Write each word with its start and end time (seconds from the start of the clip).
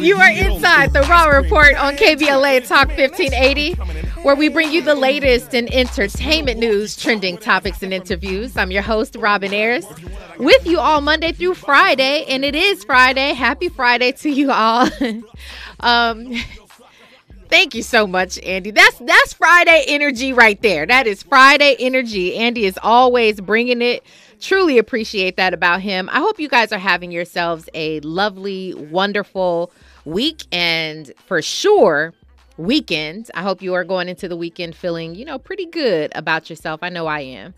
You 0.00 0.16
are 0.18 0.30
inside 0.30 0.92
the 0.92 1.00
Raw 1.02 1.26
Report 1.26 1.74
on 1.74 1.96
KBLA 1.96 2.66
Talk 2.68 2.88
1580, 2.96 3.72
where 4.22 4.36
we 4.36 4.48
bring 4.48 4.70
you 4.70 4.82
the 4.82 4.94
latest 4.94 5.52
in 5.52 5.72
entertainment 5.72 6.60
news, 6.60 6.96
trending 6.96 7.38
topics, 7.38 7.82
and 7.82 7.92
interviews. 7.92 8.56
I'm 8.56 8.70
your 8.70 8.82
host, 8.82 9.16
Robin 9.16 9.52
Ayers, 9.52 9.84
with 10.38 10.64
you 10.64 10.78
all 10.78 11.00
Monday 11.00 11.32
through 11.32 11.54
Friday, 11.54 12.24
and 12.28 12.44
it 12.44 12.54
is 12.54 12.84
Friday. 12.84 13.32
Happy 13.32 13.68
Friday 13.68 14.12
to 14.12 14.30
you 14.30 14.52
all. 14.52 14.88
um, 15.80 16.32
Thank 17.48 17.74
you 17.74 17.82
so 17.82 18.06
much, 18.06 18.38
Andy. 18.38 18.70
That's 18.70 18.96
that's 19.00 19.34
Friday 19.34 19.84
energy 19.88 20.32
right 20.32 20.60
there. 20.62 20.86
That 20.86 21.06
is 21.06 21.22
Friday 21.22 21.76
energy. 21.78 22.34
Andy 22.34 22.64
is 22.64 22.78
always 22.82 23.42
bringing 23.42 23.82
it. 23.82 24.02
Truly 24.42 24.76
appreciate 24.76 25.36
that 25.36 25.54
about 25.54 25.82
him. 25.82 26.08
I 26.10 26.18
hope 26.18 26.40
you 26.40 26.48
guys 26.48 26.72
are 26.72 26.78
having 26.78 27.12
yourselves 27.12 27.68
a 27.74 28.00
lovely, 28.00 28.74
wonderful 28.74 29.70
week 30.04 30.42
and 30.50 31.12
for 31.26 31.40
sure 31.40 32.12
weekend. 32.56 33.30
I 33.34 33.42
hope 33.42 33.62
you 33.62 33.72
are 33.74 33.84
going 33.84 34.08
into 34.08 34.26
the 34.26 34.36
weekend 34.36 34.74
feeling, 34.74 35.14
you 35.14 35.24
know, 35.24 35.38
pretty 35.38 35.66
good 35.66 36.10
about 36.16 36.50
yourself. 36.50 36.82
I 36.82 36.88
know 36.88 37.06
I 37.06 37.20
am. 37.20 37.54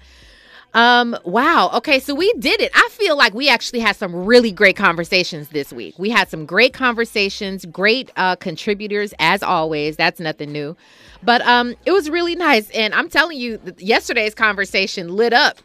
Um, 0.75 1.16
wow. 1.25 1.70
Okay, 1.73 2.01
so 2.01 2.15
we 2.15 2.30
did 2.34 2.61
it. 2.61 2.70
I 2.75 2.87
feel 2.91 3.16
like 3.16 3.33
we 3.33 3.48
actually 3.48 3.80
had 3.80 3.97
some 3.97 4.14
really 4.14 4.53
great 4.53 4.77
conversations 4.77 5.48
this 5.48 5.73
week. 5.73 5.98
We 5.98 6.11
had 6.11 6.28
some 6.28 6.45
great 6.45 6.75
conversations, 6.75 7.64
great 7.64 8.11
uh 8.16 8.37
contributors 8.37 9.14
as 9.19 9.42
always. 9.42 9.97
That's 9.97 10.20
nothing 10.20 10.53
new. 10.53 10.77
But 11.23 11.41
um 11.47 11.77
it 11.87 11.92
was 11.92 12.11
really 12.11 12.34
nice 12.34 12.69
and 12.73 12.92
I'm 12.92 13.09
telling 13.09 13.39
you 13.39 13.59
yesterday's 13.78 14.34
conversation 14.34 15.09
lit 15.09 15.33
up. 15.33 15.61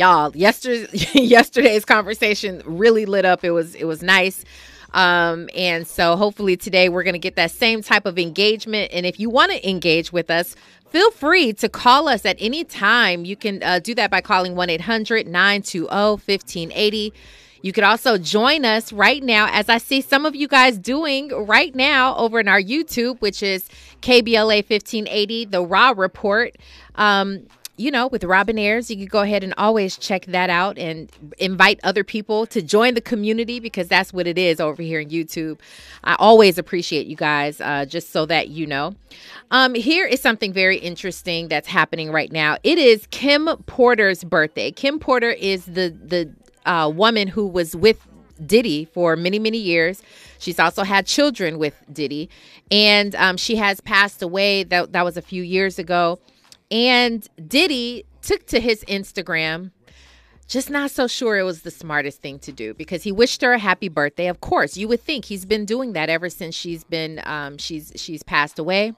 Y'all, 0.00 0.34
yesterday 0.34 0.88
yesterday's 1.12 1.84
conversation 1.84 2.62
really 2.64 3.04
lit 3.04 3.26
up. 3.26 3.44
It 3.44 3.50
was 3.50 3.74
it 3.74 3.84
was 3.84 4.02
nice. 4.02 4.46
Um, 4.94 5.50
and 5.54 5.86
so 5.86 6.16
hopefully 6.16 6.56
today 6.56 6.88
we're 6.88 7.02
going 7.02 7.12
to 7.12 7.20
get 7.20 7.36
that 7.36 7.50
same 7.50 7.82
type 7.82 8.06
of 8.06 8.18
engagement. 8.18 8.90
And 8.94 9.04
if 9.04 9.20
you 9.20 9.28
want 9.28 9.52
to 9.52 9.68
engage 9.68 10.10
with 10.10 10.30
us, 10.30 10.56
Feel 10.90 11.12
free 11.12 11.52
to 11.52 11.68
call 11.68 12.08
us 12.08 12.26
at 12.26 12.36
any 12.40 12.64
time. 12.64 13.24
You 13.24 13.36
can 13.36 13.62
uh, 13.62 13.78
do 13.78 13.94
that 13.94 14.10
by 14.10 14.20
calling 14.20 14.56
1 14.56 14.70
800 14.70 15.24
920 15.24 15.86
1580. 15.86 17.12
You 17.62 17.72
could 17.72 17.84
also 17.84 18.18
join 18.18 18.64
us 18.64 18.92
right 18.92 19.22
now, 19.22 19.48
as 19.52 19.68
I 19.68 19.78
see 19.78 20.00
some 20.00 20.26
of 20.26 20.34
you 20.34 20.48
guys 20.48 20.78
doing 20.78 21.28
right 21.46 21.72
now 21.76 22.16
over 22.16 22.40
in 22.40 22.48
our 22.48 22.60
YouTube, 22.60 23.20
which 23.20 23.40
is 23.40 23.68
KBLA 24.02 24.68
1580, 24.68 25.44
the 25.44 25.64
Raw 25.64 25.94
Report. 25.96 26.56
Um, 26.96 27.46
you 27.80 27.90
know, 27.90 28.08
with 28.08 28.24
Robin 28.24 28.58
Ayers, 28.58 28.90
you 28.90 28.96
can 28.98 29.06
go 29.06 29.20
ahead 29.20 29.42
and 29.42 29.54
always 29.56 29.96
check 29.96 30.26
that 30.26 30.50
out 30.50 30.76
and 30.76 31.10
invite 31.38 31.80
other 31.82 32.04
people 32.04 32.44
to 32.46 32.60
join 32.60 32.92
the 32.92 33.00
community 33.00 33.58
because 33.58 33.88
that's 33.88 34.12
what 34.12 34.26
it 34.26 34.36
is 34.36 34.60
over 34.60 34.82
here 34.82 35.00
in 35.00 35.08
YouTube. 35.08 35.58
I 36.04 36.14
always 36.18 36.58
appreciate 36.58 37.06
you 37.06 37.16
guys, 37.16 37.58
uh, 37.58 37.86
just 37.86 38.10
so 38.10 38.26
that 38.26 38.48
you 38.48 38.66
know. 38.66 38.94
Um, 39.50 39.74
here 39.74 40.06
is 40.06 40.20
something 40.20 40.52
very 40.52 40.76
interesting 40.76 41.48
that's 41.48 41.68
happening 41.68 42.12
right 42.12 42.30
now. 42.30 42.58
It 42.62 42.76
is 42.76 43.06
Kim 43.10 43.48
Porter's 43.64 44.24
birthday. 44.24 44.70
Kim 44.70 44.98
Porter 44.98 45.30
is 45.30 45.64
the 45.64 45.88
the 46.04 46.30
uh, 46.66 46.92
woman 46.94 47.28
who 47.28 47.46
was 47.46 47.74
with 47.74 48.06
Diddy 48.44 48.84
for 48.84 49.16
many, 49.16 49.38
many 49.38 49.58
years. 49.58 50.02
She's 50.38 50.58
also 50.58 50.82
had 50.82 51.06
children 51.06 51.58
with 51.58 51.82
Diddy, 51.90 52.28
and 52.70 53.14
um, 53.14 53.38
she 53.38 53.56
has 53.56 53.80
passed 53.80 54.20
away. 54.20 54.64
That 54.64 54.92
that 54.92 55.04
was 55.04 55.16
a 55.16 55.22
few 55.22 55.42
years 55.42 55.78
ago. 55.78 56.18
And 56.70 57.26
Diddy 57.48 58.04
took 58.22 58.46
to 58.46 58.60
his 58.60 58.84
Instagram, 58.84 59.72
just 60.46 60.70
not 60.70 60.90
so 60.90 61.06
sure 61.06 61.38
it 61.38 61.42
was 61.42 61.62
the 61.62 61.70
smartest 61.70 62.20
thing 62.20 62.38
to 62.40 62.52
do 62.52 62.74
because 62.74 63.02
he 63.02 63.12
wished 63.12 63.42
her 63.42 63.52
a 63.52 63.58
happy 63.58 63.88
birthday. 63.88 64.26
Of 64.26 64.40
course, 64.40 64.76
you 64.76 64.88
would 64.88 65.00
think 65.00 65.24
he's 65.24 65.44
been 65.44 65.64
doing 65.64 65.92
that 65.92 66.08
ever 66.08 66.28
since 66.28 66.54
she's 66.54 66.84
been 66.84 67.20
um, 67.24 67.58
she's 67.58 67.92
she's 67.96 68.22
passed 68.22 68.58
away. 68.58 68.94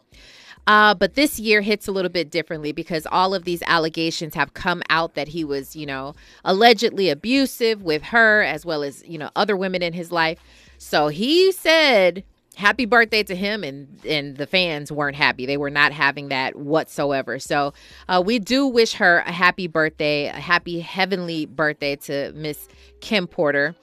Uh, 0.66 0.94
but 0.94 1.14
this 1.14 1.40
year 1.40 1.60
hits 1.60 1.88
a 1.88 1.92
little 1.92 2.10
bit 2.10 2.30
differently 2.30 2.72
because 2.72 3.06
all 3.10 3.34
of 3.34 3.44
these 3.44 3.62
allegations 3.66 4.34
have 4.34 4.54
come 4.54 4.82
out 4.88 5.14
that 5.14 5.28
he 5.28 5.44
was, 5.44 5.74
you 5.74 5.84
know, 5.84 6.14
allegedly 6.44 7.10
abusive 7.10 7.82
with 7.82 8.02
her 8.02 8.42
as 8.42 8.64
well 8.64 8.82
as, 8.84 9.02
you 9.06 9.18
know, 9.18 9.30
other 9.34 9.56
women 9.56 9.82
in 9.82 9.92
his 9.92 10.12
life. 10.12 10.38
So 10.78 11.08
he 11.08 11.50
said 11.50 12.22
happy 12.54 12.84
birthday 12.84 13.22
to 13.22 13.34
him 13.34 13.64
and 13.64 13.88
and 14.06 14.36
the 14.36 14.46
fans 14.46 14.92
weren't 14.92 15.16
happy 15.16 15.46
they 15.46 15.56
were 15.56 15.70
not 15.70 15.92
having 15.92 16.28
that 16.28 16.56
whatsoever 16.56 17.38
so 17.38 17.72
uh, 18.08 18.22
we 18.24 18.38
do 18.38 18.66
wish 18.66 18.94
her 18.94 19.18
a 19.26 19.32
happy 19.32 19.66
birthday 19.66 20.26
a 20.26 20.32
happy 20.32 20.80
heavenly 20.80 21.46
birthday 21.46 21.96
to 21.96 22.32
miss 22.34 22.68
kim 23.00 23.26
porter 23.26 23.74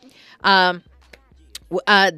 um 0.44 0.84
uh 1.88 2.12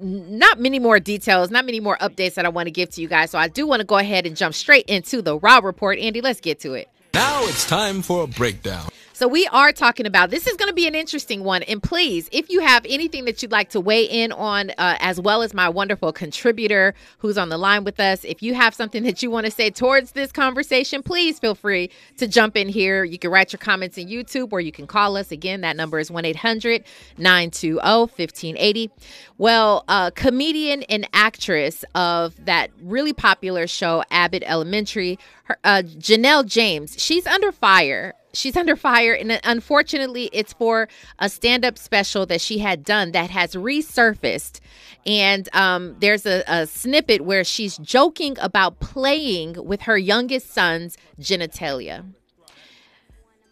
not 0.00 0.58
many 0.58 0.78
more 0.78 0.98
details, 0.98 1.50
not 1.50 1.66
many 1.66 1.80
more 1.80 1.96
updates 1.98 2.34
that 2.34 2.46
I 2.46 2.48
want 2.48 2.66
to 2.66 2.70
give 2.70 2.90
to 2.90 3.02
you 3.02 3.08
guys. 3.08 3.30
So 3.30 3.38
I 3.38 3.48
do 3.48 3.66
want 3.66 3.80
to 3.80 3.86
go 3.86 3.98
ahead 3.98 4.26
and 4.26 4.36
jump 4.36 4.54
straight 4.54 4.86
into 4.86 5.22
the 5.22 5.38
Raw 5.38 5.58
report. 5.58 5.98
Andy, 5.98 6.20
let's 6.20 6.40
get 6.40 6.60
to 6.60 6.72
it. 6.72 6.88
Now 7.14 7.42
it's 7.44 7.66
time 7.66 8.02
for 8.02 8.24
a 8.24 8.26
breakdown. 8.26 8.89
So 9.20 9.28
we 9.28 9.46
are 9.48 9.70
talking 9.70 10.06
about 10.06 10.30
this 10.30 10.46
is 10.46 10.56
going 10.56 10.70
to 10.70 10.74
be 10.74 10.86
an 10.86 10.94
interesting 10.94 11.44
one. 11.44 11.62
And 11.64 11.82
please, 11.82 12.30
if 12.32 12.48
you 12.48 12.60
have 12.60 12.86
anything 12.88 13.26
that 13.26 13.42
you'd 13.42 13.52
like 13.52 13.68
to 13.68 13.78
weigh 13.78 14.04
in 14.04 14.32
on, 14.32 14.70
uh, 14.78 14.96
as 14.98 15.20
well 15.20 15.42
as 15.42 15.52
my 15.52 15.68
wonderful 15.68 16.10
contributor 16.10 16.94
who's 17.18 17.36
on 17.36 17.50
the 17.50 17.58
line 17.58 17.84
with 17.84 18.00
us, 18.00 18.24
if 18.24 18.42
you 18.42 18.54
have 18.54 18.74
something 18.74 19.02
that 19.02 19.22
you 19.22 19.30
want 19.30 19.44
to 19.44 19.52
say 19.52 19.68
towards 19.68 20.12
this 20.12 20.32
conversation, 20.32 21.02
please 21.02 21.38
feel 21.38 21.54
free 21.54 21.90
to 22.16 22.26
jump 22.26 22.56
in 22.56 22.70
here. 22.70 23.04
You 23.04 23.18
can 23.18 23.30
write 23.30 23.52
your 23.52 23.58
comments 23.58 23.98
in 23.98 24.08
YouTube 24.08 24.54
or 24.54 24.60
you 24.62 24.72
can 24.72 24.86
call 24.86 25.18
us. 25.18 25.30
Again, 25.30 25.60
that 25.60 25.76
number 25.76 25.98
is 25.98 26.10
1 26.10 26.24
800 26.24 26.82
920 27.18 27.74
1580. 27.76 28.90
Well, 29.36 29.84
uh, 29.86 30.12
comedian 30.12 30.82
and 30.84 31.06
actress 31.12 31.84
of 31.94 32.42
that 32.46 32.70
really 32.80 33.12
popular 33.12 33.66
show, 33.66 34.02
Abbott 34.10 34.44
Elementary, 34.46 35.18
her, 35.44 35.58
uh, 35.62 35.82
Janelle 35.84 36.46
James, 36.46 36.94
she's 36.98 37.26
under 37.26 37.52
fire 37.52 38.14
she's 38.32 38.56
under 38.56 38.76
fire 38.76 39.12
and 39.12 39.40
unfortunately 39.44 40.30
it's 40.32 40.52
for 40.52 40.88
a 41.18 41.28
stand-up 41.28 41.78
special 41.78 42.26
that 42.26 42.40
she 42.40 42.58
had 42.58 42.84
done 42.84 43.12
that 43.12 43.30
has 43.30 43.54
resurfaced. 43.54 44.60
And 45.06 45.48
um, 45.54 45.96
there's 46.00 46.26
a, 46.26 46.42
a, 46.46 46.66
snippet 46.66 47.22
where 47.22 47.42
she's 47.42 47.78
joking 47.78 48.36
about 48.40 48.80
playing 48.80 49.64
with 49.64 49.82
her 49.82 49.96
youngest 49.96 50.52
son's 50.52 50.96
genitalia. 51.18 52.04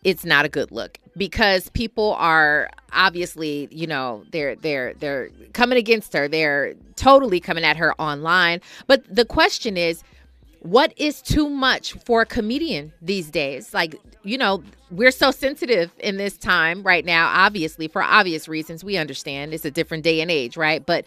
It's 0.05 0.25
not 0.25 0.45
a 0.45 0.49
good 0.49 0.71
look 0.71 0.99
because 1.17 1.69
people 1.71 2.15
are 2.15 2.71
obviously 2.93 3.69
you 3.71 3.87
know 3.87 4.25
they're 4.31 4.55
they're 4.55 4.95
they're 4.95 5.31
coming 5.53 5.77
against 5.77 6.13
her. 6.13 6.29
They're 6.29 6.75
totally 6.97 7.41
coming 7.41 7.65
at 7.65 7.77
her 7.77 7.95
online. 8.01 8.61
But 8.87 9.03
the 9.13 9.25
question 9.25 9.77
is 9.77 10.03
what 10.61 10.93
is 10.97 11.23
too 11.23 11.49
much 11.49 11.93
for 12.05 12.23
a 12.23 12.27
comedian 12.27 12.93
these 13.01 13.31
days? 13.31 13.73
Like, 13.73 13.97
you 14.25 14.37
know, 14.37 14.63
we're 14.91 15.11
so 15.11 15.31
sensitive 15.31 15.91
in 15.99 16.17
this 16.17 16.37
time 16.37 16.83
right 16.83 17.05
now, 17.05 17.31
obviously, 17.33 17.89
for 17.89 18.03
obvious 18.03 18.49
reasons. 18.49 18.83
We 18.83 18.97
understand 18.97 19.55
it's 19.55 19.65
a 19.65 19.71
different 19.71 20.05
day 20.05 20.21
and 20.21 20.31
age, 20.31 20.57
right? 20.57 20.85
But 20.85 21.05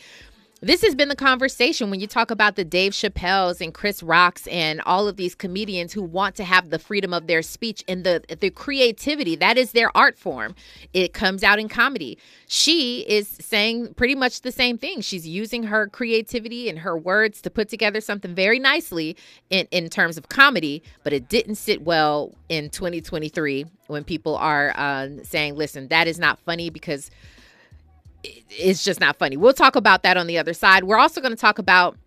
this 0.63 0.83
has 0.83 0.93
been 0.93 1.09
the 1.09 1.15
conversation 1.15 1.89
when 1.89 1.99
you 1.99 2.05
talk 2.05 2.29
about 2.29 2.55
the 2.55 2.63
Dave 2.63 2.91
Chappelle's 2.91 3.61
and 3.61 3.73
Chris 3.73 4.03
Rocks 4.03 4.45
and 4.45 4.79
all 4.81 5.07
of 5.07 5.17
these 5.17 5.33
comedians 5.33 5.91
who 5.91 6.03
want 6.03 6.35
to 6.35 6.43
have 6.43 6.69
the 6.69 6.77
freedom 6.77 7.15
of 7.15 7.25
their 7.25 7.41
speech 7.41 7.83
and 7.87 8.03
the 8.03 8.23
the 8.39 8.51
creativity 8.51 9.35
that 9.35 9.57
is 9.57 9.71
their 9.71 9.95
art 9.97 10.19
form. 10.19 10.53
It 10.93 11.13
comes 11.13 11.43
out 11.43 11.57
in 11.57 11.67
comedy. 11.67 12.19
She 12.47 13.01
is 13.07 13.27
saying 13.27 13.95
pretty 13.95 14.13
much 14.13 14.41
the 14.41 14.51
same 14.51 14.77
thing. 14.77 15.01
She's 15.01 15.27
using 15.27 15.63
her 15.63 15.87
creativity 15.87 16.69
and 16.69 16.77
her 16.79 16.95
words 16.95 17.41
to 17.41 17.49
put 17.49 17.67
together 17.67 17.99
something 17.99 18.35
very 18.35 18.59
nicely 18.59 19.17
in 19.49 19.67
in 19.71 19.89
terms 19.89 20.15
of 20.15 20.29
comedy, 20.29 20.83
but 21.03 21.11
it 21.11 21.27
didn't 21.27 21.55
sit 21.55 21.81
well 21.81 22.35
in 22.49 22.69
2023 22.69 23.65
when 23.87 24.03
people 24.03 24.35
are 24.35 24.73
uh, 24.77 25.07
saying, 25.23 25.55
"Listen, 25.55 25.87
that 25.87 26.07
is 26.07 26.19
not 26.19 26.37
funny 26.37 26.69
because." 26.69 27.09
It's 28.23 28.83
just 28.83 28.99
not 28.99 29.17
funny. 29.17 29.37
We'll 29.37 29.53
talk 29.53 29.75
about 29.75 30.03
that 30.03 30.17
on 30.17 30.27
the 30.27 30.37
other 30.37 30.53
side. 30.53 30.83
We're 30.83 30.97
also 30.99 31.21
going 31.21 31.31
to 31.33 31.39
talk 31.39 31.59
about 31.59 31.97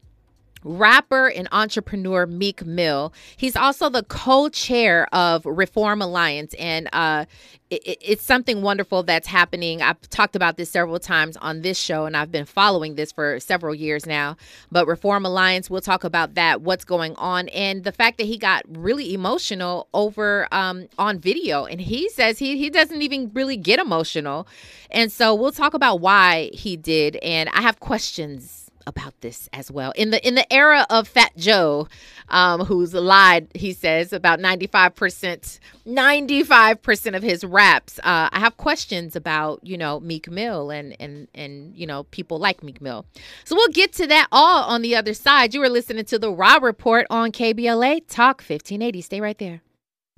rapper 0.65 1.29
and 1.29 1.47
entrepreneur 1.53 2.27
Meek 2.27 2.65
Mill. 2.65 3.13
He's 3.37 3.55
also 3.55 3.89
the 3.91 4.03
co-chair 4.03 5.07
of 5.13 5.45
Reform 5.45 6.01
Alliance, 6.03 6.55
and 6.59 6.89
uh, 6.93 7.27
it, 7.71 7.99
it's 8.01 8.23
something 8.23 8.63
wonderful 8.63 9.03
that's 9.03 9.27
happening. 9.27 9.83
I've 9.83 10.01
talked 10.09 10.35
about 10.35 10.57
this 10.57 10.71
several 10.71 10.99
times 10.99 11.37
on 11.37 11.61
this 11.61 11.79
show, 11.79 12.07
and 12.07 12.17
I've 12.17 12.33
been 12.33 12.47
following 12.47 12.95
this 12.95 13.13
for 13.13 13.39
several 13.41 13.75
years 13.75 14.07
now. 14.07 14.37
But 14.73 14.87
Reform 14.87 15.27
Alliance, 15.27 15.69
we'll 15.69 15.83
talk 15.83 16.03
about 16.03 16.35
that, 16.35 16.63
what's 16.63 16.85
going 16.85 17.15
on, 17.17 17.49
and 17.49 17.85
the 17.85 17.93
fact 17.93 18.19
that 18.19 18.25
he 18.27 18.39
got 18.39 18.65
really 18.69 19.13
emotional 19.15 19.89
over 19.93 20.49
um, 20.51 20.89
on 20.99 21.19
video, 21.19 21.67
and 21.67 21.81
he 21.81 22.09
says 22.09 22.39
he 22.39 22.57
he 22.57 22.71
doesn't 22.71 23.03
even 23.03 23.31
really 23.35 23.57
get 23.57 23.79
emotional, 23.79 24.47
and 24.91 25.13
so 25.13 25.35
we'll 25.35 25.53
talk 25.53 25.75
about 25.75 26.01
why 26.01 26.51
he 26.53 26.77
did, 26.77 27.17
and 27.17 27.51
I 27.51 27.61
have 27.61 27.81
questions 27.81 28.64
about 28.87 29.21
this 29.21 29.49
as 29.53 29.71
well. 29.71 29.93
In 29.97 30.11
the 30.11 30.27
in 30.27 30.35
the 30.35 30.53
era 30.53 30.87
of 30.91 31.09
Fat 31.09 31.37
Joe, 31.37 31.89
um, 32.29 32.61
who's 32.61 32.95
lied, 32.95 33.49
he 33.55 33.73
says 33.73 34.13
about 34.13 34.41
ninety 34.41 34.67
five 34.67 34.95
percent, 34.95 35.59
ninety 35.85 36.43
five 36.43 36.83
percent 36.83 37.17
of 37.17 37.23
his 37.23 37.45
raps. 37.45 37.99
Uh, 38.01 38.29
I 38.33 38.41
have 38.41 38.57
questions 38.57 39.17
about 39.17 39.61
you 39.63 39.77
know 39.77 40.01
Meek 40.01 40.31
Mill 40.31 40.71
and 40.71 40.97
and 41.01 41.29
and 41.35 41.75
you 41.75 41.87
know 41.87 42.05
people 42.05 42.39
like 42.39 42.63
Meek 42.63 42.81
Mill. 42.81 43.07
So 43.45 43.55
we'll 43.55 43.69
get 43.69 43.93
to 43.95 44.07
that 44.07 44.29
all 44.33 44.65
on 44.65 44.83
the 44.83 44.97
other 44.97 45.15
side. 45.15 45.55
You 45.55 45.61
were 45.61 45.69
listening 45.69 46.05
to 46.07 46.19
the 46.19 46.31
Raw 46.31 46.59
Report 46.61 47.07
on 47.11 47.33
KBLA 47.33 48.03
Talk 48.09 48.43
fifteen 48.43 48.83
eighty. 48.83 49.01
Stay 49.01 49.21
right 49.21 49.39
there. 49.39 49.63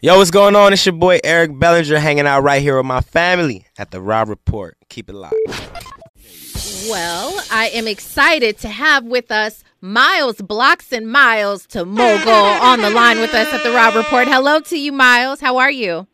Yo, 0.02 0.18
what's 0.18 0.30
going 0.30 0.54
on? 0.54 0.74
It's 0.74 0.84
your 0.84 0.92
boy 0.92 1.18
Eric 1.24 1.58
Bellinger 1.58 1.98
hanging 1.98 2.26
out 2.26 2.42
right 2.42 2.60
here 2.60 2.76
with 2.76 2.84
my 2.84 3.00
family 3.00 3.66
at 3.78 3.90
the 3.90 4.00
Raw 4.00 4.24
Report. 4.26 4.76
Keep 4.90 5.08
it 5.08 5.14
locked. 5.14 5.34
Well, 6.88 7.42
I 7.50 7.68
am 7.74 7.88
excited 7.88 8.58
to 8.58 8.68
have 8.68 9.04
with 9.04 9.32
us 9.32 9.64
Miles 9.80 10.36
Bloxson 10.36 11.06
Miles 11.06 11.66
to 11.68 11.84
Mogul 11.84 12.30
on 12.30 12.80
the 12.80 12.90
line 12.90 13.18
with 13.18 13.34
us 13.34 13.52
at 13.52 13.64
the 13.64 13.72
Raw 13.72 13.88
Report. 13.88 14.28
Hello 14.28 14.60
to 14.60 14.78
you, 14.78 14.92
Miles. 14.92 15.40
How 15.40 15.56
are 15.56 15.70
you? 15.70 16.06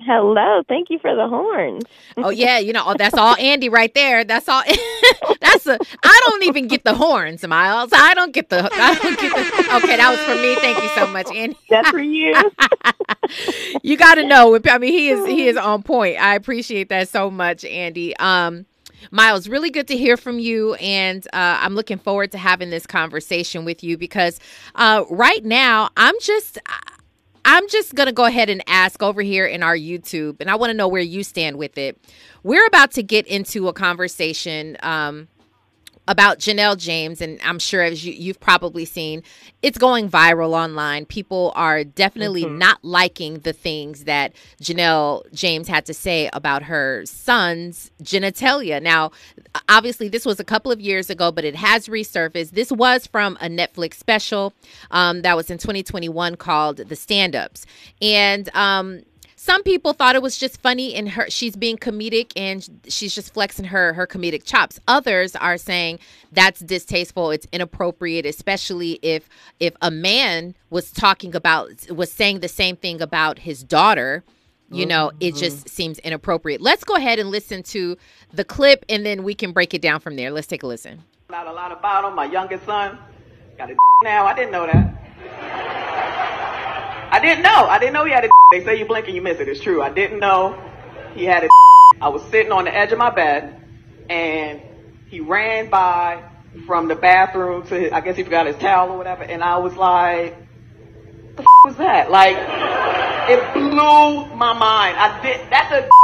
Hello, 0.00 0.62
thank 0.68 0.90
you 0.90 0.98
for 0.98 1.14
the 1.14 1.28
horn. 1.28 1.80
Oh 2.20 2.30
yeah, 2.30 2.58
you 2.58 2.72
know, 2.72 2.82
oh, 2.84 2.94
that's 2.98 3.14
all 3.14 3.36
Andy 3.36 3.68
right 3.68 3.94
there. 3.94 4.24
That's 4.24 4.48
all. 4.48 4.64
that's 5.40 5.68
a. 5.68 5.78
I 6.02 6.20
don't 6.26 6.42
even 6.42 6.66
get 6.66 6.82
the 6.82 6.92
horns, 6.92 7.46
Miles. 7.46 7.90
I 7.92 8.12
don't 8.14 8.32
get 8.32 8.48
the. 8.48 8.68
I 8.72 8.94
don't 8.96 9.20
get 9.20 9.36
the. 9.36 9.76
Okay, 9.76 9.96
that 9.96 10.10
was 10.10 10.18
for 10.18 10.34
me. 10.34 10.56
Thank 10.56 10.82
you 10.82 10.88
so 10.96 11.06
much, 11.06 11.30
Andy. 11.32 11.56
That's 11.70 11.88
for 11.90 12.00
you. 12.00 12.34
you 13.84 13.96
got 13.96 14.16
to 14.16 14.26
know. 14.26 14.58
I 14.68 14.78
mean, 14.78 14.92
he 14.92 15.10
is 15.10 15.24
he 15.28 15.46
is 15.46 15.56
on 15.56 15.84
point. 15.84 16.20
I 16.20 16.34
appreciate 16.34 16.88
that 16.88 17.08
so 17.08 17.30
much, 17.30 17.64
Andy. 17.64 18.16
Um, 18.16 18.66
Miles, 19.10 19.48
really 19.48 19.70
good 19.70 19.88
to 19.88 19.96
hear 19.96 20.16
from 20.16 20.38
you. 20.38 20.74
And 20.74 21.26
uh, 21.28 21.58
I'm 21.60 21.74
looking 21.74 21.98
forward 21.98 22.32
to 22.32 22.38
having 22.38 22.70
this 22.70 22.86
conversation 22.86 23.64
with 23.64 23.82
you 23.82 23.96
because 23.96 24.40
uh, 24.74 25.04
right 25.10 25.44
now 25.44 25.90
I'm 25.96 26.14
just. 26.20 26.58
I'm 27.44 27.66
just 27.68 27.94
going 27.94 28.08
to 28.08 28.12
go 28.12 28.26
ahead 28.26 28.50
and 28.50 28.62
ask 28.66 29.02
over 29.02 29.22
here 29.22 29.46
in 29.46 29.62
our 29.62 29.76
YouTube, 29.76 30.36
and 30.40 30.50
I 30.50 30.56
want 30.56 30.68
to 30.68 30.76
know 30.76 30.86
where 30.86 31.00
you 31.00 31.22
stand 31.22 31.56
with 31.56 31.78
it. 31.78 31.98
We're 32.42 32.66
about 32.66 32.90
to 32.92 33.02
get 33.02 33.26
into 33.26 33.68
a 33.68 33.72
conversation 33.72 34.76
um, 34.82 35.28
about 36.08 36.38
Janelle 36.38 36.76
James, 36.78 37.20
and 37.20 37.38
I'm 37.44 37.58
sure 37.58 37.82
as 37.82 38.04
you, 38.04 38.30
have 38.30 38.40
probably 38.40 38.86
seen, 38.86 39.22
it's 39.60 39.76
going 39.76 40.10
viral 40.10 40.52
online. 40.52 41.04
People 41.04 41.52
are 41.54 41.84
definitely 41.84 42.44
mm-hmm. 42.44 42.58
not 42.58 42.82
liking 42.82 43.40
the 43.40 43.52
things 43.52 44.04
that 44.04 44.32
Janelle 44.60 45.30
James 45.34 45.68
had 45.68 45.84
to 45.86 45.94
say 45.94 46.30
about 46.32 46.62
her 46.64 47.04
son's 47.04 47.90
genitalia. 48.02 48.82
Now, 48.82 49.12
obviously, 49.68 50.08
this 50.08 50.24
was 50.24 50.40
a 50.40 50.44
couple 50.44 50.72
of 50.72 50.80
years 50.80 51.10
ago, 51.10 51.30
but 51.30 51.44
it 51.44 51.54
has 51.54 51.88
resurfaced. 51.88 52.52
This 52.52 52.72
was 52.72 53.06
from 53.06 53.36
a 53.42 53.48
Netflix 53.48 53.94
special 53.94 54.54
um, 54.90 55.20
that 55.22 55.36
was 55.36 55.50
in 55.50 55.58
2021 55.58 56.36
called 56.36 56.78
The 56.78 56.96
Stand 56.96 57.36
Ups. 57.36 57.66
And 58.00 58.48
um, 58.56 59.02
some 59.40 59.62
people 59.62 59.92
thought 59.92 60.16
it 60.16 60.20
was 60.20 60.36
just 60.36 60.60
funny 60.60 60.96
and 60.96 61.10
her 61.10 61.30
she's 61.30 61.54
being 61.54 61.76
comedic 61.76 62.32
and 62.34 62.68
she's 62.88 63.14
just 63.14 63.32
flexing 63.32 63.66
her 63.66 63.92
her 63.92 64.04
comedic 64.04 64.42
chops. 64.42 64.80
Others 64.88 65.36
are 65.36 65.56
saying 65.56 66.00
that's 66.32 66.58
distasteful, 66.58 67.30
it's 67.30 67.46
inappropriate, 67.52 68.26
especially 68.26 68.98
if 69.00 69.28
if 69.60 69.76
a 69.80 69.92
man 69.92 70.56
was 70.70 70.90
talking 70.90 71.36
about 71.36 71.70
was 71.88 72.10
saying 72.10 72.40
the 72.40 72.48
same 72.48 72.74
thing 72.74 73.00
about 73.00 73.38
his 73.38 73.62
daughter. 73.62 74.24
You 74.70 74.84
know 74.86 75.12
it 75.20 75.30
mm-hmm. 75.30 75.38
just 75.38 75.68
seems 75.68 76.00
inappropriate. 76.00 76.60
Let's 76.60 76.82
go 76.82 76.96
ahead 76.96 77.20
and 77.20 77.30
listen 77.30 77.62
to 77.62 77.96
the 78.32 78.44
clip 78.44 78.84
and 78.88 79.06
then 79.06 79.22
we 79.22 79.34
can 79.34 79.52
break 79.52 79.72
it 79.72 79.80
down 79.80 80.00
from 80.00 80.16
there. 80.16 80.32
Let's 80.32 80.48
take 80.48 80.64
a 80.64 80.66
listen. 80.66 81.04
Not 81.30 81.46
a 81.46 81.52
lot 81.52 81.70
about 81.70 82.04
him 82.04 82.16
my 82.16 82.24
youngest 82.24 82.66
son. 82.66 82.98
Got 83.56 83.70
a 83.70 83.76
now 84.02 84.26
i 84.26 84.34
didn't 84.34 84.52
know 84.52 84.66
that 84.66 85.87
I 87.18 87.20
didn't 87.20 87.42
know. 87.42 87.66
I 87.66 87.80
didn't 87.80 87.94
know 87.94 88.04
he 88.04 88.12
had 88.12 88.24
a. 88.26 88.28
They 88.52 88.64
say 88.64 88.78
you 88.78 88.86
blink 88.86 89.06
and 89.06 89.16
you 89.16 89.22
miss 89.22 89.40
it. 89.40 89.48
It's 89.48 89.60
true. 89.60 89.82
I 89.82 89.90
didn't 89.90 90.20
know 90.20 90.56
he 91.14 91.24
had 91.24 91.42
a. 91.42 91.48
I 92.00 92.10
was 92.10 92.22
sitting 92.30 92.52
on 92.52 92.64
the 92.64 92.72
edge 92.72 92.92
of 92.92 92.98
my 92.98 93.10
bed, 93.10 93.60
and 94.08 94.62
he 95.08 95.18
ran 95.18 95.68
by 95.68 96.22
from 96.64 96.86
the 96.86 96.94
bathroom 96.94 97.66
to. 97.66 97.74
His, 97.74 97.92
I 97.92 98.02
guess 98.02 98.14
he 98.14 98.22
forgot 98.22 98.46
his 98.46 98.54
towel 98.54 98.92
or 98.92 98.98
whatever, 98.98 99.24
and 99.24 99.42
I 99.42 99.56
was 99.56 99.74
like, 99.74 100.36
"The 101.34 101.42
f- 101.42 101.48
was 101.64 101.74
that?" 101.78 102.08
Like, 102.08 102.36
it 103.30 103.52
blew 103.52 104.26
my 104.36 104.52
mind. 104.52 104.96
I 104.96 105.20
did. 105.20 105.40
That's 105.50 105.72
a. 105.72 105.90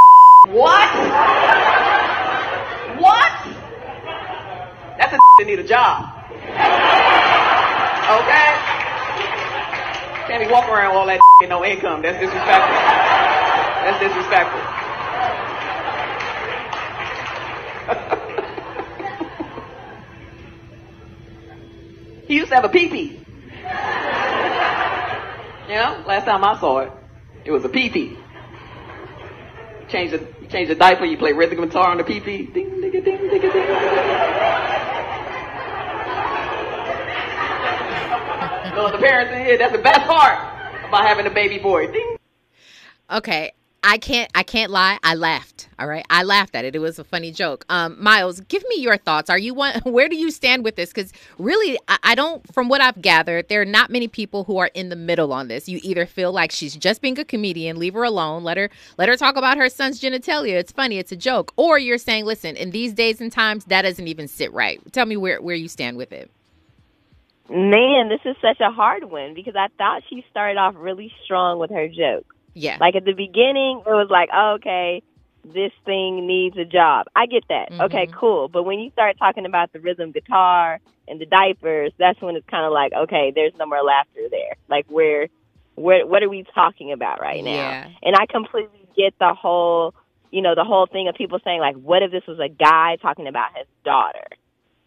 What? 0.48 0.90
What? 3.00 3.32
That's 4.98 5.12
a 5.14 5.18
that 5.38 5.46
need 5.46 5.58
a 5.58 5.64
job. 5.64 6.04
Okay. 8.20 8.83
Can't 10.26 10.42
be 10.42 10.50
walking 10.50 10.70
around 10.70 10.96
all 10.96 11.06
that 11.06 11.20
and 11.40 11.50
no 11.50 11.64
income. 11.64 12.00
That's 12.02 12.18
disrespectful. 12.18 12.74
That's 13.84 14.00
disrespectful. 14.00 14.60
he 22.26 22.34
used 22.36 22.48
to 22.48 22.54
have 22.54 22.64
a 22.64 22.70
pee-pee. 22.70 23.20
Know, 25.68 26.04
last 26.06 26.24
time 26.24 26.44
I 26.44 26.58
saw 26.60 26.78
it, 26.80 26.92
it 27.44 27.50
was 27.50 27.64
a 27.64 27.68
pee-pee. 27.68 28.16
Change 29.88 30.12
the 30.12 30.26
change 30.48 30.68
the 30.68 30.74
diaper, 30.74 31.04
you 31.04 31.18
play 31.18 31.32
rhythm 31.32 31.60
guitar 31.60 31.88
on 31.88 31.98
the 31.98 32.04
pee-pee. 32.04 32.46
Ding, 32.46 32.80
ding, 32.80 32.90
ding, 32.90 33.04
ding, 33.04 33.28
ding, 33.28 33.40
ding. 33.40 34.13
The 38.74 38.98
parents 38.98 39.32
in 39.32 39.44
here, 39.44 39.56
that's 39.56 39.72
the 39.72 39.82
best 39.82 40.00
part 40.00 40.38
about 40.88 41.06
having 41.06 41.26
a 41.26 41.30
baby 41.30 41.58
boy. 41.58 41.86
Ding. 41.92 42.16
Okay. 43.08 43.52
I 43.84 43.98
can't 43.98 44.30
I 44.34 44.42
can't 44.42 44.72
lie. 44.72 44.98
I 45.04 45.14
laughed. 45.14 45.68
All 45.78 45.86
right. 45.86 46.04
I 46.10 46.24
laughed 46.24 46.56
at 46.56 46.64
it. 46.64 46.74
It 46.74 46.80
was 46.80 46.98
a 46.98 47.04
funny 47.04 47.30
joke. 47.30 47.64
Um, 47.68 48.02
Miles, 48.02 48.40
give 48.40 48.64
me 48.68 48.80
your 48.80 48.96
thoughts. 48.96 49.30
Are 49.30 49.38
you 49.38 49.54
one 49.54 49.80
where 49.84 50.08
do 50.08 50.16
you 50.16 50.32
stand 50.32 50.64
with 50.64 50.74
this? 50.74 50.90
Because 50.90 51.12
really 51.38 51.78
I, 51.86 51.98
I, 52.02 52.14
don't 52.16 52.52
from 52.52 52.68
what 52.68 52.80
I've 52.80 53.00
gathered, 53.00 53.48
there 53.48 53.60
are 53.60 53.66
not 53.66 53.90
many 53.90 54.08
people 54.08 54.42
who 54.44 54.56
are 54.56 54.70
in 54.74 54.88
the 54.88 54.96
middle 54.96 55.32
on 55.32 55.46
this. 55.46 55.68
You 55.68 55.78
either 55.84 56.06
feel 56.06 56.32
like 56.32 56.50
she's 56.50 56.74
just 56.74 57.00
being 57.00 57.18
a 57.18 57.24
comedian, 57.24 57.78
leave 57.78 57.94
her 57.94 58.02
alone, 58.02 58.42
let 58.42 58.56
her 58.56 58.70
let 58.98 59.08
her 59.08 59.16
talk 59.16 59.36
about 59.36 59.56
her 59.56 59.68
son's 59.68 60.00
genitalia. 60.00 60.54
It's 60.54 60.72
funny, 60.72 60.98
it's 60.98 61.12
a 61.12 61.16
joke. 61.16 61.52
Or 61.56 61.78
you're 61.78 61.98
saying, 61.98 62.24
listen, 62.24 62.56
in 62.56 62.72
these 62.72 62.92
days 62.92 63.20
and 63.20 63.30
times, 63.30 63.66
that 63.66 63.82
doesn't 63.82 64.08
even 64.08 64.26
sit 64.26 64.52
right. 64.52 64.80
Tell 64.92 65.06
me 65.06 65.16
where, 65.16 65.40
where 65.40 65.54
you 65.54 65.68
stand 65.68 65.96
with 65.96 66.12
it. 66.12 66.30
Man, 67.48 68.08
this 68.08 68.20
is 68.24 68.36
such 68.40 68.60
a 68.60 68.70
hard 68.70 69.04
one 69.04 69.34
because 69.34 69.54
I 69.54 69.68
thought 69.76 70.02
she 70.08 70.24
started 70.30 70.58
off 70.58 70.74
really 70.78 71.12
strong 71.24 71.58
with 71.58 71.70
her 71.70 71.88
joke. 71.88 72.26
Yeah. 72.54 72.78
Like 72.80 72.96
at 72.96 73.04
the 73.04 73.12
beginning, 73.12 73.82
it 73.86 73.90
was 73.90 74.08
like, 74.10 74.30
oh, 74.32 74.54
okay, 74.54 75.02
this 75.44 75.72
thing 75.84 76.26
needs 76.26 76.56
a 76.56 76.64
job. 76.64 77.06
I 77.14 77.26
get 77.26 77.44
that. 77.48 77.70
Mm-hmm. 77.70 77.80
Okay, 77.82 78.08
cool. 78.18 78.48
But 78.48 78.62
when 78.62 78.78
you 78.78 78.90
start 78.92 79.18
talking 79.18 79.44
about 79.44 79.72
the 79.72 79.80
rhythm 79.80 80.12
guitar 80.12 80.80
and 81.06 81.20
the 81.20 81.26
diapers, 81.26 81.92
that's 81.98 82.20
when 82.22 82.36
it's 82.36 82.48
kind 82.48 82.64
of 82.64 82.72
like, 82.72 82.92
okay, 82.94 83.32
there's 83.34 83.52
no 83.58 83.66
more 83.66 83.82
laughter 83.82 84.22
there. 84.30 84.54
Like, 84.68 84.86
where, 84.88 85.28
where, 85.74 86.06
what 86.06 86.22
are 86.22 86.30
we 86.30 86.44
talking 86.54 86.92
about 86.92 87.20
right 87.20 87.44
now? 87.44 87.50
Yeah. 87.50 87.88
And 88.02 88.16
I 88.16 88.24
completely 88.24 88.88
get 88.96 89.18
the 89.18 89.34
whole, 89.34 89.94
you 90.30 90.40
know, 90.40 90.54
the 90.54 90.64
whole 90.64 90.86
thing 90.86 91.08
of 91.08 91.14
people 91.14 91.40
saying 91.44 91.60
like, 91.60 91.76
what 91.76 92.02
if 92.02 92.10
this 92.10 92.26
was 92.26 92.38
a 92.38 92.48
guy 92.48 92.96
talking 93.02 93.26
about 93.26 93.54
his 93.54 93.66
daughter? 93.84 94.28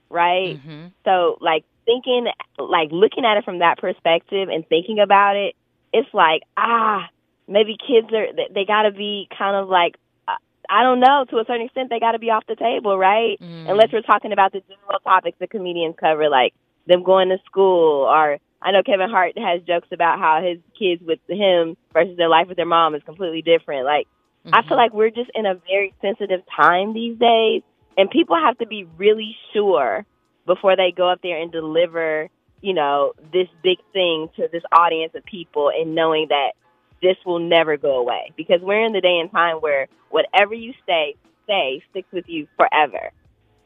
Right? 0.09 0.57
Mm-hmm. 0.57 0.87
So, 1.03 1.37
like, 1.39 1.65
thinking, 1.87 2.27
like 2.59 2.89
looking 2.91 3.25
at 3.25 3.37
it 3.37 3.45
from 3.45 3.59
that 3.59 3.79
perspective 3.79 4.49
and 4.49 4.67
thinking 4.67 4.99
about 4.99 5.35
it, 5.35 5.55
it's 5.93 6.13
like, 6.13 6.43
ah, 6.55 7.07
maybe 7.47 7.77
kids 7.79 8.13
are, 8.13 8.27
they 8.53 8.65
got 8.65 8.83
to 8.83 8.91
be 8.91 9.27
kind 9.35 9.55
of 9.55 9.69
like, 9.69 9.95
uh, 10.27 10.35
I 10.69 10.83
don't 10.83 10.99
know, 10.99 11.25
to 11.29 11.37
a 11.37 11.45
certain 11.47 11.65
extent, 11.65 11.89
they 11.89 11.99
got 11.99 12.11
to 12.11 12.19
be 12.19 12.29
off 12.29 12.45
the 12.45 12.55
table, 12.55 12.97
right? 12.97 13.39
Mm. 13.41 13.71
Unless 13.71 13.93
we're 13.93 14.01
talking 14.01 14.33
about 14.33 14.51
the 14.51 14.61
general 14.67 14.99
topics 14.99 15.39
that 15.39 15.49
comedians 15.49 15.95
cover, 15.97 16.29
like 16.29 16.53
them 16.85 17.03
going 17.03 17.29
to 17.29 17.37
school 17.45 18.03
or 18.03 18.37
I 18.61 18.71
know 18.71 18.81
Kevin 18.83 19.09
Hart 19.09 19.37
has 19.37 19.61
jokes 19.61 19.87
about 19.91 20.19
how 20.19 20.41
his 20.41 20.57
kids 20.77 21.01
with 21.05 21.19
him 21.29 21.77
versus 21.93 22.17
their 22.17 22.29
life 22.29 22.47
with 22.47 22.57
their 22.57 22.65
mom 22.65 22.95
is 22.95 23.03
completely 23.03 23.41
different. 23.41 23.85
Like, 23.85 24.07
mm-hmm. 24.45 24.55
I 24.55 24.61
feel 24.61 24.71
mm-hmm. 24.71 24.77
like 24.77 24.93
we're 24.93 25.11
just 25.11 25.29
in 25.35 25.45
a 25.45 25.55
very 25.55 25.93
sensitive 26.01 26.41
time 26.55 26.93
these 26.93 27.17
days, 27.19 27.61
and 27.97 28.09
people 28.09 28.35
have 28.35 28.57
to 28.57 28.67
be 28.67 28.87
really 28.97 29.37
sure 29.53 30.05
before 30.47 30.75
they 30.75 30.91
go 30.91 31.09
up 31.09 31.19
there 31.21 31.39
and 31.39 31.51
deliver, 31.51 32.29
you 32.61 32.73
know, 32.73 33.13
this 33.31 33.47
big 33.61 33.77
thing 33.93 34.29
to 34.37 34.47
this 34.51 34.63
audience 34.71 35.13
of 35.13 35.23
people 35.25 35.69
and 35.69 35.93
knowing 35.93 36.27
that 36.29 36.53
this 37.01 37.17
will 37.25 37.39
never 37.39 37.77
go 37.77 37.97
away 37.97 38.31
because 38.35 38.61
we're 38.61 38.83
in 38.83 38.93
the 38.93 39.01
day 39.01 39.19
and 39.19 39.31
time 39.31 39.57
where 39.57 39.87
whatever 40.09 40.55
you 40.55 40.73
say, 40.87 41.15
say 41.45 41.83
sticks 41.91 42.11
with 42.11 42.27
you 42.27 42.47
forever. 42.57 43.11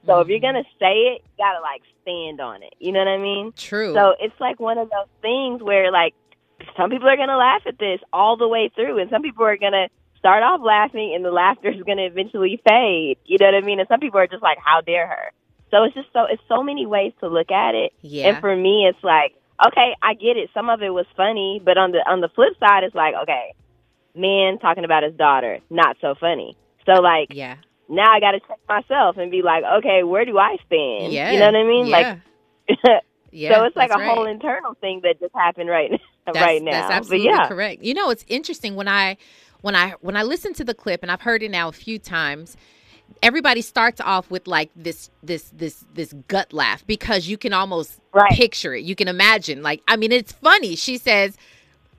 So 0.05 0.13
mm-hmm. 0.13 0.21
if 0.21 0.27
you're 0.27 0.39
mm-hmm. 0.39 0.53
going 0.53 0.63
to 0.65 0.69
say 0.79 0.95
it, 1.13 1.21
you 1.23 1.37
got 1.37 1.53
to 1.53 1.61
like 1.61 1.83
stand 2.01 2.41
on 2.41 2.63
it. 2.63 2.73
You 2.79 2.91
know 2.91 2.99
what 2.99 3.07
I 3.07 3.17
mean? 3.17 3.53
True. 3.55 3.93
So 3.93 4.15
it's 4.19 4.37
like 4.39 4.59
one 4.59 4.77
of 4.77 4.89
those 4.89 5.07
things 5.21 5.61
where 5.61 5.91
like 5.91 6.13
some 6.75 6.89
people 6.89 7.07
are 7.07 7.15
going 7.15 7.29
to 7.29 7.37
laugh 7.37 7.61
at 7.65 7.77
this 7.77 7.99
all 8.11 8.35
the 8.35 8.47
way 8.47 8.71
through 8.75 8.99
and 8.99 9.09
some 9.09 9.21
people 9.21 9.45
are 9.45 9.57
going 9.57 9.71
to 9.71 9.87
start 10.17 10.43
off 10.43 10.61
laughing 10.63 11.13
and 11.15 11.23
the 11.23 11.31
laughter 11.31 11.71
is 11.71 11.81
going 11.83 11.97
to 11.97 12.05
eventually 12.05 12.61
fade. 12.67 13.17
You 13.25 13.37
know 13.39 13.47
what 13.47 13.55
I 13.55 13.61
mean? 13.61 13.79
And 13.79 13.87
some 13.87 13.99
people 13.99 14.19
are 14.19 14.27
just 14.27 14.43
like, 14.43 14.57
how 14.63 14.81
dare 14.81 15.07
her? 15.07 15.31
So 15.71 15.83
it's 15.83 15.95
just 15.95 16.09
so 16.13 16.25
it's 16.29 16.41
so 16.47 16.63
many 16.63 16.85
ways 16.85 17.13
to 17.21 17.27
look 17.27 17.49
at 17.49 17.75
it. 17.75 17.93
Yeah. 18.01 18.27
And 18.27 18.37
for 18.39 18.55
me, 18.55 18.85
it's 18.87 19.03
like, 19.03 19.33
okay, 19.65 19.95
I 20.01 20.13
get 20.13 20.37
it. 20.37 20.49
Some 20.53 20.69
of 20.69 20.81
it 20.81 20.89
was 20.89 21.05
funny, 21.15 21.61
but 21.63 21.77
on 21.77 21.91
the 21.91 21.99
on 21.99 22.21
the 22.21 22.29
flip 22.29 22.53
side, 22.59 22.83
it's 22.83 22.95
like, 22.95 23.15
okay, 23.23 23.53
man 24.15 24.59
talking 24.59 24.83
about 24.83 25.03
his 25.03 25.13
daughter, 25.15 25.59
not 25.69 25.97
so 26.01 26.15
funny. 26.19 26.57
So 26.85 27.01
like, 27.01 27.29
Yeah. 27.31 27.55
now 27.89 28.11
I 28.11 28.19
got 28.19 28.31
to 28.31 28.39
check 28.39 28.59
myself 28.67 29.17
and 29.17 29.31
be 29.31 29.41
like, 29.41 29.63
okay, 29.79 30.03
where 30.03 30.25
do 30.25 30.37
I 30.37 30.57
stand? 30.65 31.13
Yeah. 31.13 31.31
You 31.31 31.39
know 31.39 31.45
what 31.45 31.55
I 31.55 31.63
mean? 31.63 31.87
Yeah. 31.87 31.97
Like, 31.97 33.03
yeah. 33.31 33.53
so 33.55 33.63
it's 33.65 33.75
like 33.75 33.91
a 33.91 33.97
right. 33.97 34.09
whole 34.09 34.25
internal 34.25 34.73
thing 34.75 35.01
that 35.03 35.19
just 35.19 35.33
happened 35.33 35.69
right 35.69 35.91
That's, 36.25 36.37
right 36.37 36.61
now. 36.61 36.71
That's 36.71 36.91
absolutely 36.91 37.27
yeah, 37.27 37.47
correct. 37.47 37.83
You 37.83 37.93
know, 37.93 38.09
it's 38.09 38.25
interesting 38.27 38.75
when 38.75 38.87
I 38.87 39.17
when 39.61 39.75
I 39.75 39.91
when 40.01 40.15
I 40.15 40.23
listen 40.23 40.53
to 40.55 40.63
the 40.63 40.73
clip 40.73 41.01
and 41.01 41.11
I've 41.11 41.21
heard 41.21 41.43
it 41.43 41.51
now 41.51 41.67
a 41.67 41.73
few 41.73 41.99
times. 41.99 42.57
Everybody 43.21 43.61
starts 43.61 44.01
off 44.01 44.29
with 44.31 44.47
like 44.47 44.69
this 44.75 45.09
this 45.23 45.49
this 45.55 45.85
this 45.93 46.13
gut 46.27 46.53
laugh 46.53 46.85
because 46.87 47.27
you 47.27 47.37
can 47.37 47.53
almost 47.53 47.99
Right. 48.13 48.31
picture 48.33 48.73
it. 48.75 48.83
You 48.83 48.95
can 48.95 49.07
imagine. 49.07 49.61
Like 49.63 49.81
I 49.87 49.95
mean, 49.95 50.11
it's 50.11 50.33
funny. 50.33 50.75
She 50.75 50.97
says 50.97 51.37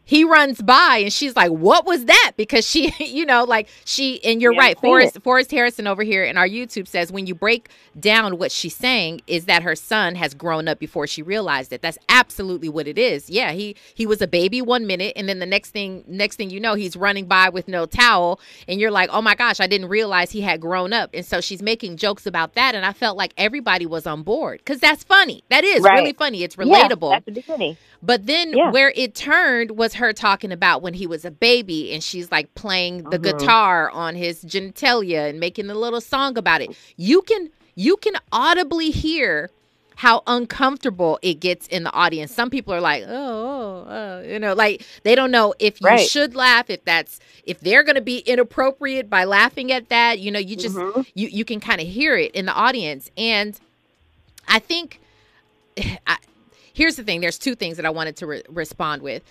he 0.05 0.25
runs 0.25 0.61
by 0.61 0.99
and 1.05 1.13
she's 1.13 1.37
like, 1.37 1.51
"What 1.51 1.87
was 1.87 2.07
that?" 2.07 2.33
Because 2.37 2.69
she, 2.69 2.93
you 3.05 3.25
know, 3.25 3.45
like 3.45 3.69
she 3.85 4.23
and 4.25 4.43
you're 4.43 4.53
Yeah, 4.53 4.61
right. 4.61 4.79
Forrest 4.81 5.19
Forrest 5.23 5.51
Harrison 5.51 5.87
over 5.87 6.03
here 6.03 6.25
in 6.25 6.37
our 6.37 6.49
YouTube 6.49 6.89
says 6.89 7.13
when 7.13 7.27
you 7.27 7.35
break 7.35 7.69
down 7.99 8.39
what 8.39 8.51
she's 8.53 8.75
saying 8.75 9.21
is 9.27 9.45
that 9.47 9.63
her 9.63 9.77
son 9.77 10.15
has 10.17 10.35
grown 10.35 10.69
up 10.69 10.79
before 10.79 11.07
she 11.07 11.23
realized 11.23 11.73
it. 11.73 11.83
That's 11.83 11.99
absolutely 12.09 12.69
what 12.69 12.89
it 12.89 12.99
is. 12.99 13.31
Yeah, 13.31 13.53
he 13.53 13.77
he 13.95 14.07
was 14.07 14.21
a 14.21 14.27
baby 14.27 14.61
one 14.61 14.87
minute 14.87 15.13
and 15.17 15.29
then 15.29 15.39
the 15.39 15.47
next 15.47 15.71
thing 15.71 16.05
next 16.07 16.37
thing 16.37 16.51
you 16.51 16.61
know, 16.61 16.75
he's 16.75 16.97
running 16.97 17.27
by 17.27 17.49
with 17.49 17.69
no 17.69 17.87
towel 17.87 18.41
and 18.69 18.81
you're 18.81 18.91
like, 18.91 19.09
"Oh 19.13 19.23
my 19.23 19.35
gosh, 19.35 19.61
I 19.61 19.67
didn't 19.67 19.89
realize 19.89 20.31
he 20.33 20.41
had 20.41 20.61
grown 20.61 20.93
up." 20.93 21.11
And 21.15 21.25
so 21.25 21.41
she's 21.41 21.63
making 21.63 21.97
jokes 21.97 22.27
about 22.27 22.55
that 22.55 22.75
and 22.75 22.85
I 22.85 22.93
felt 22.93 23.17
like 23.17 23.33
everybody 23.37 23.87
was 23.87 24.07
on 24.07 24.23
board 24.23 24.65
cuz 24.65 24.81
that's 24.81 25.05
funny. 25.05 25.45
That 25.51 25.65
is 25.65 25.81
Right. 25.83 25.95
really 25.95 26.13
funny. 26.13 26.43
It's 26.43 26.57
Yeah, 26.61 26.89
relatable. 26.89 27.11
that's 27.11 27.25
the 27.27 27.33
beginning. 27.33 27.77
But 28.03 28.27
then 28.27 28.55
Yeah. 28.55 28.73
where 28.73 28.93
it 28.97 29.15
turned 29.15 29.73
was 29.73 29.92
her 29.95 30.13
talking 30.13 30.53
about 30.53 30.83
when 30.83 30.95
he 30.95 31.07
was 31.07 31.25
a 31.25 31.31
baby 31.31 31.93
and 31.93 32.03
she's 32.03 32.31
like 32.31 32.55
playing 32.55 33.05
the 33.11 33.19
Mhm. 33.19 33.23
guitar 33.23 33.91
on 33.91 34.15
his 34.15 34.45
genitalia 34.45 35.29
and 35.29 35.39
making 35.41 35.69
a 35.71 35.75
little 35.75 36.01
song 36.01 36.37
about 36.39 36.61
it. 36.63 36.77
You 36.97 37.23
can 37.23 37.51
you 37.75 37.97
can 37.97 38.15
audibly 38.31 38.91
hear 38.91 39.51
how 39.97 40.23
uncomfortable 40.27 41.19
it 41.23 41.35
gets 41.41 41.67
in 41.69 41.85
the 41.85 41.93
audience. 41.93 42.33
Some 42.35 42.51
people 42.51 42.75
are 42.75 42.81
like, 42.81 43.05
oh, 43.07 43.09
oh, 43.09 43.87
oh," 43.89 44.23
you 44.23 44.39
know, 44.39 44.53
like 44.55 44.83
they 45.05 45.15
don't 45.15 45.31
know 45.31 45.55
if 45.59 45.81
you 45.81 45.87
Right. 45.87 46.09
should 46.09 46.35
laugh, 46.35 46.69
if 46.71 46.85
that's 46.85 47.21
if 47.45 47.61
they're 47.61 47.83
going 47.83 47.95
to 47.97 48.01
be 48.03 48.19
inappropriate 48.19 49.09
by 49.09 49.25
laughing 49.25 49.71
at 49.73 49.89
that. 49.91 50.19
You 50.19 50.31
know, 50.31 50.39
you 50.39 50.57
just 50.57 50.77
Mhm. 50.77 51.07
you 51.15 51.29
you 51.29 51.45
can 51.45 51.61
kind 51.61 51.81
of 51.81 51.87
hear 51.87 52.17
it 52.17 52.33
in 52.33 52.47
the 52.47 52.53
audience, 52.53 53.11
and 53.17 53.59
I 54.49 54.59
think 54.59 54.99
I, 56.07 56.17
here's 56.75 56.97
the 56.97 57.03
thing 57.05 57.21
there's 57.21 57.39
two 57.39 57.55
things 57.55 57.77
that 57.77 57.87
i 57.87 57.91
wanted 57.91 58.17
to 58.17 58.27
re- 58.27 58.43
respond 58.49 59.03
with 59.03 59.23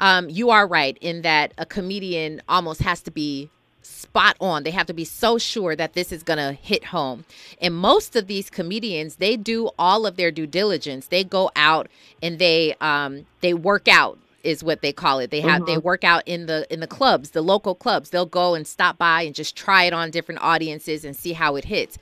um, 0.00 0.28
you 0.28 0.50
are 0.50 0.66
right 0.66 0.96
in 1.00 1.22
that 1.22 1.52
a 1.58 1.66
comedian 1.66 2.42
almost 2.48 2.82
has 2.82 3.02
to 3.02 3.10
be 3.10 3.50
spot 3.82 4.36
on. 4.40 4.64
They 4.64 4.72
have 4.72 4.86
to 4.86 4.94
be 4.94 5.04
so 5.04 5.38
sure 5.38 5.76
that 5.76 5.94
this 5.94 6.12
is 6.12 6.22
going 6.22 6.38
to 6.38 6.52
hit 6.52 6.86
home. 6.86 7.24
And 7.60 7.74
most 7.74 8.16
of 8.16 8.26
these 8.26 8.50
comedians 8.50 9.16
they 9.16 9.36
do 9.36 9.70
all 9.78 10.06
of 10.06 10.16
their 10.16 10.30
due 10.30 10.46
diligence. 10.46 11.06
They 11.06 11.24
go 11.24 11.50
out 11.56 11.88
and 12.22 12.38
they 12.38 12.74
um, 12.80 13.26
they 13.40 13.54
work 13.54 13.88
out 13.88 14.18
is 14.42 14.62
what 14.62 14.80
they 14.80 14.92
call 14.92 15.18
it. 15.18 15.30
They 15.30 15.40
have 15.40 15.66
they 15.66 15.76
work 15.76 16.04
out 16.04 16.22
in 16.26 16.46
the 16.46 16.66
in 16.72 16.80
the 16.80 16.86
clubs 16.86 17.30
the 17.30 17.42
local 17.42 17.74
clubs. 17.74 18.10
They'll 18.10 18.26
go 18.26 18.54
and 18.54 18.66
stop 18.66 18.98
by 18.98 19.22
and 19.22 19.34
just 19.34 19.56
try 19.56 19.84
it 19.84 19.92
on 19.92 20.10
different 20.10 20.40
audiences 20.42 21.04
and 21.04 21.16
see 21.16 21.32
how 21.32 21.56
it 21.56 21.64
hits 21.64 21.98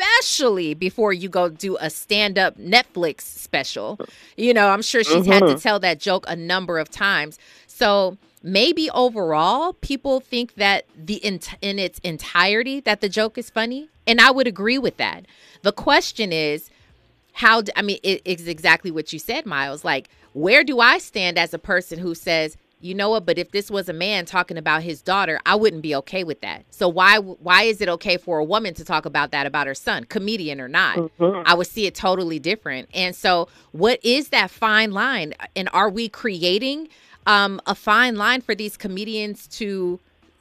especially 0.00 0.74
before 0.74 1.12
you 1.12 1.28
go 1.28 1.48
do 1.48 1.76
a 1.80 1.90
stand-up 1.90 2.58
netflix 2.58 3.22
special. 3.22 3.96
Uh. 4.00 4.04
You 4.36 4.54
know 4.54 4.68
i'm 4.68 4.82
sure 4.82 5.04
she's 5.04 5.26
had 5.26 5.40
to 5.40 5.46
uh-huh. 5.46 5.58
tell 5.58 5.80
that 5.80 6.00
joke 6.00 6.24
a 6.28 6.36
number 6.36 6.78
of 6.78 6.90
times. 6.90 7.38
So 7.66 8.16
maybe 8.42 8.90
overall 8.90 9.74
people 9.74 10.20
think 10.20 10.54
that 10.54 10.86
the 10.96 11.16
in, 11.16 11.40
in 11.60 11.78
its 11.78 11.98
entirety 12.00 12.80
that 12.80 13.00
the 13.00 13.08
joke 13.08 13.36
is 13.36 13.50
funny 13.50 13.88
and 14.06 14.20
i 14.20 14.30
would 14.30 14.46
agree 14.46 14.78
with 14.78 14.96
that. 14.96 15.26
The 15.62 15.72
question 15.72 16.32
is 16.32 16.70
how 17.32 17.62
I 17.76 17.82
mean 17.82 17.98
it 18.02 18.22
is 18.24 18.48
exactly 18.48 18.90
what 18.90 19.12
you 19.12 19.18
said 19.18 19.46
miles. 19.46 19.84
Like 19.84 20.08
where 20.32 20.62
do 20.62 20.78
i 20.78 20.98
stand 20.98 21.38
as 21.38 21.52
a 21.52 21.58
person 21.58 21.98
who 21.98 22.14
says 22.14 22.56
you 22.80 22.94
know 22.94 23.10
what 23.10 23.26
but 23.26 23.38
if 23.38 23.50
this 23.50 23.70
was 23.70 23.88
a 23.88 23.92
man 23.92 24.24
talking 24.24 24.56
about 24.56 24.82
his 24.82 25.02
daughter 25.02 25.40
i 25.46 25.54
wouldn't 25.54 25.82
be 25.82 25.94
okay 25.94 26.24
with 26.24 26.40
that. 26.40 26.64
So 26.70 26.88
why 26.88 27.18
why 27.18 27.62
is 27.62 27.80
it 27.80 27.88
okay 27.88 28.16
for 28.16 28.38
a 28.38 28.44
woman 28.44 28.74
to 28.74 28.84
talk 28.84 29.04
about 29.06 29.30
that 29.32 29.46
about 29.46 29.66
her 29.66 29.74
son 29.74 30.04
comedian 30.04 30.60
or 30.60 30.68
not? 30.68 31.10
I 31.46 31.54
would 31.54 31.66
see 31.66 31.86
it 31.86 31.94
totally 31.94 32.38
different. 32.38 32.88
And 32.94 33.14
so 33.14 33.48
what 33.72 34.00
is 34.04 34.28
that 34.30 34.50
fine 34.50 34.92
line? 34.92 35.34
And 35.54 35.68
are 35.72 35.90
we 35.90 36.08
creating 36.08 36.88
um, 37.26 37.60
a 37.66 37.74
fine 37.74 38.16
line 38.16 38.40
for 38.40 38.54
these 38.54 38.76
comedians 38.76 39.46
to 39.58 40.00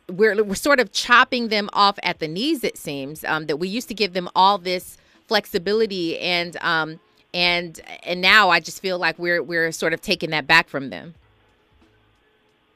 we're, 0.09 0.43
we're 0.43 0.55
sort 0.55 0.79
of 0.79 0.91
chopping 0.91 1.49
them 1.49 1.69
off 1.71 1.99
at 2.01 2.17
the 2.19 2.27
knees 2.27 2.63
it 2.63 2.77
seems 2.77 3.23
um, 3.25 3.45
that 3.45 3.57
we 3.57 3.67
used 3.67 3.87
to 3.89 3.93
give 3.93 4.13
them 4.13 4.27
all 4.35 4.57
this 4.57 4.97
flexibility 5.27 6.17
and 6.17 6.57
um, 6.61 6.99
and 7.33 7.79
and 8.03 8.21
now 8.21 8.49
I 8.49 8.59
just 8.59 8.81
feel 8.81 8.97
like 8.97 9.19
we're 9.19 9.43
we're 9.43 9.71
sort 9.71 9.93
of 9.93 10.01
taking 10.01 10.31
that 10.31 10.47
back 10.47 10.67
from 10.67 10.89
them. 10.89 11.13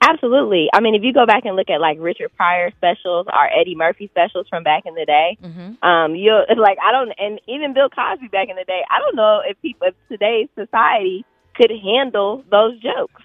Absolutely. 0.09 0.67
I 0.73 0.81
mean, 0.81 0.95
if 0.95 1.03
you 1.03 1.13
go 1.13 1.25
back 1.25 1.45
and 1.45 1.55
look 1.55 1.69
at 1.69 1.79
like 1.79 1.97
Richard 1.99 2.35
Pryor 2.35 2.71
specials 2.77 3.25
or 3.27 3.59
Eddie 3.59 3.75
Murphy 3.75 4.09
specials 4.11 4.47
from 4.49 4.63
back 4.63 4.83
in 4.85 4.95
the 4.95 5.05
day, 5.05 5.37
Mm-hmm. 5.41 5.83
um, 5.87 6.15
you 6.15 6.37
it's 6.49 6.59
like 6.59 6.77
I 6.83 6.91
don't, 6.91 7.11
and 7.17 7.39
even 7.47 7.73
Bill 7.73 7.89
Cosby 7.89 8.27
back 8.27 8.49
in 8.49 8.55
the 8.55 8.65
day, 8.65 8.81
I 8.91 8.99
don't 8.99 9.15
know 9.15 9.41
if 9.45 9.59
people, 9.61 9.87
if 9.87 9.95
today's 10.09 10.49
society 10.55 11.25
could 11.55 11.71
handle 11.71 12.43
those 12.51 12.73
jokes 12.81 13.23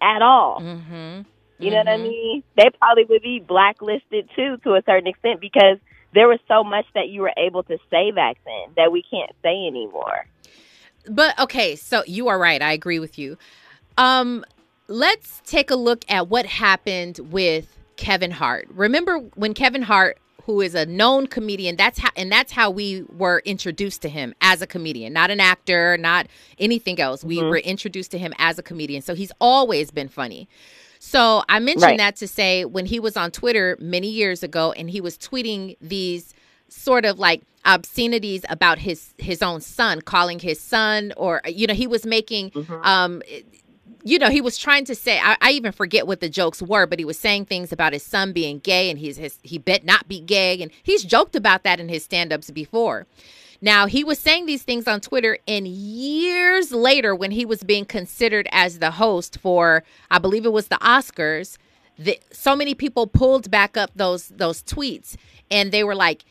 at 0.00 0.22
all. 0.22 0.60
Mm-hmm. 0.60 1.22
You 1.58 1.70
know 1.70 1.78
what 1.78 1.88
I 1.88 1.96
mean? 1.96 2.42
They 2.56 2.70
probably 2.78 3.04
would 3.04 3.22
be 3.22 3.38
blacklisted 3.40 4.28
too, 4.34 4.58
to 4.64 4.74
a 4.74 4.82
certain 4.84 5.06
extent, 5.06 5.40
because 5.40 5.78
there 6.12 6.28
was 6.28 6.40
so 6.48 6.62
much 6.64 6.86
that 6.94 7.08
you 7.08 7.22
were 7.22 7.32
able 7.36 7.62
to 7.64 7.78
say 7.90 8.10
back 8.10 8.36
then 8.44 8.74
that 8.76 8.92
we 8.92 9.02
can't 9.08 9.30
say 9.42 9.66
anymore. 9.66 10.26
But 11.08 11.38
okay, 11.38 11.76
so 11.76 12.02
you 12.06 12.28
are 12.28 12.38
right. 12.38 12.60
I 12.60 12.72
agree 12.72 12.98
with 12.98 13.18
you. 13.18 13.38
Um, 13.96 14.44
let's 14.92 15.40
take 15.46 15.70
a 15.70 15.74
look 15.76 16.04
at 16.08 16.28
what 16.28 16.46
happened 16.46 17.18
with 17.30 17.76
Kevin 17.96 18.30
Hart. 18.30 18.68
Remember 18.70 19.18
when 19.34 19.54
Kevin 19.54 19.82
Hart, 19.82 20.18
who 20.44 20.60
is 20.60 20.74
a 20.74 20.84
known 20.86 21.26
comedian, 21.28 21.76
that's 21.76 21.98
how 21.98 22.10
and 22.16 22.30
that's 22.30 22.52
how 22.52 22.70
we 22.70 23.02
were 23.08 23.42
introduced 23.44 24.02
to 24.02 24.08
him 24.08 24.34
as 24.40 24.60
a 24.60 24.66
comedian, 24.66 25.12
not 25.12 25.30
an 25.30 25.40
actor, 25.40 25.96
not 25.96 26.26
anything 26.58 27.00
else. 27.00 27.24
We 27.24 27.38
were 27.50 27.58
introduced 27.58 28.10
to 28.12 28.18
him 28.18 28.34
as 28.38 28.58
a 28.58 28.62
comedian. 28.62 29.02
So 29.02 29.14
he's 29.14 29.32
always 29.40 29.90
been 29.90 30.08
funny. 30.08 30.48
So 30.98 31.42
I 31.48 31.58
mentioned 31.58 31.82
Right. 31.82 31.98
that 31.98 32.16
to 32.16 32.28
say 32.28 32.64
when 32.64 32.86
he 32.86 33.00
was 33.00 33.16
on 33.16 33.30
Twitter 33.30 33.76
many 33.80 34.08
years 34.08 34.42
ago 34.42 34.72
and 34.72 34.90
he 34.90 35.00
was 35.00 35.16
tweeting 35.16 35.76
these 35.80 36.34
sort 36.68 37.04
of 37.04 37.18
like 37.18 37.42
obscenities 37.64 38.44
about 38.48 38.78
his 38.78 39.14
his 39.18 39.42
own 39.42 39.60
son, 39.60 40.00
calling 40.00 40.38
his 40.38 40.60
son 40.60 41.12
or 41.16 41.40
you 41.46 41.66
know, 41.66 41.74
he 41.74 41.86
was 41.86 42.04
making 42.04 42.50
um 42.82 43.22
you 44.04 44.18
know, 44.18 44.30
he 44.30 44.40
was 44.40 44.58
trying 44.58 44.84
to 44.86 44.94
say 44.94 45.18
I, 45.18 45.36
I 45.40 45.50
even 45.52 45.72
forget 45.72 46.06
what 46.06 46.20
the 46.20 46.28
jokes 46.28 46.60
were, 46.60 46.86
but 46.86 46.98
he 46.98 47.04
was 47.04 47.18
saying 47.18 47.46
things 47.46 47.72
about 47.72 47.92
his 47.92 48.02
son 48.02 48.32
being 48.32 48.58
gay 48.58 48.90
and 48.90 48.98
he's 48.98 49.16
his 49.16 49.38
he 49.42 49.58
bet 49.58 49.84
not 49.84 50.08
be 50.08 50.20
gay 50.20 50.60
and 50.60 50.70
he's 50.82 51.04
joked 51.04 51.36
about 51.36 51.62
that 51.64 51.80
in 51.80 51.88
his 51.88 52.04
stand-ups 52.04 52.50
before. 52.50 53.06
Now, 53.64 53.86
he 53.86 54.02
was 54.02 54.18
saying 54.18 54.46
these 54.46 54.64
things 54.64 54.88
on 54.88 55.00
Twitter, 55.00 55.38
and 55.46 55.68
years 55.68 56.72
later, 56.72 57.14
when 57.14 57.30
he 57.30 57.46
was 57.46 57.62
being 57.62 57.84
considered 57.84 58.48
as 58.50 58.80
the 58.80 58.90
host 58.90 59.38
for, 59.38 59.84
I 60.10 60.18
believe 60.18 60.44
it 60.44 60.52
was 60.52 60.66
the 60.66 60.78
Oscars, 60.78 61.58
the, 61.96 62.18
so 62.32 62.56
many 62.56 62.74
people 62.74 63.06
pulled 63.06 63.52
back 63.52 63.76
up 63.76 63.92
those 63.94 64.28
those 64.28 64.64
tweets, 64.64 65.16
and 65.48 65.70
they 65.70 65.84
were 65.84 65.94
like, 65.94 66.24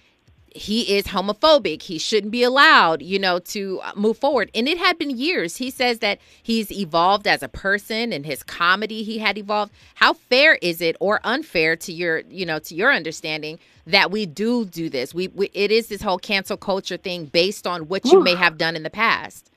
he 0.55 0.96
is 0.96 1.08
homophobic. 1.08 1.84
He 1.84 1.98
shouldn't 1.98 2.31
be 2.31 2.43
allowed, 2.43 3.01
you 3.01 3.20
know, 3.20 3.39
to 3.39 3.79
uh, 3.84 3.91
move 3.96 4.17
forward. 4.17 4.51
And 4.53 4.67
it 4.67 4.77
had 4.77 4.98
been 4.98 5.10
years. 5.10 5.58
He 5.58 5.70
says 5.70 6.00
that 6.00 6.20
he's 6.43 6.72
evolved 6.72 7.27
as 7.27 7.41
a 7.41 7.48
person 7.48 8.12
and 8.12 8.25
his 8.25 8.43
comedy 8.43 9.03
he 9.03 9.20
had 9.20 9.38
evolved. 9.38 9.72
How 9.96 10.13
fair 10.13 10.55
is 10.62 10.81
it 10.81 10.96
or 11.00 11.20
unfair 11.24 11.75
to 11.77 11.93
your, 11.93 12.20
you 12.29 12.46
know, 12.46 12.60
to 12.60 12.75
your 12.75 12.91
understanding 12.93 13.60
that 13.88 14.12
we 14.12 14.25
do 14.25 14.65
do 14.65 14.89
this? 14.89 15.13
We, 15.13 15.29
we 15.29 15.50
it 15.53 15.72
is 15.72 15.88
this 15.88 16.01
whole 16.01 16.20
cancel 16.20 16.58
culture 16.58 16.98
thing 16.98 17.25
based 17.25 17.65
on 17.65 17.88
what 17.88 18.05
you 18.05 18.22
may 18.22 18.36
have 18.36 18.58
done 18.58 18.75
in 18.75 18.84
the 18.84 18.89
past. 18.89 19.51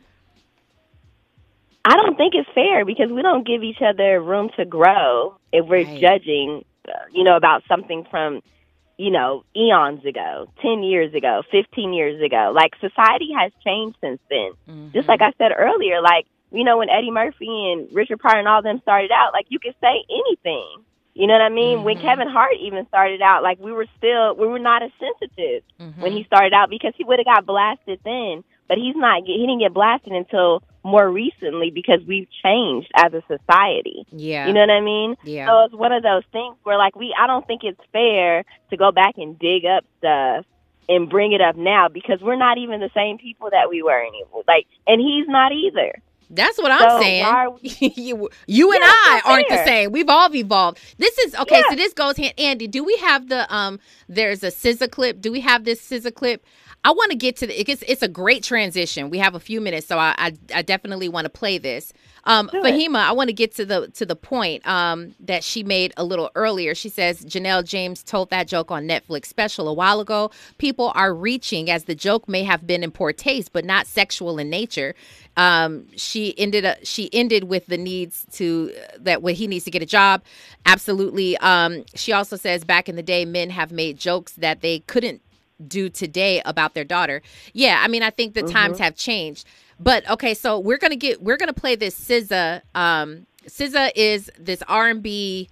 I 1.85 1.97
don't 1.97 2.17
think 2.17 2.35
it's 2.35 2.49
fair 2.55 2.85
because 2.85 3.11
we 3.11 3.21
don't 3.21 3.47
give 3.47 3.63
each 3.63 3.83
other 3.83 4.21
room 4.21 4.49
to 4.57 4.65
grow 4.65 5.37
if 5.53 5.67
we're 5.67 5.85
Right. 5.85 6.01
judging, 6.01 6.65
uh, 6.89 6.93
you 7.13 7.25
know, 7.25 7.37
about 7.37 7.63
something 7.69 8.07
from, 8.11 8.43
you 8.97 9.11
know, 9.11 9.45
eons 9.57 10.05
ago, 10.05 10.49
10 10.63 10.83
years 10.83 11.15
ago, 11.15 11.43
15 11.51 11.93
years 11.93 12.23
ago. 12.23 12.53
Like 12.55 12.73
society 12.81 13.31
has 13.39 13.53
changed 13.65 13.97
since 14.01 14.21
then. 14.31 14.53
Just 14.93 15.09
like 15.09 15.21
I 15.21 15.33
said 15.39 15.53
earlier, 15.57 16.01
like, 16.01 16.27
you 16.53 16.63
know, 16.63 16.79
when 16.79 16.89
Eddie 16.89 17.11
Murphy 17.11 17.73
and 17.73 17.89
Richard 17.93 18.21
Pryor 18.21 18.39
and 18.39 18.49
all 18.49 18.63
them 18.63 18.81
started 18.83 19.11
out, 19.11 19.33
like 19.33 19.47
you 19.49 19.59
could 19.59 19.75
say 19.81 20.05
anything. 20.09 20.85
You 21.15 21.29
know 21.29 21.35
what 21.35 21.43
I 21.43 21.49
mean? 21.49 21.79
Mm-hmm. 21.79 21.85
When 21.85 21.99
Kevin 22.01 22.29
Hart 22.29 22.55
even 22.61 22.87
started 22.89 23.23
out, 23.23 23.43
like 23.43 23.61
we 23.61 23.73
were 23.73 23.87
still 23.99 24.35
we 24.35 24.47
were 24.49 24.59
not 24.59 24.83
as 24.83 24.91
sensitive 24.99 25.63
mm-hmm. 25.81 26.01
when 26.01 26.13
he 26.13 26.25
started 26.25 26.53
out 26.53 26.71
because 26.71 26.93
he 26.97 27.05
would 27.05 27.21
have 27.21 27.27
got 27.27 27.47
blasted 27.47 28.01
then, 28.05 28.43
but 28.69 28.79
he's 28.79 28.97
not. 28.97 29.23
He 29.25 29.39
didn't 29.39 29.61
get 29.61 29.75
blasted 29.75 30.13
until 30.13 30.63
more 30.85 31.09
recently 31.11 31.71
because 31.71 32.01
we've 32.07 32.29
changed 32.43 32.91
as 32.95 33.13
a 33.15 33.23
society. 33.23 34.05
Yeah. 34.11 34.47
You 34.47 34.53
know 34.53 34.61
what 34.61 34.71
I 34.71 34.81
mean? 34.81 35.17
Yeah. 35.25 35.47
So 35.47 35.65
it's 35.65 35.75
one 35.75 35.93
of 35.93 36.03
those 36.03 36.23
things 36.31 36.57
where 36.63 36.77
like 36.77 36.95
we 36.95 37.15
I 37.19 37.27
don't 37.27 37.47
think 37.47 37.63
it's 37.65 37.81
fair 37.93 38.45
to 38.71 38.77
go 38.77 38.93
back 38.93 39.15
and 39.17 39.39
dig 39.39 39.65
up 39.65 39.85
stuff 39.99 40.45
and 40.89 41.09
bring 41.09 41.33
it 41.33 41.41
up 41.41 41.57
now 41.57 41.89
because 41.89 42.21
we're 42.21 42.37
not 42.37 42.59
even 42.59 42.81
the 42.81 42.91
same 42.95 43.17
people 43.17 43.49
that 43.51 43.71
we 43.71 43.83
were 43.83 43.99
anymore. 43.99 44.45
Like 44.47 44.67
and 44.87 45.01
he's 45.01 45.27
not 45.27 45.53
either. 45.53 46.01
That's 46.31 46.59
what 46.59 46.73
I'm 46.73 47.01
saying. 47.01 47.59
you, 47.97 48.29
you 48.47 48.73
and 48.73 48.83
I 48.83 49.23
aren't 49.25 49.49
the 49.49 49.65
same. 49.65 49.93
We've 49.93 50.09
all 50.09 50.35
evolved. 50.35 50.79
This 50.99 51.17
is 51.19 51.35
okay. 51.35 51.59
Yeah. 51.59 51.71
So 51.71 51.77
this 51.77 51.93
goes 51.93 52.17
hand. 52.17 52.35
Andy, 52.39 52.67
do 52.67 52.83
we 52.83 52.97
have 52.97 53.29
the 53.29 53.53
um? 53.55 53.79
There's 54.09 54.43
a 54.43 54.49
SZA 54.49 54.91
clip. 54.91 55.21
Do 55.21 55.31
we 55.31 55.41
have 55.41 55.65
this 55.65 55.81
SZA 55.81 56.15
clip? 56.15 56.45
I 56.85 56.91
want 56.93 57.11
to 57.11 57.17
get 57.17 57.37
to 57.39 57.47
the. 57.47 57.71
It's, 57.71 57.83
it's 57.89 58.03
a 58.03 58.09
great 58.09 58.43
transition. 58.43 59.09
We 59.09 59.19
have 59.19 59.35
a 59.35 59.41
few 59.41 59.61
minutes, 59.61 59.87
so 59.87 59.99
I 59.99 60.15
I, 60.19 60.33
I 60.55 60.63
definitely 60.63 61.09
want 61.09 61.25
to 61.25 61.31
play 61.31 61.59
this. 61.59 61.93
Um, 62.25 62.49
Fahima, 62.49 62.99
I 62.99 63.13
want 63.13 63.29
to 63.29 63.35
get 63.35 63.55
to 63.57 63.67
the 63.67 63.89
to 63.89 64.07
the 64.07 64.17
point 64.17 64.67
um, 64.67 65.15
that 65.21 65.45
she 65.45 65.63
made 65.63 65.93
a 65.97 66.05
little 66.05 66.31
earlier. 66.35 66.75
She 66.75 66.89
says 66.89 67.25
Janelle 67.25 67.65
James 67.65 68.03
told 68.03 68.31
that 68.31 68.49
joke 68.49 68.71
on 68.71 68.87
Netflix 68.87 69.27
special 69.27 69.69
a 69.69 69.73
while 69.73 70.01
ago. 70.01 70.31
People 70.59 70.93
are 70.95 71.15
reaching 71.15 71.71
as 71.71 71.85
the 71.85 71.95
joke 71.95 72.29
may 72.29 72.45
have 72.45 72.67
been 72.67 72.83
in 72.83 72.91
poor 72.91 73.13
taste, 73.13 73.53
but 73.53 73.65
not 73.65 73.87
sexual 73.87 74.39
in 74.39 74.51
nature. 74.51 74.95
Um, 75.37 75.87
she 75.97 76.39
ended 76.39 76.65
up 76.65 76.79
she 76.83 77.11
ended 77.13 77.45
with 77.45 77.67
the 77.67 77.79
needs 77.79 78.27
to 78.33 78.73
that 78.99 79.23
what 79.23 79.35
he 79.35 79.47
needs 79.47 79.65
to 79.65 79.71
get 79.71 79.83
a 79.83 79.87
job. 79.87 80.23
Absolutely. 80.67 81.37
Um, 81.39 81.85
she 81.95 82.13
also 82.13 82.37
says 82.37 82.65
back 82.65 82.89
in 82.89 82.97
the 82.97 83.03
day, 83.03 83.25
men 83.25 83.51
have 83.51 83.71
made 83.73 83.99
jokes 83.99 84.33
that 84.35 84.61
they 84.61 84.81
couldn't 84.81 85.21
do 85.67 85.89
today 85.89 86.43
about 86.45 86.75
their 86.75 86.85
daughter. 86.85 87.23
Yeah, 87.53 87.81
I 87.83 87.89
mean, 87.89 88.03
I 88.03 88.11
think 88.11 88.35
the 88.35 88.43
mm-hmm. 88.43 88.53
times 88.53 88.79
have 88.79 88.97
changed. 88.97 89.47
But 89.81 90.09
okay, 90.09 90.35
so 90.35 90.59
we're 90.59 90.79
gonna 90.79 90.97
get 90.97 91.23
we're 91.23 91.37
gonna 91.37 91.53
play 91.53 91.75
this 91.75 91.99
SZA. 91.99 92.63
Um, 92.75 93.27
SZA 93.47 93.91
is 93.95 94.31
this 94.39 94.63
R 94.69 94.89
and 94.89 95.03
B 95.03 95.49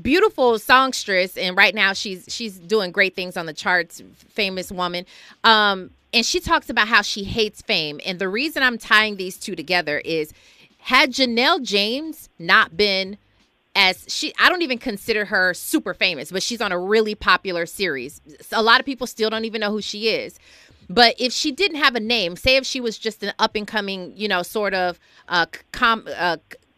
beautiful 0.00 0.58
songstress, 0.58 1.36
and 1.36 1.56
right 1.56 1.74
now 1.74 1.92
she's 1.92 2.24
she's 2.28 2.58
doing 2.58 2.90
great 2.90 3.14
things 3.14 3.36
on 3.36 3.46
the 3.46 3.52
charts. 3.52 4.02
Famous 4.14 4.72
woman. 4.72 5.06
Um, 5.44 5.90
and 6.12 6.24
she 6.24 6.38
talks 6.38 6.70
about 6.70 6.86
how 6.86 7.02
she 7.02 7.24
hates 7.24 7.60
fame. 7.60 8.00
And 8.06 8.20
the 8.20 8.28
reason 8.28 8.62
I'm 8.62 8.78
tying 8.78 9.16
these 9.16 9.36
two 9.36 9.56
together 9.56 9.98
is 9.98 10.32
had 10.78 11.10
Janelle 11.10 11.60
James 11.60 12.28
not 12.38 12.76
been 12.76 13.18
as 13.74 14.04
she 14.08 14.32
I 14.38 14.48
don't 14.48 14.62
even 14.62 14.78
consider 14.78 15.24
her 15.26 15.54
super 15.54 15.94
famous, 15.94 16.30
but 16.30 16.42
she's 16.42 16.60
on 16.60 16.72
a 16.72 16.78
really 16.78 17.14
popular 17.14 17.66
series. 17.66 18.20
A 18.52 18.62
lot 18.62 18.80
of 18.80 18.86
people 18.86 19.06
still 19.06 19.30
don't 19.30 19.44
even 19.44 19.60
know 19.60 19.70
who 19.70 19.80
she 19.82 20.08
is. 20.08 20.38
But 20.88 21.14
if 21.18 21.32
she 21.32 21.50
didn't 21.50 21.78
have 21.78 21.94
a 21.94 22.00
name, 22.00 22.36
say 22.36 22.56
if 22.56 22.66
she 22.66 22.80
was 22.80 22.98
just 22.98 23.22
an 23.22 23.32
up 23.38 23.56
and 23.56 23.66
coming, 23.66 24.12
you 24.16 24.28
know, 24.28 24.42
sort 24.42 24.74
of 24.74 25.00
uh, 25.28 25.46
com- 25.72 26.06
uh, 26.14 26.36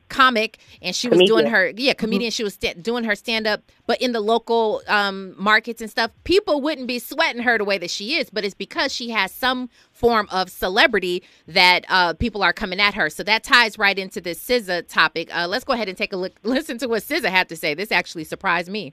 comic 0.08 0.58
and 0.82 0.94
she 0.94 1.08
was 1.08 1.18
comedian. 1.18 1.36
doing 1.36 1.52
her 1.52 1.72
yeah 1.76 1.92
mm-hmm. 1.92 1.98
comedian. 1.98 2.30
She 2.30 2.44
was 2.44 2.54
st- 2.54 2.82
doing 2.82 3.04
her 3.04 3.14
stand 3.14 3.46
up 3.46 3.62
but 3.86 4.00
in 4.00 4.12
the 4.12 4.20
local 4.20 4.82
um, 4.88 5.34
markets 5.36 5.80
and 5.80 5.90
stuff 5.90 6.10
people 6.25 6.60
wouldn't 6.60 6.86
be 6.86 6.98
sweating 6.98 7.42
her 7.42 7.58
the 7.58 7.64
way 7.64 7.78
that 7.78 7.90
she 7.90 8.14
is 8.16 8.30
but 8.30 8.44
it's 8.44 8.54
because 8.54 8.92
she 8.92 9.10
has 9.10 9.32
some 9.32 9.68
form 9.92 10.28
of 10.30 10.50
celebrity 10.50 11.22
that 11.48 11.84
uh, 11.88 12.12
people 12.14 12.42
are 12.42 12.52
coming 12.52 12.80
at 12.80 12.94
her. 12.94 13.08
So 13.08 13.22
that 13.25 13.42
ties 13.42 13.78
right 13.78 13.98
into 13.98 14.20
this 14.20 14.38
SZA 14.46 14.88
topic. 14.88 15.34
Uh, 15.34 15.46
let's 15.48 15.64
go 15.64 15.72
ahead 15.72 15.88
and 15.88 15.96
take 15.96 16.12
a 16.12 16.16
look 16.16 16.32
listen 16.42 16.78
to 16.78 16.86
what 16.86 17.02
SZA 17.02 17.28
had 17.28 17.48
to 17.48 17.56
say. 17.56 17.75
This 17.75 17.90
actually 17.90 18.25
surprised 18.25 18.70
me 18.70 18.92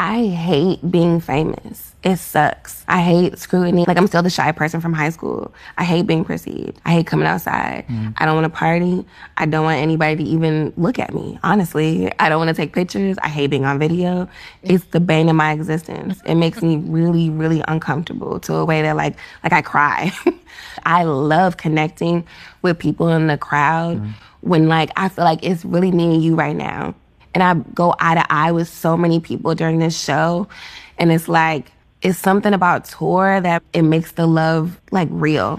I 0.00 0.28
hate 0.28 0.90
being 0.90 1.20
famous. 1.20 1.94
It 2.02 2.16
sucks. 2.16 2.86
I 2.88 3.02
hate 3.02 3.38
scrutiny. 3.38 3.84
Like 3.86 3.98
I'm 3.98 4.06
still 4.06 4.22
the 4.22 4.30
shy 4.30 4.50
person 4.50 4.80
from 4.80 4.94
high 4.94 5.10
school. 5.10 5.52
I 5.76 5.84
hate 5.84 6.06
being 6.06 6.24
perceived. 6.24 6.80
I 6.86 6.92
hate 6.92 7.06
coming 7.06 7.26
outside. 7.26 7.84
Mm. 7.86 8.14
I 8.16 8.24
don't 8.24 8.34
want 8.34 8.46
to 8.46 8.58
party. 8.58 9.04
I 9.36 9.44
don't 9.44 9.62
want 9.62 9.78
anybody 9.78 10.24
to 10.24 10.30
even 10.30 10.72
look 10.78 10.98
at 10.98 11.12
me. 11.12 11.38
Honestly, 11.42 12.10
I 12.18 12.30
don't 12.30 12.38
want 12.38 12.48
to 12.48 12.54
take 12.54 12.72
pictures. 12.72 13.18
I 13.22 13.28
hate 13.28 13.48
being 13.48 13.66
on 13.66 13.78
video. 13.78 14.26
It's 14.62 14.86
the 14.86 15.00
bane 15.00 15.28
of 15.28 15.36
my 15.36 15.52
existence. 15.52 16.22
It 16.24 16.36
makes 16.36 16.62
me 16.62 16.78
really, 16.78 17.28
really 17.28 17.62
uncomfortable 17.68 18.40
to 18.40 18.54
a 18.54 18.64
way 18.64 18.80
that 18.80 18.96
like 18.96 19.18
like 19.42 19.52
I 19.52 19.60
cry. 19.60 20.12
I 20.86 21.02
love 21.02 21.58
connecting 21.58 22.26
with 22.62 22.78
people 22.78 23.10
in 23.10 23.26
the 23.26 23.36
crowd 23.36 24.00
mm. 24.00 24.12
when 24.40 24.66
like 24.66 24.92
I 24.96 25.10
feel 25.10 25.26
like 25.26 25.40
it's 25.42 25.62
really 25.62 25.92
me 25.92 26.14
and 26.14 26.24
you 26.24 26.36
right 26.36 26.56
now 26.56 26.94
and 27.34 27.42
I 27.42 27.54
go 27.74 27.94
eye 27.98 28.14
to 28.14 28.32
eye 28.32 28.52
with 28.52 28.68
so 28.68 28.96
many 28.96 29.20
people 29.20 29.54
during 29.54 29.78
this 29.78 29.98
show. 29.98 30.48
And 30.98 31.12
it's 31.12 31.28
like, 31.28 31.72
it's 32.02 32.18
something 32.18 32.54
about 32.54 32.84
tour 32.86 33.40
that 33.40 33.62
it 33.72 33.82
makes 33.82 34.12
the 34.12 34.26
love 34.26 34.80
like 34.90 35.08
real. 35.10 35.58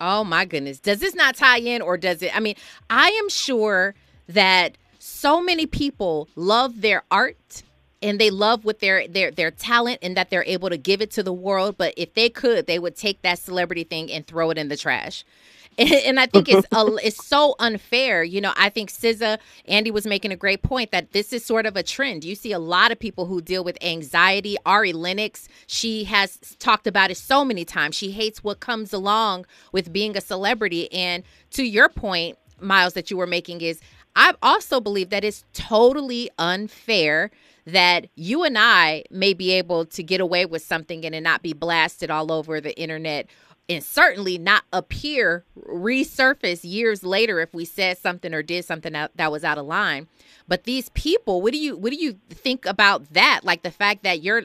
Oh 0.00 0.24
my 0.24 0.44
goodness. 0.44 0.80
Does 0.80 1.00
this 1.00 1.14
not 1.14 1.36
tie 1.36 1.58
in 1.58 1.82
or 1.82 1.96
does 1.96 2.22
it? 2.22 2.34
I 2.34 2.40
mean, 2.40 2.54
I 2.88 3.08
am 3.08 3.28
sure 3.28 3.94
that 4.28 4.76
so 4.98 5.42
many 5.42 5.66
people 5.66 6.28
love 6.36 6.80
their 6.80 7.02
art 7.10 7.62
and 8.02 8.18
they 8.18 8.30
love 8.30 8.64
with 8.64 8.80
their 8.80 9.06
their 9.06 9.30
their 9.30 9.50
talent 9.50 9.98
and 10.02 10.16
that 10.16 10.30
they're 10.30 10.44
able 10.44 10.70
to 10.70 10.76
give 10.76 11.00
it 11.00 11.10
to 11.12 11.22
the 11.22 11.32
world, 11.32 11.76
but 11.78 11.94
if 11.96 12.14
they 12.14 12.28
could, 12.28 12.66
they 12.66 12.78
would 12.78 12.96
take 12.96 13.22
that 13.22 13.38
celebrity 13.38 13.84
thing 13.84 14.10
and 14.10 14.26
throw 14.26 14.50
it 14.50 14.58
in 14.58 14.68
the 14.68 14.76
trash. 14.76 15.24
and 15.78 16.18
I 16.18 16.26
think 16.26 16.48
it's 16.48 16.66
a, 16.72 16.86
it's 17.02 17.24
so 17.24 17.54
unfair. 17.58 18.22
You 18.22 18.40
know, 18.40 18.52
I 18.56 18.68
think 18.68 18.90
SZA 18.90 19.38
Andy 19.66 19.90
was 19.90 20.06
making 20.06 20.32
a 20.32 20.36
great 20.36 20.62
point 20.62 20.90
that 20.90 21.12
this 21.12 21.32
is 21.32 21.44
sort 21.44 21.64
of 21.64 21.76
a 21.76 21.82
trend. 21.82 22.24
You 22.24 22.34
see 22.34 22.52
a 22.52 22.58
lot 22.58 22.90
of 22.90 22.98
people 22.98 23.26
who 23.26 23.40
deal 23.40 23.64
with 23.64 23.78
anxiety. 23.82 24.56
Ari 24.66 24.92
Lennox, 24.92 25.48
she 25.66 26.04
has 26.04 26.38
talked 26.58 26.86
about 26.86 27.10
it 27.10 27.16
so 27.16 27.44
many 27.44 27.64
times. 27.64 27.94
She 27.94 28.10
hates 28.10 28.42
what 28.42 28.60
comes 28.60 28.92
along 28.92 29.46
with 29.72 29.92
being 29.92 30.16
a 30.16 30.20
celebrity. 30.20 30.92
And 30.92 31.22
to 31.52 31.62
your 31.62 31.88
point, 31.88 32.36
Miles, 32.60 32.94
that 32.94 33.10
you 33.10 33.16
were 33.16 33.26
making 33.26 33.62
is 33.62 33.80
I 34.16 34.34
also 34.42 34.80
believe 34.80 35.10
that 35.10 35.24
it's 35.24 35.44
totally 35.52 36.30
unfair 36.38 37.30
that 37.66 38.08
you 38.16 38.42
and 38.44 38.58
I 38.58 39.04
may 39.10 39.34
be 39.34 39.52
able 39.52 39.84
to 39.86 40.02
get 40.02 40.20
away 40.20 40.46
with 40.46 40.62
something 40.62 41.04
and 41.04 41.22
not 41.22 41.42
be 41.42 41.52
blasted 41.52 42.10
all 42.10 42.32
over 42.32 42.60
the 42.60 42.78
internet 42.78 43.26
and 43.68 43.84
certainly 43.84 44.36
not 44.36 44.64
appear 44.72 45.44
resurface 45.56 46.60
years 46.64 47.04
later 47.04 47.38
if 47.38 47.54
we 47.54 47.64
said 47.64 47.96
something 47.98 48.34
or 48.34 48.42
did 48.42 48.64
something 48.64 48.92
that, 48.94 49.12
that 49.14 49.30
was 49.30 49.44
out 49.44 49.58
of 49.58 49.66
line. 49.66 50.08
But 50.48 50.64
these 50.64 50.88
people 50.90 51.40
what 51.40 51.52
do 51.52 51.58
you 51.58 51.76
what 51.76 51.90
do 51.90 51.96
you 51.96 52.18
think 52.28 52.66
about 52.66 53.12
that? 53.12 53.42
Like 53.44 53.62
the 53.62 53.70
fact 53.70 54.02
that 54.02 54.22
you're 54.22 54.42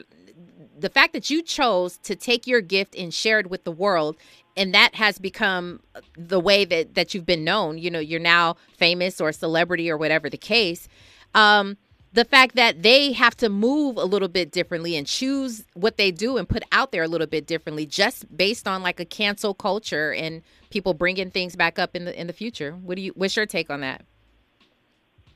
the 0.78 0.90
fact 0.90 1.12
that 1.12 1.30
you 1.30 1.42
chose 1.42 1.98
to 1.98 2.14
take 2.14 2.46
your 2.46 2.60
gift 2.60 2.94
and 2.96 3.12
share 3.12 3.40
it 3.40 3.50
with 3.50 3.64
the 3.64 3.72
world 3.72 4.16
and 4.56 4.74
that 4.74 4.94
has 4.94 5.18
become 5.18 5.80
the 6.16 6.40
way 6.40 6.64
that 6.64 6.94
that 6.94 7.14
you've 7.14 7.26
been 7.26 7.44
known 7.44 7.78
you 7.78 7.90
know 7.90 7.98
you're 7.98 8.20
now 8.20 8.56
famous 8.76 9.20
or 9.20 9.30
a 9.30 9.32
celebrity 9.32 9.90
or 9.90 9.96
whatever 9.96 10.28
the 10.28 10.36
case 10.36 10.88
um 11.34 11.76
the 12.16 12.24
fact 12.24 12.56
that 12.56 12.82
they 12.82 13.12
have 13.12 13.36
to 13.36 13.50
move 13.50 13.98
a 13.98 14.04
little 14.04 14.28
bit 14.28 14.50
differently 14.50 14.96
and 14.96 15.06
choose 15.06 15.64
what 15.74 15.98
they 15.98 16.10
do 16.10 16.38
and 16.38 16.48
put 16.48 16.62
out 16.72 16.90
there 16.90 17.02
a 17.02 17.08
little 17.08 17.26
bit 17.26 17.46
differently 17.46 17.84
just 17.84 18.34
based 18.34 18.66
on 18.66 18.82
like 18.82 18.98
a 18.98 19.04
cancel 19.04 19.52
culture 19.52 20.14
and 20.14 20.40
people 20.70 20.94
bringing 20.94 21.30
things 21.30 21.56
back 21.56 21.78
up 21.78 21.94
in 21.94 22.06
the 22.06 22.18
in 22.18 22.26
the 22.26 22.32
future. 22.32 22.72
What 22.72 22.96
do 22.96 23.02
you 23.02 23.12
what's 23.16 23.36
your 23.36 23.44
take 23.44 23.68
on 23.68 23.82
that? 23.82 24.02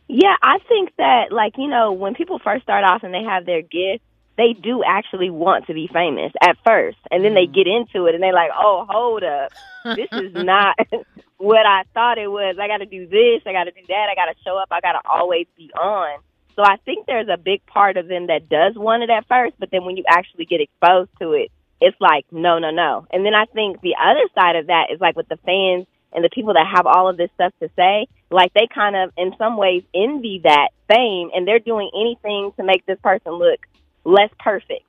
Yeah 0.09 0.35
i 0.43 0.59
think 0.69 0.91
that 0.97 1.31
like 1.31 1.53
you 1.57 1.69
know 1.69 1.93
when 1.93 2.15
people 2.15 2.41
first 2.43 2.65
start 2.65 2.83
off 2.83 3.05
and 3.05 3.15
they 3.15 3.23
have 3.23 3.47
their 3.47 3.63
gift 3.63 4.03
they 4.41 4.55
do 4.55 4.83
actually 4.83 5.31
want 5.31 5.67
to 5.67 5.75
be 5.75 5.89
famous 5.93 6.33
at 6.41 6.57
first 6.67 6.99
and 7.11 7.25
then 7.25 7.35
they 7.35 7.45
mm-hmm. 7.45 7.55
get 7.55 7.67
into 7.67 8.07
it 8.07 8.15
and 8.15 8.23
they're 8.23 8.33
like 8.33 8.51
oh 8.59 8.87
hold 8.89 9.23
up 9.23 9.53
this 9.85 10.09
is 10.13 10.33
not 10.35 10.77
what 11.37 11.67
i 11.67 11.85
thought 11.95 12.19
it 12.19 12.29
was 12.29 12.57
i 12.61 12.67
got 12.67 12.79
to 12.79 12.87
do 12.87 13.07
this 13.07 13.43
i 13.47 13.53
got 13.53 13.65
to 13.65 13.73
do 13.73 13.83
that 13.89 14.09
i 14.11 14.15
got 14.15 14.33
to 14.33 14.37
show 14.43 14.57
up 14.57 14.69
i 14.71 14.81
got 14.81 14.93
to 14.93 15.01
always 15.09 15.47
be 15.57 15.71
on 15.75 16.19
so 16.61 16.67
I 16.67 16.77
think 16.85 17.07
there's 17.07 17.29
a 17.33 17.39
big 17.39 17.65
part 17.65 17.97
of 17.97 18.07
them 18.07 18.27
that 18.27 18.51
does 18.51 18.75
want 18.77 19.03
it 19.03 19.09
at 19.09 19.27
first, 19.29 19.55
but 19.59 19.71
then 19.71 19.87
when 19.87 19.97
you 19.97 20.05
actually 20.07 20.45
get 20.45 20.61
exposed 20.61 21.11
to 21.19 21.33
it, 21.33 21.51
it's 21.81 21.97
like, 22.01 22.27
no, 22.31 22.59
no, 22.59 22.71
no. 22.71 23.07
And 23.11 23.25
then 23.25 23.35
I 23.35 23.47
think 23.47 23.81
the 23.81 23.97
other 23.99 24.29
side 24.35 24.57
of 24.57 24.67
that 24.67 24.89
is 24.93 25.01
like 25.01 25.17
with 25.17 25.29
the 25.29 25.39
fans 25.39 25.87
and 26.13 26.23
the 26.23 26.29
people 26.29 26.55
that 26.55 26.67
have 26.67 26.87
all 26.87 27.09
of 27.09 27.17
this 27.17 27.31
stuff 27.35 27.55
to 27.61 27.71
say, 27.77 28.09
like 28.31 28.53
they 28.53 28.69
kind 28.75 28.95
of 28.95 29.11
in 29.17 29.33
some 29.39 29.57
ways 29.57 29.85
envy 29.95 30.43
that 30.45 30.69
fame 30.87 31.31
and 31.35 31.49
they're 31.49 31.61
doing 31.61 31.91
anything 31.95 32.53
to 32.59 32.63
make 32.65 32.85
this 32.85 32.99
person 33.03 33.33
look 33.33 33.61
less 34.05 34.31
perfect 34.39 34.85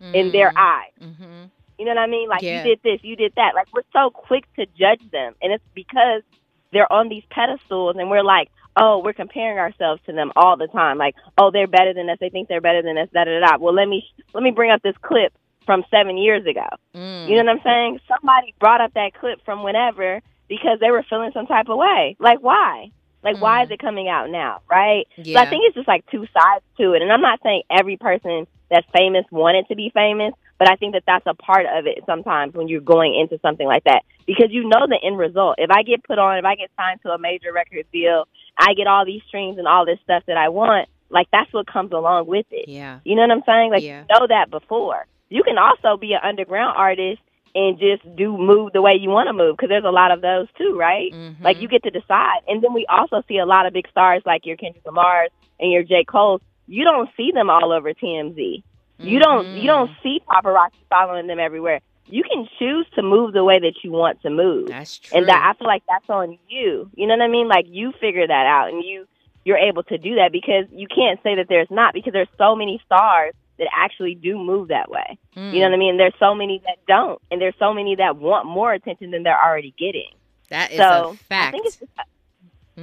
mm-hmm. 0.00 0.14
in 0.14 0.32
their 0.32 0.50
mm-hmm. 0.50 0.58
eyes. 0.58 0.92
Mm-hmm. 1.00 1.44
You 1.78 1.84
know 1.86 1.94
what 1.94 2.00
I 2.00 2.06
mean? 2.06 2.28
Like 2.28 2.42
yeah. 2.42 2.58
you 2.58 2.70
did 2.70 2.80
this, 2.82 3.00
you 3.02 3.16
did 3.16 3.32
that. 3.36 3.54
Like 3.54 3.68
we're 3.72 3.82
so 3.92 4.10
quick 4.10 4.44
to 4.56 4.66
judge 4.66 5.02
them 5.10 5.34
and 5.42 5.52
it's 5.52 5.64
because 5.74 6.22
they're 6.72 6.90
on 6.92 7.08
these 7.08 7.24
pedestals 7.30 7.96
and 7.98 8.10
we're 8.10 8.24
like, 8.24 8.50
oh, 8.76 9.02
we're 9.04 9.12
comparing 9.12 9.58
ourselves 9.58 10.00
to 10.06 10.12
them 10.12 10.32
all 10.36 10.56
the 10.56 10.68
time. 10.68 10.98
Like, 10.98 11.14
oh, 11.36 11.50
they're 11.50 11.66
better 11.66 11.92
than 11.92 12.08
us. 12.08 12.18
They 12.20 12.30
think 12.30 12.48
they're 12.48 12.60
better 12.60 12.82
than 12.82 12.96
us. 12.98 13.08
Da 13.12 13.24
da 13.24 13.40
da. 13.40 13.58
Well, 13.58 13.74
let 13.74 13.88
me 13.88 14.04
let 14.34 14.42
me 14.42 14.50
bring 14.50 14.70
up 14.70 14.82
this 14.82 14.96
clip 15.02 15.32
from 15.66 15.84
seven 15.90 16.16
years 16.16 16.46
ago. 16.46 16.66
Mm. 16.94 17.28
You 17.28 17.36
know 17.36 17.44
what 17.44 17.56
I'm 17.56 17.62
saying? 17.62 18.00
Somebody 18.08 18.54
brought 18.58 18.80
up 18.80 18.94
that 18.94 19.14
clip 19.14 19.44
from 19.44 19.62
whenever 19.62 20.20
because 20.48 20.78
they 20.80 20.90
were 20.90 21.04
feeling 21.08 21.30
some 21.32 21.46
type 21.46 21.68
of 21.68 21.78
way. 21.78 22.16
Like, 22.18 22.40
why? 22.40 22.90
Like, 23.22 23.40
why 23.40 23.62
is 23.62 23.68
Mm. 23.68 23.72
it 23.72 23.78
coming 23.78 24.08
out 24.08 24.30
now, 24.30 24.60
right? 24.70 25.06
So 25.16 25.22
I 25.40 25.46
think 25.46 25.64
it's 25.66 25.74
just 25.76 25.88
like 25.88 26.04
two 26.10 26.26
sides 26.36 26.64
to 26.78 26.92
it. 26.94 27.02
And 27.02 27.12
I'm 27.12 27.20
not 27.20 27.40
saying 27.42 27.62
every 27.70 27.96
person 27.96 28.46
that's 28.68 28.86
famous 28.96 29.24
wanted 29.30 29.68
to 29.68 29.76
be 29.76 29.90
famous, 29.90 30.34
but 30.58 30.70
I 30.70 30.76
think 30.76 30.94
that 30.94 31.04
that's 31.06 31.26
a 31.26 31.34
part 31.34 31.66
of 31.66 31.86
it 31.86 32.02
sometimes 32.06 32.54
when 32.54 32.68
you're 32.68 32.80
going 32.80 33.14
into 33.14 33.38
something 33.40 33.66
like 33.66 33.84
that 33.84 34.02
because 34.26 34.50
you 34.50 34.64
know 34.68 34.86
the 34.88 34.98
end 35.02 35.18
result. 35.18 35.56
If 35.58 35.70
I 35.70 35.82
get 35.82 36.02
put 36.04 36.18
on, 36.18 36.38
if 36.38 36.44
I 36.44 36.54
get 36.56 36.70
signed 36.76 37.00
to 37.02 37.10
a 37.12 37.18
major 37.18 37.52
record 37.52 37.86
deal, 37.92 38.26
I 38.58 38.74
get 38.74 38.86
all 38.86 39.04
these 39.04 39.22
streams 39.28 39.58
and 39.58 39.66
all 39.68 39.84
this 39.86 39.98
stuff 40.04 40.24
that 40.26 40.36
I 40.36 40.48
want. 40.48 40.88
Like 41.10 41.28
that's 41.32 41.52
what 41.52 41.66
comes 41.66 41.92
along 41.92 42.26
with 42.26 42.46
it. 42.50 42.68
Yeah. 42.68 43.00
You 43.04 43.14
know 43.16 43.22
what 43.22 43.30
I'm 43.30 43.42
saying? 43.44 43.70
Like 43.70 43.82
Yeah. 43.82 44.00
you 44.08 44.18
know 44.20 44.26
that 44.28 44.50
before. 44.50 45.06
You 45.28 45.42
can 45.42 45.58
also 45.58 45.96
be 45.96 46.12
an 46.14 46.20
underground 46.22 46.74
artist 46.76 47.20
and 47.54 47.78
just 47.78 48.02
do 48.16 48.36
move 48.36 48.72
the 48.72 48.80
way 48.82 48.92
you 48.98 49.10
want 49.10 49.28
to 49.28 49.32
move 49.32 49.56
because 49.56 49.68
there's 49.68 49.84
a 49.84 49.90
lot 49.90 50.10
of 50.10 50.20
those 50.22 50.46
too, 50.56 50.76
right? 50.78 51.12
Mhm. 51.12 51.42
Like 51.42 51.60
you 51.60 51.68
get 51.68 51.82
to 51.84 51.90
decide. 51.90 52.40
And 52.48 52.62
then 52.62 52.72
we 52.72 52.86
also 52.86 53.22
see 53.28 53.38
a 53.38 53.46
lot 53.46 53.66
of 53.66 53.72
big 53.72 53.88
stars 53.88 54.22
like 54.24 54.46
your 54.46 54.56
Kendrick 54.56 54.84
Lamar's 54.86 55.30
and 55.60 55.70
your 55.70 55.82
J. 55.82 56.04
Cole's. 56.04 56.40
You 56.66 56.84
don't 56.84 57.10
see 57.16 57.30
them 57.32 57.50
all 57.50 57.72
over 57.72 57.92
TMZ. 57.92 58.62
You 58.98 59.18
don't 59.18 59.56
you 59.58 59.66
don't 59.66 59.88
Mm-hmm. 59.90 60.02
see 60.02 60.20
paparazzi 60.28 60.70
following 60.88 61.26
them 61.26 61.38
everywhere. 61.40 61.80
You 62.08 62.22
can 62.22 62.46
choose 62.58 62.86
to 62.94 63.02
move 63.02 63.32
the 63.32 63.44
way 63.44 63.58
that 63.60 63.74
you 63.82 63.90
want 63.92 64.20
to 64.22 64.30
move. 64.30 64.68
That's 64.68 64.98
true. 64.98 65.18
And 65.18 65.28
that 65.28 65.42
I 65.54 65.58
feel 65.58 65.66
like 65.66 65.82
that's 65.88 66.08
on 66.08 66.38
you. 66.48 66.90
You 66.94 67.06
know 67.06 67.16
what 67.16 67.22
I 67.24 67.28
mean? 67.28 67.48
Like 67.48 67.66
you 67.68 67.92
figure 68.00 68.26
that 68.26 68.46
out 68.46 68.68
and 68.72 68.82
you 68.84 69.06
you're 69.44 69.58
able 69.58 69.82
to 69.84 69.98
do 69.98 70.14
that 70.16 70.30
because 70.30 70.66
you 70.70 70.86
can't 70.86 71.20
say 71.22 71.34
that 71.36 71.46
there's 71.48 71.70
not 71.70 71.94
because 71.94 72.12
there's 72.12 72.28
so 72.38 72.54
many 72.54 72.80
stars 72.86 73.34
that 73.58 73.68
actually 73.76 74.14
do 74.14 74.38
move 74.38 74.68
that 74.68 74.90
way. 74.90 75.18
Mm. 75.36 75.52
You 75.52 75.60
know 75.60 75.66
what 75.68 75.74
I 75.74 75.78
mean? 75.78 75.96
There's 75.98 76.14
so 76.18 76.34
many 76.34 76.60
that 76.66 76.78
don't 76.86 77.20
and 77.30 77.40
there's 77.40 77.54
so 77.58 77.72
many 77.72 77.96
that 77.96 78.16
want 78.16 78.46
more 78.46 78.72
attention 78.72 79.10
than 79.10 79.22
they're 79.22 79.40
already 79.40 79.74
getting. 79.78 80.10
that 80.50 80.70
is 80.72 80.78
so 80.78 81.10
a 81.12 81.16
fact. 81.28 81.48
I 81.48 81.50
think 81.52 81.66
it's 81.66 81.76
just, 81.76 81.90
I 81.98 82.04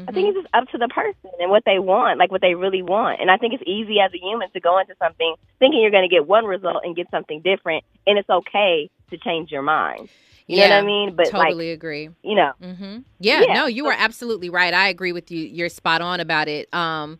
Mhm. 0.01 0.13
think 0.13 0.27
it's 0.29 0.43
just 0.43 0.53
up 0.53 0.69
to 0.69 0.77
the 0.77 0.88
person 0.88 1.32
and 1.39 1.49
what 1.49 1.63
they 1.65 1.79
want, 1.79 2.19
like 2.19 2.32
what 2.32 2.41
they 2.41 2.53
really 2.55 2.82
want. 2.84 3.19
And 3.21 3.32
I 3.32 3.38
think 3.38 3.53
it's 3.53 3.63
easy 3.65 3.99
as 3.99 4.12
a 4.13 4.17
human 4.19 4.49
to 4.51 4.60
go 4.60 4.77
into 4.79 4.93
something 5.01 5.34
thinking 5.60 5.82
you're 5.82 5.91
going 5.91 6.08
to 6.08 6.13
get 6.13 6.27
one 6.27 6.45
result 6.45 6.84
and 6.84 6.95
get 6.95 7.08
something 7.12 7.41
different, 7.41 7.84
and 8.05 8.17
it's 8.19 8.29
okay 8.29 8.89
to 9.10 9.17
change 9.17 9.51
your 9.51 9.63
mind. 9.63 10.10
You 10.47 10.58
know 10.58 10.63
what 10.63 10.71
I 10.73 10.82
mean? 10.82 11.15
But 11.15 11.25
totally 11.27 11.69
like, 11.69 11.75
agree. 11.75 12.10
you 12.23 12.36
know, 12.36 12.51
hmm 12.62 12.99
Yeah, 13.19 13.41
Yeah. 13.47 13.53
no, 13.53 13.65
you 13.67 13.86
are 13.88 13.95
absolutely 13.97 14.49
right. 14.49 14.73
I 14.73 14.88
agree 14.89 15.12
with 15.12 15.29
you. 15.32 15.43
You're 15.43 15.69
spot 15.69 16.01
on 16.01 16.19
about 16.19 16.47
it. 16.47 16.71
Um, 16.73 17.19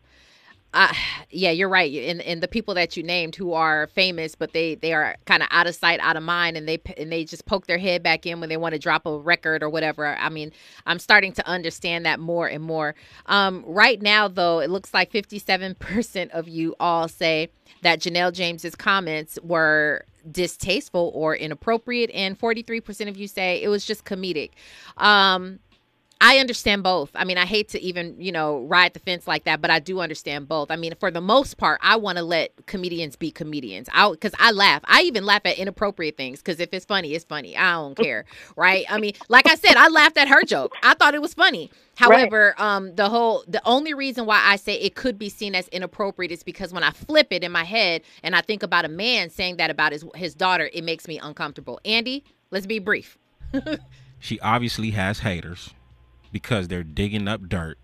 I, 0.72 0.96
yeah, 1.32 1.50
you're 1.50 1.70
right. 1.70 1.92
And 1.92 2.22
and 2.22 2.44
the 2.44 2.48
people 2.48 2.76
that 2.76 2.96
you 2.96 3.02
named 3.02 3.36
who 3.36 3.54
are 3.54 3.88
famous, 3.88 4.36
but 4.36 4.54
they 4.54 4.76
they 4.76 4.94
are 4.94 5.16
kind 5.26 5.42
of 5.42 5.50
out 5.52 5.66
of 5.66 5.74
sight, 5.74 6.00
out 6.00 6.16
of 6.16 6.22
mind, 6.22 6.58
and 6.58 6.68
they 6.68 6.80
and 6.96 7.12
they 7.12 7.24
just 7.26 7.46
poke 7.46 7.66
their 7.66 7.80
head 7.80 8.04
back 8.04 8.28
in 8.28 8.40
when 8.40 8.50
they 8.50 8.58
want 8.58 8.74
to 8.74 8.80
drop 8.80 9.08
a 9.08 9.18
record 9.18 9.64
or 9.64 9.70
whatever. 9.70 10.06
I 10.06 10.30
mean, 10.30 10.52
I'm 10.86 11.00
starting 11.00 11.34
to 11.34 11.48
understand 11.48 12.06
that 12.06 12.20
more 12.20 12.48
and 12.48 12.64
more. 12.64 12.94
Um, 13.26 13.64
right 13.66 14.00
now, 14.00 14.28
though, 14.28 14.60
it 14.60 14.70
looks 14.70 14.94
like 14.94 15.12
57% 15.12 16.30
of 16.32 16.48
you 16.48 16.76
all 16.80 17.08
say 17.08 17.50
that 17.82 18.00
Janelle 18.00 18.32
James's 18.32 18.76
comments 18.76 19.40
were 19.42 20.06
distasteful 20.32 21.12
or 21.16 21.36
inappropriate, 21.36 22.12
and 22.12 22.38
43% 22.38 23.08
of 23.08 23.18
you 23.18 23.28
say 23.28 23.62
it 23.64 23.70
was 23.70 23.86
just 23.86 24.06
comedic. 24.06 24.52
Um, 24.98 25.60
I 26.22 26.40
understand 26.40 26.84
both. 26.84 27.12
I 27.16 27.24
mean, 27.24 27.38
I 27.38 27.46
hate 27.46 27.70
to 27.70 27.82
even, 27.82 28.20
you 28.20 28.34
know, 28.34 28.66
ride 28.66 28.94
the 28.94 29.00
fence 29.00 29.26
like 29.26 29.46
that, 29.46 29.62
but 29.62 29.72
I 29.72 29.80
do 29.80 30.02
understand 30.02 30.50
both. 30.50 30.70
I 30.70 30.76
mean, 30.76 30.94
for 31.00 31.12
the 31.12 31.22
most 31.22 31.58
part, 31.58 31.80
I 31.82 31.96
want 31.96 32.18
to 32.18 32.26
let 32.26 32.52
comedians 32.66 33.16
be 33.16 33.32
comedians. 33.32 33.88
I 33.94 34.14
cuz 34.20 34.34
I 34.38 34.52
laugh. 34.52 34.82
I 34.84 35.04
even 35.04 35.26
laugh 35.26 35.44
at 35.46 35.58
inappropriate 35.58 36.18
things 36.18 36.42
cuz 36.42 36.60
if 36.60 36.74
it's 36.74 36.86
funny, 36.86 37.14
it's 37.14 37.24
funny. 37.24 37.56
I 37.56 37.72
don't 37.74 37.96
care, 37.96 38.26
right? 38.58 38.86
I 38.90 39.00
mean, 39.00 39.14
like 39.30 39.48
I 39.48 39.56
said, 39.56 39.78
I 39.78 39.88
laughed 39.88 40.18
at 40.18 40.28
her 40.28 40.44
joke. 40.44 40.74
I 40.84 40.94
thought 40.94 41.16
it 41.16 41.22
was 41.22 41.34
funny. 41.34 41.72
However, 41.96 42.54
um 42.58 42.96
the 42.96 43.08
whole 43.08 43.46
the 43.48 43.62
only 43.66 43.94
reason 43.94 44.26
why 44.26 44.42
I 44.44 44.58
say 44.58 44.74
it 44.74 44.96
could 44.96 45.18
be 45.18 45.30
seen 45.30 45.56
as 45.56 45.70
inappropriate 45.70 46.34
is 46.34 46.44
because 46.44 46.74
when 46.74 46.84
I 46.84 46.92
flip 46.92 47.28
it 47.32 47.46
in 47.46 47.54
my 47.54 47.64
head 47.64 48.02
and 48.24 48.36
I 48.36 48.42
think 48.42 48.62
about 48.62 48.84
a 48.84 48.90
man 48.90 49.30
saying 49.30 49.56
that 49.58 49.70
about 49.70 49.94
his 49.94 50.04
his 50.16 50.36
daughter, 50.36 50.70
it 50.74 50.84
makes 50.84 51.08
me 51.08 51.18
uncomfortable. 51.18 51.80
Andy, 51.86 52.26
let's 52.52 52.66
be 52.66 52.80
brief. 52.80 53.18
She 54.22 54.38
obviously 54.42 54.92
has 54.92 55.20
haters 55.20 55.70
because 56.32 56.68
they're 56.68 56.84
digging 56.84 57.28
up 57.28 57.42
dirt. 57.48 57.78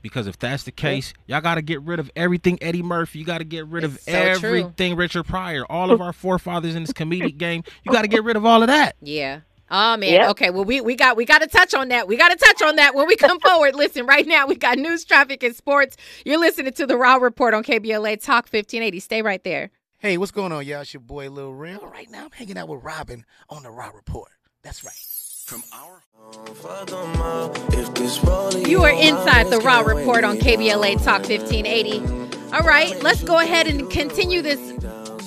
Because 0.00 0.26
if 0.26 0.36
that's 0.38 0.64
the 0.64 0.72
case, 0.72 1.14
y'all 1.26 1.40
got 1.40 1.54
to 1.54 1.62
get 1.62 1.80
rid 1.82 2.00
of 2.00 2.10
everything 2.16 2.58
Eddie 2.60 2.82
Murphy. 2.82 3.20
You 3.20 3.24
got 3.24 3.38
to 3.38 3.44
get 3.44 3.66
rid 3.68 3.84
of 3.84 3.94
It's 3.96 4.04
so 4.06 4.12
true. 4.12 4.48
everything 4.58 4.96
Richard 4.96 5.24
Pryor. 5.24 5.64
All 5.70 5.92
of 5.92 6.00
our 6.00 6.12
forefathers 6.12 6.74
in 6.74 6.82
this 6.82 6.92
comedic 6.92 7.38
game. 7.38 7.62
You 7.84 7.92
got 7.92 8.02
to 8.02 8.08
get 8.08 8.24
rid 8.24 8.36
of 8.36 8.44
all 8.44 8.62
of 8.62 8.66
that. 8.66 8.96
Yeah. 9.00 9.40
Oh 9.70 9.96
man. 9.96 10.12
Yep. 10.12 10.30
Okay. 10.32 10.50
Well, 10.50 10.64
we 10.64 10.80
we 10.80 10.96
got 10.96 11.16
we 11.16 11.24
got 11.24 11.38
to 11.40 11.46
touch 11.46 11.72
on 11.72 11.88
that. 11.90 12.08
We 12.08 12.16
got 12.16 12.30
to 12.30 12.36
touch 12.36 12.60
on 12.62 12.76
that 12.76 12.94
when 12.96 13.06
we 13.06 13.14
come 13.14 13.38
forward. 13.46 13.76
Listen, 13.76 14.04
right 14.04 14.26
now 14.26 14.46
we 14.46 14.56
got 14.56 14.76
news, 14.76 15.04
traffic, 15.04 15.42
and 15.44 15.54
sports. 15.54 15.96
You're 16.26 16.38
listening 16.40 16.72
to 16.72 16.86
the 16.86 16.96
Raw 16.96 17.14
Report 17.16 17.54
on 17.54 17.62
KBLA 17.62 18.20
Talk 18.22 18.46
1580. 18.46 18.98
Stay 19.00 19.22
right 19.22 19.42
there. 19.44 19.70
Hey, 19.98 20.18
what's 20.18 20.32
going 20.32 20.50
on, 20.50 20.66
y'all? 20.66 20.80
It's 20.80 20.92
your 20.92 21.00
boy 21.00 21.30
Lil 21.30 21.54
Rim. 21.54 21.78
Right 21.80 22.10
now, 22.10 22.24
I'm 22.24 22.32
hanging 22.32 22.58
out 22.58 22.66
with 22.68 22.82
Robin 22.82 23.24
on 23.48 23.62
the 23.62 23.70
Raw 23.70 23.90
Report. 23.94 24.32
That's 24.64 24.82
right. 24.84 24.92
You 25.48 25.58
are 28.84 28.90
inside 28.90 29.48
the 29.50 29.60
Raw 29.64 29.80
Report 29.80 30.24
on 30.24 30.38
KBLA 30.38 31.02
Talk 31.02 31.28
1580. 31.28 31.98
All 32.52 32.60
right, 32.60 33.00
let's 33.02 33.24
go 33.24 33.38
ahead 33.38 33.66
and 33.66 33.90
continue 33.90 34.42
this 34.42 34.60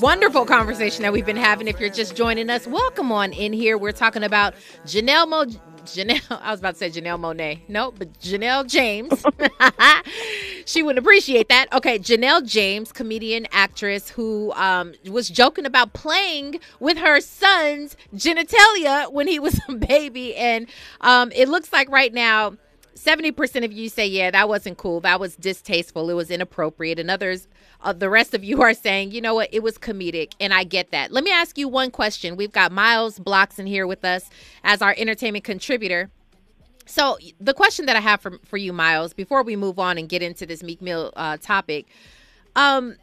wonderful 0.02 0.46
conversation 0.46 1.02
that 1.02 1.12
we've 1.12 1.26
been 1.26 1.36
having. 1.36 1.68
If 1.68 1.80
you're 1.80 1.90
just 1.90 2.16
joining 2.16 2.50
us, 2.50 2.66
welcome 2.66 3.12
on 3.12 3.34
in 3.34 3.52
here. 3.52 3.78
We're 3.78 3.92
talking 3.92 4.24
about 4.24 4.56
Janelle 4.86 5.28
Mo. 5.28 5.46
Janelle, 5.86 6.40
I 6.42 6.52
was 6.52 6.60
about 6.60 6.76
to 6.76 6.78
say 6.78 6.90
Janelle 6.90 7.20
Monáe. 7.20 7.62
Nope, 7.68 7.96
but 7.98 8.20
Janelle 8.20 8.68
James. 8.68 9.24
she 10.66 10.84
wouldn't 10.84 11.04
appreciate 11.04 11.50
that. 11.50 11.72
Okay, 11.74 12.00
Janelle 12.00 12.46
James, 12.46 12.92
comedian, 12.92 13.48
actress 13.52 14.10
who 14.10 14.52
um, 14.54 14.94
was 15.10 15.30
joking 15.30 15.66
about 15.66 15.94
playing 15.94 16.60
with 16.80 16.98
her 16.98 17.22
son's 17.22 17.96
genitalia 18.14 19.12
when 19.12 19.28
he 19.28 19.40
was 19.40 19.60
a 19.70 19.76
baby. 19.76 20.36
And 20.36 20.68
um, 21.02 21.32
it 21.34 21.50
looks 21.50 21.72
like 21.72 21.90
right 21.90 22.14
now, 22.14 22.58
70% 22.96 23.66
of 23.66 23.74
you 23.74 23.90
say, 23.90 24.08
yeah, 24.08 24.32
that 24.32 24.48
wasn't 24.48 24.78
cool. 24.78 25.02
That 25.02 25.20
was 25.20 25.36
distasteful. 25.36 26.10
It 26.10 26.14
was 26.14 26.32
inappropriate. 26.32 26.98
And 26.98 27.12
others, 27.12 27.48
uh, 27.82 27.94
the 27.94 28.10
rest 28.10 28.34
of 28.34 28.44
you 28.44 28.62
are 28.64 28.74
saying, 28.74 29.12
you 29.12 29.22
know 29.22 29.36
what, 29.36 29.50
it 29.52 29.62
was 29.62 29.78
comedic. 29.78 30.34
And 30.40 30.54
I 30.54 30.64
get 30.64 30.92
that. 30.92 31.12
Let 31.12 31.24
me 31.24 31.32
ask 31.32 31.58
you 31.58 31.68
one 31.68 31.92
question. 31.92 32.38
We've 32.38 32.52
got 32.52 32.72
Miles 32.72 33.20
Bloxson 33.20 33.68
here 33.68 33.86
with 33.86 34.06
us 34.06 34.30
as 34.64 34.82
our 34.82 34.96
entertainment 34.98 35.44
contributor. 35.44 36.10
So, 36.88 37.18
the 37.40 37.56
question 37.56 37.88
that 37.88 37.96
I 37.96 38.00
have 38.00 38.22
for, 38.22 38.38
for 38.46 38.58
you, 38.58 38.72
Miles, 38.72 39.12
before 39.14 39.42
we 39.42 39.56
move 39.56 39.80
on 39.80 39.98
and 39.98 40.08
get 40.08 40.22
into 40.22 40.46
this 40.46 40.62
Meek 40.62 40.84
Mill 40.84 41.12
uh, 41.16 41.38
topic, 41.38 41.88
um, 42.56 42.96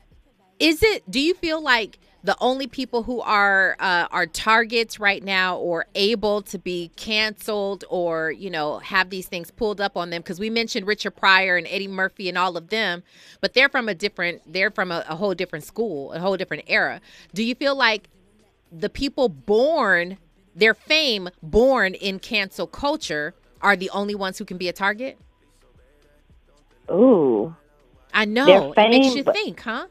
is 0.61 0.85
it, 0.85 1.03
do 1.11 1.19
you 1.19 1.35
feel 1.35 1.61
like 1.61 1.99
the 2.25 2.37
only 2.41 2.67
people 2.67 3.03
who 3.03 3.21
are 3.21 3.77
uh, 3.81 4.07
are 4.11 4.27
targets 4.27 5.01
right 5.01 5.25
now 5.25 5.57
or 5.57 5.87
able 5.95 6.43
to 6.43 6.59
be 6.59 6.91
canceled 6.97 7.85
or 7.89 8.31
you 8.31 8.51
know 8.51 8.79
have 8.79 9.11
these 9.11 9.27
things 9.27 9.51
pulled 9.51 9.81
up 9.81 9.97
on 9.97 10.11
them 10.11 10.23
because 10.23 10.39
we 10.39 10.49
mentioned 10.51 10.87
richard 10.87 11.13
pryor 11.13 11.57
and 11.57 11.67
eddie 11.69 11.89
murphy 11.89 12.29
and 12.29 12.39
all 12.39 12.57
of 12.57 12.69
them 12.69 13.03
but 13.41 13.55
they're 13.55 13.69
from 13.69 13.89
a 13.89 13.95
different 13.95 14.41
they're 14.53 14.71
from 14.71 14.93
a, 14.93 15.05
a 15.09 15.17
whole 15.17 15.35
different 15.35 15.65
school 15.65 16.13
a 16.13 16.21
whole 16.21 16.37
different 16.37 16.65
era. 16.67 17.01
Do 17.35 17.43
you 17.43 17.55
feel 17.55 17.75
like 17.75 18.09
the 18.71 18.89
people 18.89 19.29
born 19.29 20.19
their 20.55 20.75
fame 20.75 21.31
born 21.43 21.95
in 21.95 22.19
cancel 22.19 22.67
culture 22.67 23.35
are 23.61 23.77
the 23.77 23.91
only 23.91 24.15
ones 24.15 24.39
who 24.39 24.45
can 24.45 24.59
be 24.59 24.69
a 24.69 24.73
target? 24.73 25.19
Ooh, 26.91 27.55
i 28.13 28.25
know. 28.25 28.73
Their 28.75 28.87
it 28.87 28.91
makes 28.91 29.15
you 29.15 29.23
think 29.25 29.61
huh 29.61 29.87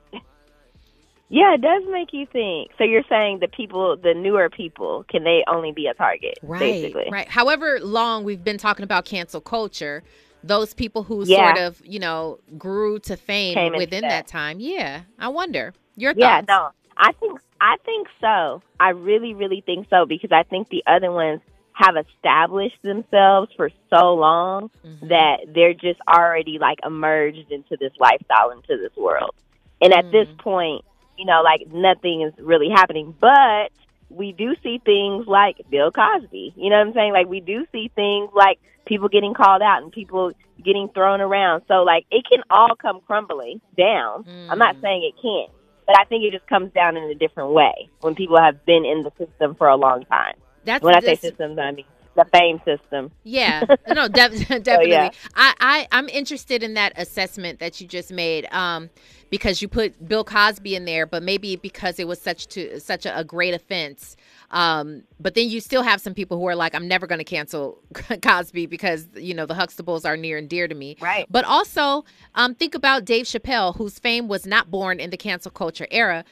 yeah, 1.31 1.53
it 1.55 1.61
does 1.61 1.83
make 1.89 2.09
you 2.13 2.25
think. 2.25 2.71
So 2.77 2.83
you're 2.83 3.03
saying 3.09 3.39
the 3.39 3.47
people, 3.47 3.95
the 3.97 4.13
newer 4.13 4.49
people, 4.49 5.05
can 5.09 5.23
they 5.23 5.43
only 5.47 5.71
be 5.71 5.87
a 5.87 5.93
target? 5.93 6.37
Right, 6.43 6.59
basically. 6.59 7.07
right. 7.11 7.27
However 7.27 7.79
long 7.81 8.23
we've 8.23 8.43
been 8.43 8.57
talking 8.57 8.83
about 8.83 9.05
cancel 9.05 9.41
culture, 9.41 10.03
those 10.43 10.73
people 10.73 11.03
who 11.03 11.23
Yeah. 11.25 11.53
sort 11.53 11.65
of, 11.65 11.81
you 11.85 11.99
know, 11.99 12.39
grew 12.57 12.99
to 12.99 13.15
fame 13.15 13.53
Came 13.53 13.73
within 13.77 14.01
that. 14.01 14.09
that 14.09 14.27
time. 14.27 14.59
Yeah, 14.59 15.01
I 15.19 15.29
wonder 15.29 15.73
your 15.95 16.13
thoughts. 16.13 16.19
Yeah, 16.19 16.41
no, 16.47 16.69
I 16.97 17.11
think 17.13 17.39
I 17.63 17.75
think 17.85 18.07
so. 18.19 18.61
I 18.79 18.89
really, 18.89 19.35
really 19.35 19.61
think 19.61 19.85
so 19.91 20.05
because 20.07 20.31
I 20.31 20.41
think 20.43 20.69
the 20.69 20.83
other 20.87 21.11
ones 21.11 21.41
have 21.73 21.95
established 21.95 22.81
themselves 22.81 23.51
for 23.55 23.69
so 23.93 24.15
long 24.15 24.71
Mhm. 24.83 25.09
that 25.09 25.37
they're 25.47 25.75
just 25.75 25.99
already 26.07 26.57
like 26.59 26.79
emerged 26.83 27.51
into 27.51 27.77
this 27.77 27.93
lifestyle, 27.99 28.49
into 28.49 28.77
this 28.77 28.95
world. 28.97 29.35
And 29.79 29.93
at 29.93 30.11
this 30.11 30.27
Mm. 30.27 30.37
point, 30.39 30.85
you 31.21 31.27
know, 31.27 31.43
like 31.43 31.67
nothing 31.71 32.23
is 32.23 32.33
really 32.43 32.69
happening. 32.73 33.15
But 33.21 33.69
we 34.09 34.31
do 34.31 34.55
see 34.63 34.81
things 34.83 35.27
like 35.27 35.57
Bill 35.69 35.91
Cosby. 35.91 36.53
You 36.55 36.69
know 36.71 36.77
what 36.79 36.87
I'm 36.87 36.93
saying? 36.93 37.13
Like 37.13 37.27
we 37.27 37.39
do 37.39 37.67
see 37.71 37.91
things 37.95 38.31
like 38.35 38.57
people 38.87 39.07
getting 39.07 39.35
called 39.35 39.61
out 39.61 39.83
and 39.83 39.91
people 39.91 40.31
getting 40.65 40.89
thrown 40.89 41.21
around. 41.21 41.61
So 41.67 41.83
like 41.83 42.05
it 42.09 42.25
can 42.27 42.41
all 42.49 42.75
come 42.75 43.01
crumbling 43.05 43.61
down. 43.77 44.25
I'm 44.49 44.57
not 44.57 44.77
Mm. 44.77 44.81
saying 44.81 45.03
it 45.03 45.21
can't, 45.21 45.51
but 45.85 45.99
I 45.99 46.05
think 46.05 46.23
it 46.23 46.31
just 46.31 46.47
comes 46.47 46.73
down 46.73 46.97
in 46.97 47.03
a 47.03 47.13
different 47.13 47.51
way 47.51 47.87
when 48.01 48.15
people 48.15 48.39
have 48.41 48.65
been 48.65 48.83
in 48.83 49.03
the 49.03 49.11
system 49.23 49.53
for 49.53 49.67
a 49.67 49.75
long 49.75 50.03
time. 50.05 50.33
That's 50.65 50.83
When 50.83 50.95
I 50.95 51.01
say 51.01 51.17
systems, 51.17 51.59
I 51.59 51.69
mean 51.71 51.85
the 52.15 52.25
fame 52.25 52.61
system. 52.65 53.11
Yeah, 53.23 53.63
no, 53.87 54.07
def- 54.07 54.47
definitely. 54.47 54.91
yeah. 54.91 55.09
I, 55.35 55.53
I, 55.59 55.87
I'm 55.91 56.09
interested 56.09 56.63
in 56.63 56.73
that 56.75 56.93
assessment 56.95 57.59
that 57.59 57.79
you 57.79 57.87
just 57.87 58.11
made, 58.11 58.51
um, 58.51 58.89
because 59.29 59.61
you 59.61 59.67
put 59.67 60.07
Bill 60.07 60.23
Cosby 60.23 60.75
in 60.75 60.85
there, 60.85 61.05
but 61.05 61.23
maybe 61.23 61.55
because 61.55 61.99
it 61.99 62.07
was 62.07 62.21
such 62.21 62.47
to 62.47 62.79
such 62.79 63.05
a, 63.05 63.17
a 63.17 63.23
great 63.23 63.53
offense. 63.53 64.17
Um, 64.51 65.03
but 65.19 65.35
then 65.35 65.47
you 65.47 65.61
still 65.61 65.83
have 65.83 66.01
some 66.01 66.13
people 66.13 66.37
who 66.37 66.45
are 66.47 66.55
like, 66.55 66.75
I'm 66.75 66.87
never 66.87 67.07
going 67.07 67.19
to 67.19 67.25
cancel 67.25 67.79
Cosby 68.21 68.65
because 68.65 69.07
you 69.15 69.33
know 69.33 69.45
the 69.45 69.53
Huxtables 69.53 70.05
are 70.05 70.17
near 70.17 70.37
and 70.37 70.49
dear 70.49 70.67
to 70.67 70.75
me. 70.75 70.97
Right. 70.99 71.25
But 71.29 71.45
also, 71.45 72.03
um, 72.35 72.55
think 72.55 72.75
about 72.75 73.05
Dave 73.05 73.25
Chappelle, 73.25 73.75
whose 73.75 73.99
fame 73.99 74.27
was 74.27 74.45
not 74.45 74.69
born 74.69 74.99
in 74.99 75.09
the 75.09 75.17
cancel 75.17 75.51
culture 75.51 75.87
era 75.91 76.25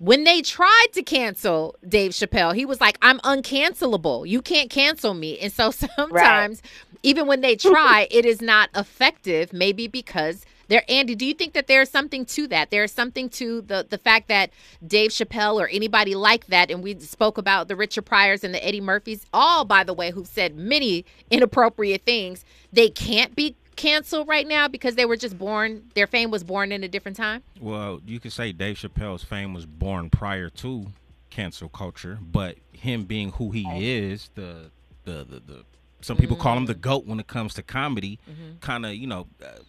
when 0.00 0.24
they 0.24 0.40
tried 0.40 0.86
to 0.94 1.02
cancel 1.02 1.76
Dave 1.86 2.12
Chappelle, 2.12 2.54
he 2.54 2.64
was 2.64 2.80
like, 2.80 2.96
I'm 3.02 3.18
uncancelable. 3.18 4.26
You 4.26 4.40
can't 4.40 4.70
cancel 4.70 5.12
me. 5.12 5.38
And 5.38 5.52
so 5.52 5.70
sometimes, 5.96 6.62
even 7.02 7.26
when 7.26 7.42
they 7.42 7.54
try, 7.54 8.08
it 8.10 8.24
is 8.24 8.40
not 8.40 8.70
effective, 8.74 9.52
maybe 9.52 9.88
because 9.88 10.46
there 10.68 10.84
Andy, 10.88 11.16
do 11.16 11.26
you 11.26 11.34
think 11.34 11.52
that 11.52 11.66
there's 11.66 11.90
something 11.90 12.24
to 12.26 12.46
that? 12.46 12.70
There's 12.70 12.92
something 12.92 13.28
to 13.30 13.60
the 13.60 13.84
the 13.88 13.98
fact 13.98 14.28
that 14.28 14.50
Dave 14.86 15.10
Chappelle 15.10 15.60
or 15.60 15.68
anybody 15.68 16.14
like 16.14 16.46
that, 16.46 16.70
and 16.70 16.82
we 16.82 16.98
spoke 17.00 17.36
about 17.36 17.68
the 17.68 17.76
Richard 17.76 18.06
Pryors 18.06 18.44
and 18.44 18.54
the 18.54 18.64
Eddie 18.64 18.80
Murphys, 18.80 19.26
all 19.34 19.64
by 19.64 19.82
the 19.84 19.92
way, 19.92 20.12
who've 20.12 20.28
said 20.28 20.56
many 20.56 21.04
inappropriate 21.28 22.06
things, 22.06 22.44
they 22.72 22.88
can't 22.88 23.34
be 23.34 23.56
canceled 23.80 24.28
right 24.28 24.46
now 24.46 24.68
because 24.68 24.94
they 24.94 25.04
were 25.04 25.16
just 25.16 25.38
born 25.38 25.82
their 25.94 26.06
fame 26.06 26.30
was 26.30 26.44
born 26.44 26.72
in 26.72 26.84
a 26.84 26.88
different 26.88 27.16
time? 27.16 27.42
Well, 27.60 28.00
you 28.06 28.20
could 28.20 28.32
say 28.32 28.52
Dave 28.52 28.76
Chappelle's 28.76 29.24
fame 29.24 29.54
was 29.54 29.66
born 29.66 30.10
prior 30.10 30.50
to 30.50 30.86
cancel 31.30 31.68
culture, 31.68 32.18
but 32.20 32.56
him 32.72 33.04
being 33.04 33.32
who 33.32 33.50
he 33.50 33.66
is, 33.80 34.30
the 34.34 34.70
the 35.04 35.24
the, 35.24 35.40
the 35.40 35.64
some 36.02 36.16
people 36.16 36.36
call 36.36 36.56
him 36.56 36.66
the 36.66 36.74
goat 36.74 37.06
when 37.06 37.20
it 37.20 37.26
comes 37.26 37.54
to 37.54 37.62
comedy, 37.62 38.18
kind 38.60 38.84
of 38.86 38.94
you 38.94 39.06
know. 39.06 39.26
Uh, 39.42 39.60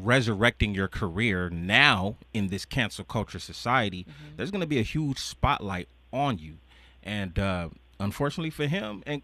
resurrecting 0.00 0.76
your 0.76 0.86
career 0.86 1.50
now 1.50 2.14
in 2.32 2.46
this 2.50 2.64
cancel 2.64 3.04
culture 3.04 3.40
society 3.40 4.06
there's 4.36 4.52
going 4.52 4.60
to 4.60 4.66
be 4.66 4.78
a 4.78 4.82
huge 4.82 5.18
spotlight 5.18 5.88
on 6.12 6.38
you 6.38 6.54
and 7.02 7.36
uh 7.36 7.68
unfortunately 7.98 8.48
for 8.48 8.68
him 8.68 9.02
and 9.08 9.22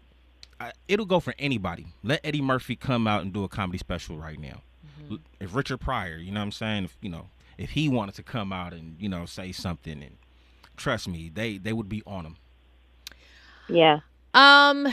I, 0.59 0.71
it'll 0.87 1.05
go 1.05 1.19
for 1.19 1.33
anybody. 1.37 1.87
Let 2.03 2.21
eddie 2.23 2.41
murphy 2.41 2.75
come 2.75 3.07
out 3.07 3.21
and 3.21 3.33
do 3.33 3.43
a 3.43 3.49
comedy 3.49 3.77
special 3.77 4.17
right 4.17 4.39
now. 4.39 4.61
L- 5.11 5.19
if 5.39 5.53
richard 5.53 5.77
pryor 5.79 6.17
you 6.17 6.31
know 6.31 6.39
what 6.39 6.45
i'm 6.45 6.51
saying? 6.51 6.85
If 6.85 6.97
you 7.01 7.09
know 7.09 7.27
if 7.57 7.71
he 7.71 7.89
wanted 7.89 8.15
to 8.15 8.23
come 8.23 8.51
out 8.51 8.73
and 8.73 8.95
you 8.99 9.09
know 9.09 9.25
say 9.25 9.51
something 9.51 10.01
and 10.03 10.17
trust 10.77 11.07
me 11.07 11.29
they 11.33 11.57
they 11.57 11.73
would 11.73 11.89
be 11.89 12.01
on 12.05 12.25
him. 12.25 12.37
Yeah. 13.67 13.99
Um 14.33 14.87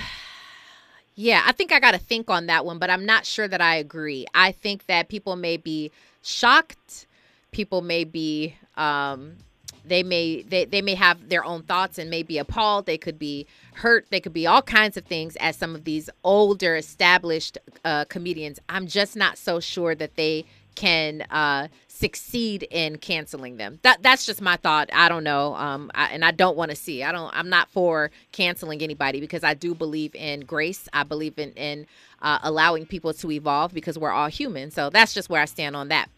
yeah, 1.15 1.43
I 1.47 1.53
think 1.53 1.73
I 1.73 1.81
got 1.81 1.93
to 1.93 1.99
think 1.99 2.31
on 2.31 2.47
that 2.47 2.65
one, 2.65 2.79
but 2.79 2.89
I'm 2.89 3.05
not 3.05 3.27
sure 3.27 3.47
that 3.47 3.61
I 3.61 3.77
agree. 3.77 4.27
I 4.33 4.51
think 4.51 4.87
that 4.87 5.09
people 5.09 5.37
may 5.37 5.59
be 5.59 5.91
shocked, 6.23 7.07
people 7.51 7.83
may 7.83 8.05
be 8.05 8.57
um 8.77 9.37
they 9.85 10.03
may 10.03 10.43
they, 10.43 10.65
they 10.65 10.83
may 10.83 10.95
have 10.95 11.29
their 11.29 11.45
own 11.45 11.63
thoughts 11.63 11.99
and 11.99 12.11
may 12.11 12.23
be 12.23 12.39
appalled. 12.39 12.87
They 12.87 12.99
could 12.99 13.19
be 13.19 13.47
hurt. 13.75 14.07
They 14.11 14.21
could 14.21 14.33
be 14.33 14.47
all 14.47 14.63
kinds 14.63 14.97
of 14.97 15.05
things 15.05 15.37
as 15.37 15.57
some 15.57 15.75
of 15.75 15.85
these 15.85 16.09
older 16.25 16.77
established 16.77 17.59
uh, 17.85 18.05
comedians. 18.07 18.59
I'm 18.69 18.87
just 18.87 19.17
not 19.17 19.39
so 19.39 19.61
sure 19.61 19.95
that 19.95 20.17
they 20.17 20.45
can 20.75 21.23
uh, 21.31 21.69
succeed 21.89 22.67
in 22.71 22.97
canceling 22.99 23.57
them. 23.57 23.79
That 23.83 24.03
that's 24.03 24.25
just 24.27 24.41
my 24.41 24.57
thought. 24.57 24.89
I 24.93 25.09
don't 25.09 25.25
know 25.25 25.55
um, 25.55 25.91
I, 25.95 26.07
and 26.07 26.25
i 26.25 26.31
don't 26.31 26.57
want 26.57 26.71
to 26.71 26.77
see. 26.77 27.03
I 27.03 27.13
don't 27.13 27.31
i'm 27.37 27.49
not 27.49 27.69
for 27.71 28.11
canceling 28.33 28.83
anybody 28.83 29.21
because 29.21 29.45
i 29.45 29.55
do 29.55 29.75
believe 29.75 30.15
in 30.15 30.41
grace. 30.41 30.89
I 30.93 31.03
believe 31.03 31.39
in 31.39 31.53
in 31.53 31.87
uh, 32.21 32.39
allowing 32.43 32.87
people 32.87 33.13
to 33.15 33.31
evolve 33.31 33.75
because 33.75 33.99
we're 33.99 34.11
all 34.11 34.29
human. 34.29 34.71
So 34.71 34.91
that's 34.91 35.13
just 35.13 35.29
where 35.29 35.43
i 35.43 35.45
stand 35.45 35.77
on 35.77 35.89
that. 35.89 36.09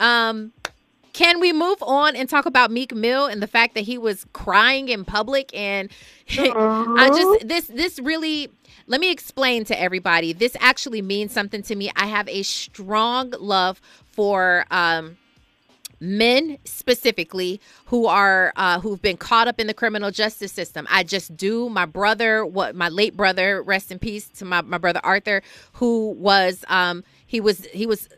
Um 0.00 0.52
can 1.14 1.40
we 1.40 1.52
move 1.52 1.78
on 1.80 2.14
and 2.16 2.28
talk 2.28 2.44
about 2.44 2.70
Meek 2.70 2.94
Mill 2.94 3.26
and 3.26 3.40
the 3.40 3.46
fact 3.46 3.74
that 3.74 3.82
he 3.82 3.96
was 3.96 4.26
crying 4.34 4.88
in 4.90 5.04
public 5.04 5.50
and 5.54 5.90
I 6.38 7.08
just 7.08 7.48
this 7.48 7.66
this 7.68 7.98
really 7.98 8.50
let 8.86 9.00
me 9.00 9.10
explain 9.10 9.64
to 9.66 9.80
everybody. 9.80 10.34
This 10.34 10.56
actually 10.60 11.00
means 11.00 11.32
something 11.32 11.62
to 11.62 11.74
me. 11.74 11.90
I 11.96 12.06
have 12.06 12.28
a 12.28 12.42
strong 12.42 13.32
love 13.38 13.80
for 14.12 14.66
um 14.70 15.16
men 16.00 16.58
specifically 16.64 17.60
who 17.86 18.06
are 18.06 18.52
uh, 18.56 18.80
who've 18.80 19.00
been 19.00 19.16
caught 19.16 19.48
up 19.48 19.58
in 19.58 19.66
the 19.66 19.74
criminal 19.74 20.10
justice 20.10 20.52
system. 20.52 20.86
I 20.90 21.02
just 21.02 21.36
do. 21.36 21.68
My 21.68 21.86
brother, 21.86 22.44
what 22.44 22.74
my 22.74 22.88
late 22.88 23.16
brother, 23.16 23.62
rest 23.62 23.90
in 23.90 23.98
peace 23.98 24.28
to 24.36 24.44
my, 24.44 24.60
my 24.62 24.78
brother 24.78 25.00
Arthur, 25.02 25.42
who 25.74 26.10
was 26.10 26.64
um, 26.68 27.04
he 27.26 27.40
was 27.40 27.64
he 27.66 27.86
was 27.86 28.08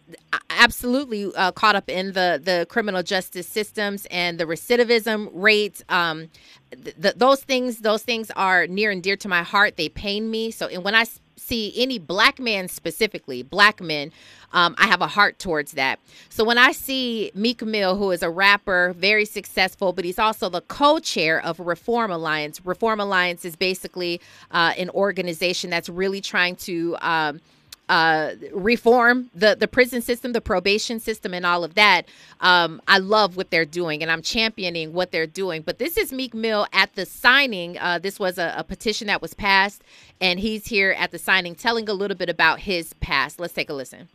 absolutely 0.51 1.33
uh, 1.35 1.53
caught 1.53 1.77
up 1.77 1.89
in 1.89 2.13
the 2.13 2.41
the 2.43 2.67
criminal 2.69 3.03
justice 3.03 3.47
systems 3.47 4.07
and 4.11 4.39
the 4.39 4.45
recidivism 4.45 5.31
rate. 5.33 5.83
Um, 5.89 6.31
th- 6.73 6.97
th- 7.01 7.15
those 7.15 7.43
things 7.43 7.79
those 7.79 8.03
things 8.03 8.31
are 8.33 8.67
near 8.67 8.91
and 8.91 9.03
dear 9.03 9.17
to 9.17 9.29
my 9.29 9.43
heart. 9.43 9.77
They 9.77 9.89
pain 9.89 10.31
me. 10.31 10.51
So 10.51 10.69
and 10.69 10.83
when 10.85 10.95
I 10.95 11.05
see 11.37 11.73
any 11.77 11.99
black 11.99 12.41
man 12.41 12.67
specifically, 12.67 13.43
black 13.43 13.81
men, 13.81 14.11
um, 14.53 14.75
I 14.79 14.87
have 14.87 15.01
a 15.01 15.07
heart 15.07 15.39
towards 15.39 15.73
that. 15.73 16.01
So 16.29 16.43
when 16.45 16.59
I 16.59 16.73
see 16.73 17.31
Meek 17.35 17.63
Mill, 17.63 17.97
who 17.97 18.11
is 18.11 18.23
a 18.23 18.31
rapper, 18.31 18.95
very 18.97 19.25
successful, 19.25 19.93
but 19.93 20.05
he's 20.05 20.19
also 20.19 20.49
the 20.49 20.63
co-chair 20.63 21.41
of 21.45 21.61
Reform 21.61 22.11
Alliance. 22.11 22.65
Reform 22.65 23.01
Alliance 23.01 23.45
is 23.45 23.55
basically 23.55 24.21
uh, 24.51 24.73
an 24.77 24.91
organization 24.91 25.71
that's 25.71 25.89
really 25.89 26.21
trying 26.21 26.57
to 26.57 26.97
um, 27.01 27.41
uh, 27.89 28.33
reform 28.53 29.31
the 29.35 29.55
the 29.55 29.69
prison 29.69 30.03
system, 30.03 30.33
the 30.33 30.41
probation 30.41 30.99
system, 30.99 31.33
and 31.33 31.47
all 31.47 31.65
of 31.65 31.75
that. 31.75 32.07
Um, 32.41 32.83
I 32.89 32.99
love 32.99 33.37
what 33.37 33.51
they're 33.51 33.65
doing, 33.65 34.03
and 34.03 34.11
I'm 34.11 34.23
championing 34.23 34.93
what 34.93 35.13
they're 35.13 35.27
doing. 35.27 35.63
But 35.63 35.79
this 35.79 35.97
is 35.97 36.13
Meek 36.13 36.35
Mill 36.35 36.67
at 36.73 36.95
the 36.95 37.07
signing. 37.07 37.79
Uh, 37.79 37.99
this 37.99 38.19
was 38.19 38.39
a, 38.39 38.55
a 38.57 38.65
petition 38.65 39.07
that 39.07 39.23
was 39.23 39.35
passed, 39.35 39.83
and 40.21 40.41
he's 40.41 40.67
here 40.67 40.93
at 40.99 41.11
the 41.11 41.19
signing, 41.19 41.55
telling 41.55 41.89
a 41.89 41.95
little 41.95 42.17
bit 42.17 42.29
about 42.29 42.61
his 42.61 42.93
past. 42.95 43.39
Let's 43.39 43.55
take 43.55 43.71
a 43.71 43.75
listen. 43.75 44.09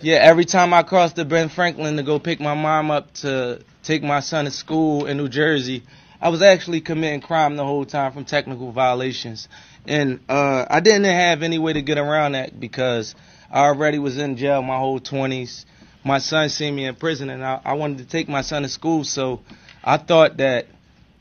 Yeah, 0.00 0.16
every 0.16 0.44
time 0.44 0.74
I 0.74 0.82
cross 0.82 1.12
the 1.12 1.24
Ben 1.24 1.48
Franklin 1.48 1.96
to 1.96 2.02
go 2.02 2.18
pick 2.18 2.40
my 2.40 2.54
mom 2.54 2.90
up 2.90 3.12
to 3.14 3.62
take 3.82 4.02
my 4.02 4.20
son 4.20 4.46
to 4.46 4.50
school 4.50 5.06
in 5.06 5.16
New 5.16 5.28
Jersey, 5.28 5.84
I 6.20 6.28
was 6.28 6.42
actually 6.42 6.80
committing 6.80 7.20
crime 7.20 7.56
the 7.56 7.64
whole 7.64 7.84
time 7.84 8.12
from 8.12 8.24
technical 8.24 8.70
violations. 8.72 9.48
And 9.86 10.20
uh, 10.28 10.66
I 10.68 10.80
didn't 10.80 11.04
have 11.04 11.42
any 11.42 11.58
way 11.58 11.72
to 11.72 11.82
get 11.82 11.98
around 11.98 12.32
that 12.32 12.58
because 12.58 13.14
I 13.50 13.64
already 13.64 13.98
was 13.98 14.16
in 14.18 14.36
jail 14.36 14.62
my 14.62 14.78
whole 14.78 15.00
20s. 15.00 15.64
My 16.04 16.18
son 16.18 16.48
seen 16.48 16.74
me 16.74 16.86
in 16.86 16.94
prison, 16.94 17.30
and 17.30 17.44
I, 17.44 17.60
I 17.64 17.74
wanted 17.74 17.98
to 17.98 18.04
take 18.04 18.28
my 18.28 18.42
son 18.42 18.62
to 18.62 18.68
school. 18.68 19.04
So 19.04 19.40
I 19.84 19.96
thought 19.98 20.36
that 20.38 20.66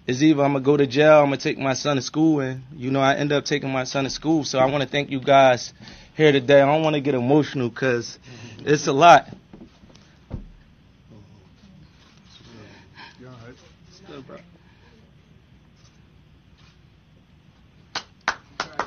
it's 0.07 0.21
either 0.21 0.43
I'm 0.43 0.53
gonna 0.53 0.63
go 0.63 0.77
to 0.77 0.87
jail, 0.87 1.19
I'm 1.19 1.25
gonna 1.27 1.37
take 1.37 1.59
my 1.59 1.73
son 1.73 1.95
to 1.97 2.01
school, 2.01 2.39
and 2.39 2.63
you 2.75 2.89
know 2.91 2.99
I 2.99 3.15
end 3.15 3.31
up 3.31 3.45
taking 3.45 3.69
my 3.69 3.83
son 3.83 4.05
to 4.05 4.09
school. 4.09 4.43
So 4.43 4.59
I 4.59 4.65
want 4.65 4.83
to 4.83 4.89
thank 4.89 5.11
you 5.11 5.19
guys 5.19 5.73
here 6.15 6.31
today. 6.31 6.61
I 6.61 6.65
don't 6.65 6.83
want 6.83 6.95
to 6.95 7.01
get 7.01 7.13
emotional 7.15 7.69
because 7.69 8.17
it's 8.59 8.87
a 8.87 8.93
lot. 8.93 9.27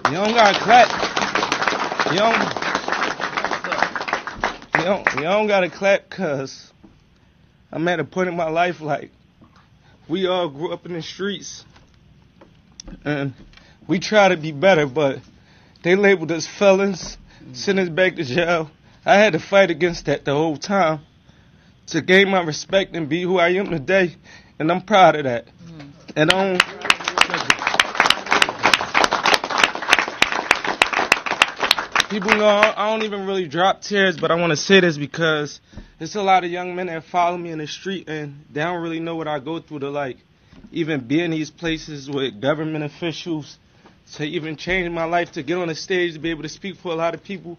You 0.06 0.12
don't 0.12 0.34
gotta 0.34 0.58
clap. 0.60 0.88
You 2.12 2.18
don't. 2.18 2.64
You 4.78 4.84
don't. 4.84 5.14
You 5.16 5.22
don't 5.22 5.46
gotta 5.46 5.70
clap 5.70 6.10
cause 6.10 6.72
I'm 7.72 7.88
at 7.88 8.00
a 8.00 8.04
point 8.04 8.28
in 8.28 8.36
my 8.36 8.50
life 8.50 8.80
like 8.80 9.10
we 10.06 10.26
all 10.26 10.48
grew 10.50 10.72
up 10.72 10.84
in 10.84 10.92
the 10.92 11.02
streets 11.02 11.64
and 13.04 13.32
we 13.88 13.98
try 13.98 14.28
to 14.28 14.36
be 14.36 14.52
better, 14.52 14.86
but 14.86 15.20
they 15.82 15.96
labeled 15.96 16.32
us 16.32 16.46
felons, 16.46 17.16
mm. 17.42 17.56
sent 17.56 17.78
us 17.78 17.88
back 17.88 18.16
to 18.16 18.24
jail. 18.24 18.70
I 19.06 19.16
had 19.16 19.32
to 19.32 19.38
fight 19.38 19.70
against 19.70 20.06
that 20.06 20.24
the 20.24 20.34
whole 20.34 20.56
time 20.56 21.00
to 21.88 22.00
gain 22.02 22.28
my 22.28 22.42
respect 22.42 22.94
and 22.94 23.08
be 23.08 23.22
who 23.22 23.38
I 23.38 23.50
am 23.50 23.70
today, 23.70 24.16
and 24.58 24.70
I'm 24.70 24.82
proud 24.82 25.16
of 25.16 25.24
that. 25.24 25.46
Mm. 25.46 25.90
And 26.16 26.30
I 26.30 26.58
don't. 26.58 26.93
People 32.14 32.36
know 32.36 32.46
I 32.46 32.90
don't 32.92 33.02
even 33.02 33.26
really 33.26 33.48
drop 33.48 33.82
tears, 33.82 34.16
but 34.16 34.30
I 34.30 34.36
want 34.36 34.52
to 34.52 34.56
say 34.56 34.78
this 34.78 34.96
because 34.96 35.58
there's 35.98 36.14
a 36.14 36.22
lot 36.22 36.44
of 36.44 36.50
young 36.52 36.76
men 36.76 36.86
that 36.86 37.02
follow 37.02 37.36
me 37.36 37.50
in 37.50 37.58
the 37.58 37.66
street 37.66 38.08
and 38.08 38.44
they 38.52 38.60
don't 38.60 38.80
really 38.80 39.00
know 39.00 39.16
what 39.16 39.26
I 39.26 39.40
go 39.40 39.58
through 39.58 39.80
to 39.80 39.90
like 39.90 40.18
even 40.70 41.08
be 41.08 41.20
in 41.20 41.32
these 41.32 41.50
places 41.50 42.08
with 42.08 42.40
government 42.40 42.84
officials 42.84 43.58
to 44.12 44.24
even 44.24 44.54
change 44.54 44.88
my 44.92 45.02
life 45.06 45.32
to 45.32 45.42
get 45.42 45.58
on 45.58 45.66
the 45.66 45.74
stage 45.74 46.12
to 46.12 46.20
be 46.20 46.30
able 46.30 46.44
to 46.44 46.48
speak 46.48 46.76
for 46.76 46.92
a 46.92 46.94
lot 46.94 47.14
of 47.14 47.24
people. 47.24 47.58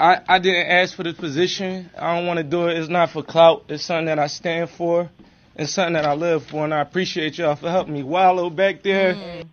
I, 0.00 0.22
I 0.28 0.40
didn't 0.40 0.66
ask 0.66 0.96
for 0.96 1.04
the 1.04 1.14
position. 1.14 1.88
I 1.96 2.16
don't 2.16 2.26
want 2.26 2.38
to 2.38 2.42
do 2.42 2.66
it. 2.66 2.78
It's 2.78 2.88
not 2.88 3.10
for 3.10 3.22
clout. 3.22 3.62
It's 3.68 3.84
something 3.84 4.06
that 4.06 4.18
I 4.18 4.26
stand 4.26 4.70
for 4.70 5.08
and 5.54 5.68
something 5.68 5.92
that 5.92 6.04
I 6.04 6.14
live 6.14 6.46
for. 6.46 6.64
And 6.64 6.74
I 6.74 6.80
appreciate 6.80 7.38
y'all 7.38 7.54
for 7.54 7.70
helping 7.70 7.94
me. 7.94 8.02
Wallow 8.02 8.50
back 8.50 8.82
there. 8.82 9.14
Mm. 9.14 9.46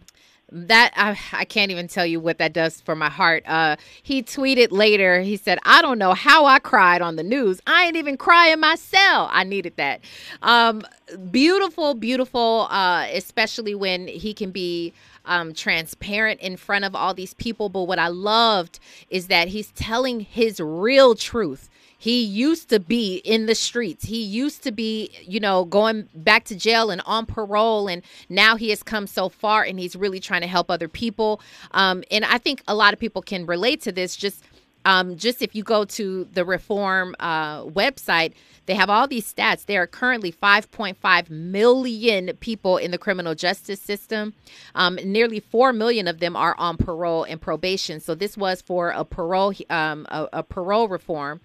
That 0.52 0.94
I, 0.96 1.18
I 1.34 1.46
can't 1.46 1.72
even 1.72 1.88
tell 1.88 2.06
you 2.06 2.20
what 2.20 2.38
that 2.38 2.54
does 2.54 2.80
for 2.80 2.96
my 2.96 3.10
heart. 3.10 3.44
Uh, 3.46 3.76
he 4.02 4.24
tweeted 4.24 4.72
later. 4.72 5.22
He 5.22 5.36
said, 5.38 5.60
"I 5.64 5.82
don't 5.82 6.00
know 6.00 6.14
how 6.14 6.46
I 6.46 6.60
cried 6.60 7.02
on 7.02 7.16
the 7.18 7.24
news. 7.24 7.60
I 7.68 7.86
ain't 7.86 7.98
even 7.98 8.18
crying 8.18 8.60
myself. 8.60 9.30
I 9.34 9.44
needed 9.44 9.74
that." 9.78 10.02
Um, 10.42 10.84
beautiful, 11.32 11.94
beautiful. 11.94 12.68
Uh, 12.70 13.08
especially 13.12 13.76
when 13.76 14.08
he 14.08 14.34
can 14.34 14.52
be 14.52 14.94
um, 15.26 15.54
transparent 15.54 16.40
in 16.40 16.58
front 16.58 16.86
of 16.86 16.96
all 16.96 17.14
these 17.14 17.34
people. 17.34 17.70
But 17.70 17.84
what 17.84 18.00
I 18.00 18.08
loved 18.08 18.80
is 19.10 19.28
that 19.28 19.50
he's 19.50 19.72
telling 19.72 20.22
his 20.22 20.60
real 20.60 21.14
truth. 21.16 21.70
He 21.98 22.24
used 22.24 22.70
to 22.70 22.80
be 22.80 23.18
in 23.18 23.48
the 23.48 23.56
streets. 23.56 24.06
He 24.06 24.22
used 24.22 24.64
to 24.64 24.72
be, 24.72 25.12
you 25.24 25.40
know, 25.40 25.66
going 25.66 26.08
back 26.14 26.46
to 26.46 26.56
jail 26.56 26.92
and 26.92 27.02
on 27.06 27.26
parole. 27.26 27.88
And 27.88 28.04
now 28.30 28.56
he 28.56 28.70
has 28.70 28.84
come 28.84 29.08
so 29.08 29.30
far 29.30 29.64
and 29.64 29.80
he's 29.80 29.96
really 29.96 30.20
trying 30.20 30.42
to 30.42 30.48
help 30.48 30.70
other 30.70 30.88
people. 30.88 31.42
Um, 31.72 32.04
and 32.12 32.24
I 32.24 32.38
think 32.38 32.62
a 32.68 32.76
lot 32.76 32.94
of 32.94 33.00
people 33.00 33.22
can 33.22 33.46
relate 33.46 33.82
to 33.82 33.92
this. 33.92 34.16
Just, 34.16 34.44
um, 34.86 35.18
just 35.18 35.42
if 35.42 35.56
you 35.56 35.64
go 35.64 35.86
to 35.86 36.28
the 36.34 36.46
Reform 36.46 37.16
uh, 37.20 37.64
website, 37.64 38.34
they 38.68 38.76
have 38.76 38.90
all 38.90 39.08
these 39.08 39.34
stats. 39.34 39.66
There 39.66 39.82
are 39.82 39.88
currently 39.88 40.32
5.5 40.32 41.30
million 41.30 42.36
people 42.40 42.78
in 42.78 42.92
the 42.92 42.98
criminal 42.98 43.34
justice 43.34 43.82
system. 43.82 44.34
Um, 44.76 45.00
nearly 45.04 45.40
4 45.40 45.74
million 45.74 46.08
of 46.08 46.20
them 46.20 46.36
are 46.36 46.54
on 46.60 46.78
parole 46.78 47.24
and 47.24 47.42
probation. 47.42 48.00
So 48.02 48.14
this 48.14 48.38
was 48.38 48.62
for 48.62 48.90
a 48.90 49.04
parole 49.04 49.54
um, 49.70 50.06
a, 50.10 50.28
a 50.34 50.44
parole 50.44 50.90
reform. 50.90 51.42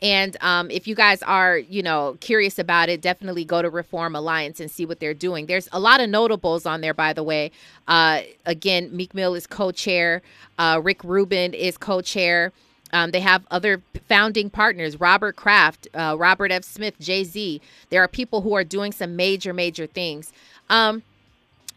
And 0.00 0.36
um, 0.40 0.70
if 0.70 0.86
you 0.86 0.94
guys 0.94 1.22
are, 1.22 1.58
you 1.58 1.82
know, 1.82 2.16
curious 2.20 2.58
about 2.58 2.88
it, 2.88 3.00
definitely 3.00 3.44
go 3.44 3.62
to 3.62 3.70
Reform 3.70 4.16
Alliance 4.16 4.60
and 4.60 4.70
see 4.70 4.84
what 4.84 5.00
they're 5.00 5.14
doing. 5.14 5.46
There's 5.46 5.68
a 5.72 5.80
lot 5.80 6.00
of 6.00 6.08
notables 6.08 6.66
on 6.66 6.80
there, 6.80 6.94
by 6.94 7.12
the 7.12 7.22
way. 7.22 7.50
Uh, 7.86 8.22
again, 8.46 8.94
Meek 8.94 9.14
Mill 9.14 9.34
is 9.34 9.46
co-chair. 9.46 10.22
Uh, 10.58 10.80
Rick 10.82 11.04
Rubin 11.04 11.54
is 11.54 11.76
co-chair. 11.76 12.52
Um, 12.92 13.10
they 13.10 13.20
have 13.20 13.46
other 13.50 13.82
founding 14.06 14.50
partners, 14.50 15.00
Robert 15.00 15.34
Kraft, 15.34 15.88
uh, 15.94 16.14
Robert 16.18 16.52
F. 16.52 16.62
Smith, 16.64 16.94
Jay 17.00 17.24
Z. 17.24 17.60
There 17.88 18.02
are 18.02 18.08
people 18.08 18.42
who 18.42 18.54
are 18.54 18.64
doing 18.64 18.92
some 18.92 19.16
major, 19.16 19.54
major 19.54 19.86
things. 19.86 20.32
Um, 20.68 21.02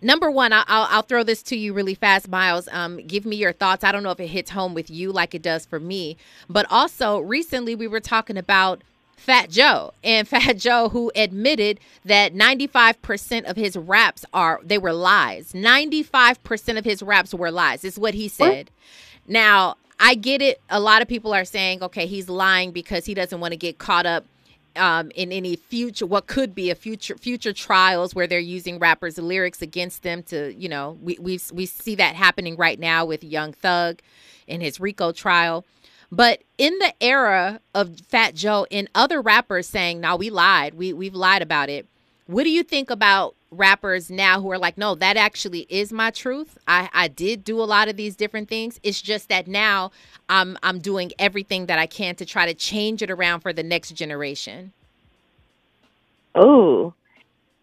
number 0.06 0.32
one, 0.32 0.54
I'll, 0.54 0.64
I'll 0.68 1.02
throw 1.02 1.24
this 1.24 1.42
to 1.44 1.58
you 1.58 1.74
really 1.74 1.96
fast, 1.96 2.30
Miles. 2.30 2.70
Um, 2.72 2.98
give 2.98 3.26
me 3.26 3.36
your 3.36 3.52
thoughts. 3.52 3.84
I 3.84 3.92
don't 3.92 4.04
know 4.04 4.12
if 4.12 4.20
it 4.20 4.28
hits 4.28 4.52
home 4.52 4.74
with 4.74 4.90
you 4.90 5.12
like 5.12 5.36
it 5.36 5.42
does 5.42 5.66
for 5.66 5.80
me, 5.80 6.18
but 6.50 6.66
also 6.70 7.20
recently 7.20 7.76
we 7.76 7.88
were 7.88 8.00
talking 8.00 8.38
about 8.38 8.82
Fat 9.18 9.50
Joe 9.50 9.94
and 10.04 10.28
Fat 10.28 10.58
Joe 10.58 10.90
who 10.90 11.12
admitted 11.16 11.80
that 12.06 12.34
95% 12.34 13.50
of 13.50 13.58
his 13.58 13.76
raps 13.76 14.24
are 14.34 14.60
they 14.64 14.78
were 14.78 14.94
lies. 14.94 15.54
95% 15.54 16.78
of 16.78 16.86
his 16.86 17.02
raps 17.02 17.34
were 17.34 17.52
lies. 17.52 17.84
Is 17.84 17.98
what 17.98 18.14
he 18.14 18.28
said. 18.28 18.70
What? 18.70 19.32
Now, 19.32 19.76
I 20.00 20.16
get 20.16 20.42
it. 20.42 20.62
A 20.70 20.80
lot 20.80 21.02
of 21.02 21.08
people 21.08 21.34
are 21.34 21.46
saying, 21.46 21.82
okay, 21.82 22.06
he's 22.06 22.30
lying 22.30 22.72
because 22.72 23.06
he 23.06 23.14
doesn't 23.14 23.40
want 23.40 23.54
to 23.54 23.58
get 23.58 23.78
caught 23.78 24.06
up 24.06 24.26
um, 24.78 25.12
in 25.16 25.32
any 25.32 25.56
future 25.56 26.06
what 26.06 26.28
could 26.28 26.54
be 26.54 26.70
a 26.70 26.76
future 26.76 27.18
future 27.18 27.54
trials 27.54 28.14
where 28.14 28.28
they're 28.28 28.40
using 28.40 28.80
rappers' 28.80 29.18
lyrics 29.18 29.62
against 29.62 30.04
them 30.04 30.24
to 30.24 30.54
you 30.54 30.70
know 30.70 30.98
we 31.02 31.18
we 31.20 31.40
we 31.54 31.66
see 31.66 31.96
that 31.96 32.16
happening 32.16 32.56
right 32.56 32.80
now 32.80 33.06
with 33.06 33.24
Young 33.24 33.54
Thug 33.54 34.02
in 34.48 34.62
his 34.62 34.80
RICO 34.80 35.12
trial. 35.12 35.66
But 36.12 36.44
in 36.58 36.78
the 36.80 36.94
era 37.02 37.60
of 37.74 38.00
Fat 38.00 38.36
Joe 38.36 38.68
and 38.72 38.90
other 38.96 39.22
rappers 39.22 39.68
saying, 39.68 40.00
"Now 40.00 40.16
we 40.16 40.30
lied, 40.30 40.76
we 40.76 40.94
we've 40.94 41.16
lied 41.16 41.42
about 41.42 41.70
it," 41.70 41.88
what 42.28 42.44
do 42.44 42.50
you 42.50 42.64
think 42.64 42.90
about 42.90 43.36
rappers 43.58 44.10
now 44.10 44.42
who 44.42 44.52
are 44.52 44.58
like, 44.58 44.78
no, 44.78 44.96
that 44.96 45.18
actually 45.18 45.66
is 45.70 45.92
my 45.92 46.12
truth. 46.12 46.58
I, 46.68 46.90
I 46.94 47.08
did 47.08 47.44
do 47.44 47.62
a 47.62 47.66
lot 47.66 47.88
of 47.88 47.98
these 47.98 48.16
different 48.16 48.50
things. 48.50 48.80
It's 48.84 49.02
just 49.02 49.30
that 49.30 49.48
now 49.48 49.92
I'm 50.30 50.58
I'm 50.64 50.80
doing 50.80 51.12
everything 51.20 51.68
that 51.68 51.80
I 51.80 51.86
can 51.86 52.16
to 52.16 52.26
try 52.26 52.46
to 52.46 52.54
change 52.54 53.02
it 53.02 53.12
around 53.12 53.42
for 53.42 53.54
the 53.54 53.64
next 53.64 53.92
generation. 53.92 54.74
Oh. 56.34 56.94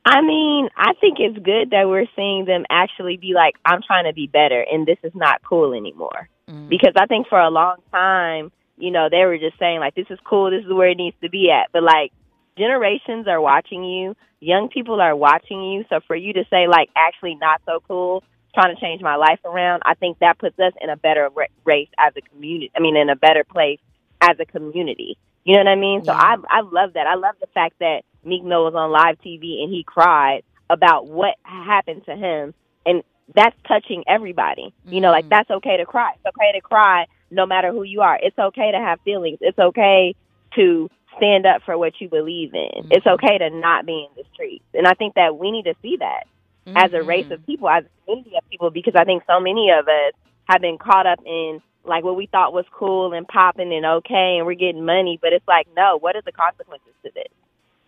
I 0.05 0.21
mean, 0.21 0.69
I 0.77 0.95
think 1.01 1.19
it's 1.21 1.39
good 1.39 1.71
that 1.71 1.89
we're 1.89 2.07
seeing 2.17 2.45
them 2.45 2.65
actually 2.69 3.17
be 3.17 3.35
like, 3.35 3.55
I'm 3.65 3.83
trying 3.83 4.07
to 4.07 4.13
be 4.13 4.27
better 4.27 4.61
and 4.61 4.85
this 4.85 4.99
is 5.05 5.15
not 5.15 5.43
cool 5.45 5.75
anymore. 5.75 6.29
Mm-hmm. 6.49 6.69
Because 6.69 6.95
I 6.97 7.07
think 7.07 7.29
for 7.29 7.41
a 7.41 7.51
long 7.51 7.77
time, 7.93 8.51
you 8.79 8.91
know, 8.91 9.09
they 9.09 9.25
were 9.25 9.39
just 9.39 9.59
saying 9.59 9.79
like 9.79 9.95
this 9.95 10.09
is 10.11 10.19
cool, 10.25 10.51
this 10.51 10.65
is 10.65 10.73
where 10.73 10.89
it 10.89 10.97
needs 10.97 11.17
to 11.23 11.31
be 11.31 11.51
at. 11.51 11.71
But 11.73 11.85
like 11.85 12.13
generations 12.57 13.27
are 13.29 13.41
watching 13.41 13.85
you, 13.85 14.15
young 14.41 14.69
people 14.69 15.01
are 15.01 15.17
watching 15.17 15.63
you. 15.63 15.85
So 15.89 16.01
for 16.07 16.17
you 16.17 16.33
to 16.35 16.45
say 16.51 16.67
like 16.69 16.91
actually 16.97 17.37
not 17.37 17.63
so 17.67 17.81
cool, 17.87 18.25
trying 18.55 18.75
to 18.75 18.81
change 18.81 19.03
my 19.03 19.17
life 19.17 19.41
around, 19.45 19.83
I 19.85 19.95
think 19.95 20.19
that 20.19 20.39
puts 20.39 20.59
us 20.59 20.73
in 20.81 20.91
a 20.91 20.97
better 20.97 21.31
race 21.65 21.89
as 21.99 22.13
a 22.17 22.21
community. 22.21 22.71
I 22.77 22.81
mean, 22.81 22.97
in 22.97 23.09
a 23.09 23.17
better 23.17 23.45
place 23.45 23.81
as 24.21 24.37
a 24.41 24.45
community. 24.45 25.17
You 25.45 25.55
know 25.55 25.61
what 25.61 25.69
I 25.69 25.77
mean? 25.77 26.05
So 26.05 26.13
I 26.13 26.37
I 26.49 26.61
love 26.61 26.93
that. 26.95 27.07
I 27.07 27.17
love 27.17 27.35
the 27.41 27.49
fact 27.49 27.79
that 27.81 28.03
Meek 28.25 28.45
Mill 28.45 28.65
was 28.65 28.75
on 28.75 28.93
live 28.93 29.19
TV 29.21 29.63
and 29.63 29.73
he 29.73 29.83
cried 29.85 30.43
about 30.71 31.09
what 31.09 31.35
happened 31.43 32.05
to 32.07 32.15
him, 32.15 32.55
and 32.87 33.03
that's 33.35 33.57
touching 33.67 34.05
everybody. 34.07 34.73
You 34.87 35.01
know, 35.01 35.11
like 35.11 35.25
mm-hmm. 35.25 35.31
that's 35.31 35.51
okay 35.51 35.79
to 35.79 35.87
cry. 35.87 36.13
It's 36.15 36.37
okay 36.37 36.53
to 36.53 36.61
cry 36.61 37.07
no 37.31 37.47
matter 37.47 37.73
who 37.73 37.83
you 37.83 38.03
are. 38.03 38.19
It's 38.23 38.39
okay 38.39 38.71
to 38.71 38.79
have 38.79 39.01
feelings. 39.01 39.39
It's 39.41 39.59
okay 39.59 40.15
to 40.55 40.89
stand 41.17 41.47
up 41.47 41.63
for 41.65 41.77
what 41.77 42.01
you 42.01 42.09
believe 42.09 42.55
in. 42.55 42.85
Mm-hmm. 42.85 42.93
It's 42.93 43.07
okay 43.07 43.39
to 43.39 43.51
not 43.51 43.87
be 43.87 44.09
in 44.09 44.23
the 44.23 44.29
streets. 44.33 44.65
And 44.75 44.87
I 44.87 44.95
think 44.95 45.15
that 45.15 45.39
we 45.39 45.51
need 45.51 45.65
to 45.65 45.75
see 45.83 45.97
that 45.99 46.25
mm-hmm. 46.67 46.77
as 46.77 46.93
a 46.93 47.03
race 47.03 47.31
of 47.31 47.41
mm-hmm. 47.41 47.45
people, 47.45 47.69
as 47.69 47.85
a 47.85 48.05
community 48.05 48.37
of 48.37 48.49
people, 48.51 48.71
because 48.71 48.95
I 48.97 49.05
think 49.05 49.23
so 49.27 49.41
many 49.41 49.71
of 49.71 49.87
us 49.87 50.13
have 50.45 50.61
been 50.61 50.79
caught 50.79 51.07
up 51.07 51.21
in 51.25 51.61
like 51.85 52.05
what 52.05 52.17
we 52.17 52.27
thought 52.27 52.53
was 52.53 52.65
cool 52.73 53.13
and 53.13 53.27
popping 53.27 53.73
and 53.73 53.85
okay 53.85 54.37
and 54.39 54.47
we're 54.47 54.55
getting 54.55 54.85
money, 54.85 55.19
but 55.21 55.33
it's 55.33 55.47
like, 55.49 55.67
no, 55.77 55.99
what 55.99 56.17
are 56.17 56.23
the 56.23 56.33
consequences 56.33 56.93
to 57.05 57.11
this? 57.15 57.33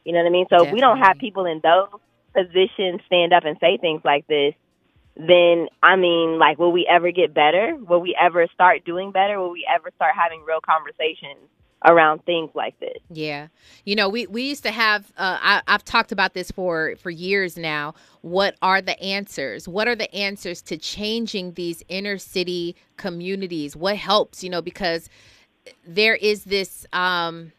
You 0.04 0.12
know 0.12 0.18
what 0.20 0.26
I 0.26 0.30
mean? 0.30 0.46
So 0.50 0.56
Definitely. 0.56 0.68
if 0.68 0.74
we 0.74 0.80
don't 0.80 0.98
have 0.98 1.18
people 1.18 1.46
in 1.46 1.60
those 1.62 1.88
positions 2.34 3.00
stand 3.06 3.32
up 3.32 3.44
and 3.44 3.56
say 3.60 3.78
things 3.78 4.02
like 4.04 4.26
this, 4.26 4.54
then 5.16 5.68
I 5.82 5.94
mean, 5.96 6.38
like, 6.38 6.58
will 6.58 6.72
we 6.72 6.86
ever 6.90 7.12
get 7.12 7.32
better? 7.32 7.76
Will 7.76 8.00
we 8.00 8.16
ever 8.20 8.48
start 8.52 8.84
doing 8.84 9.12
better? 9.12 9.40
Will 9.40 9.52
we 9.52 9.66
ever 9.72 9.90
start 9.94 10.14
having 10.16 10.42
real 10.44 10.60
conversations 10.60 11.48
around 11.84 12.24
things 12.24 12.50
like 12.54 12.78
this. 12.80 12.98
Yeah, 13.10 13.48
you 13.84 13.94
know, 13.94 14.08
we 14.08 14.26
we 14.26 14.42
used 14.42 14.62
to 14.64 14.70
have. 14.70 15.12
Uh, 15.16 15.38
I, 15.40 15.62
I've 15.66 15.84
talked 15.84 16.12
about 16.12 16.34
this 16.34 16.50
for 16.50 16.94
for 16.98 17.10
years 17.10 17.56
now. 17.56 17.94
What 18.22 18.56
are 18.62 18.80
the 18.80 19.00
answers? 19.02 19.68
What 19.68 19.88
are 19.88 19.96
the 19.96 20.12
answers 20.14 20.62
to 20.62 20.76
changing 20.76 21.54
these 21.54 21.82
inner 21.88 22.18
city 22.18 22.76
communities? 22.96 23.76
What 23.76 23.96
helps? 23.96 24.42
You 24.42 24.50
know, 24.50 24.62
because 24.62 25.08
there 25.86 26.14
is 26.16 26.44
this. 26.44 26.86
Um, 26.92 27.52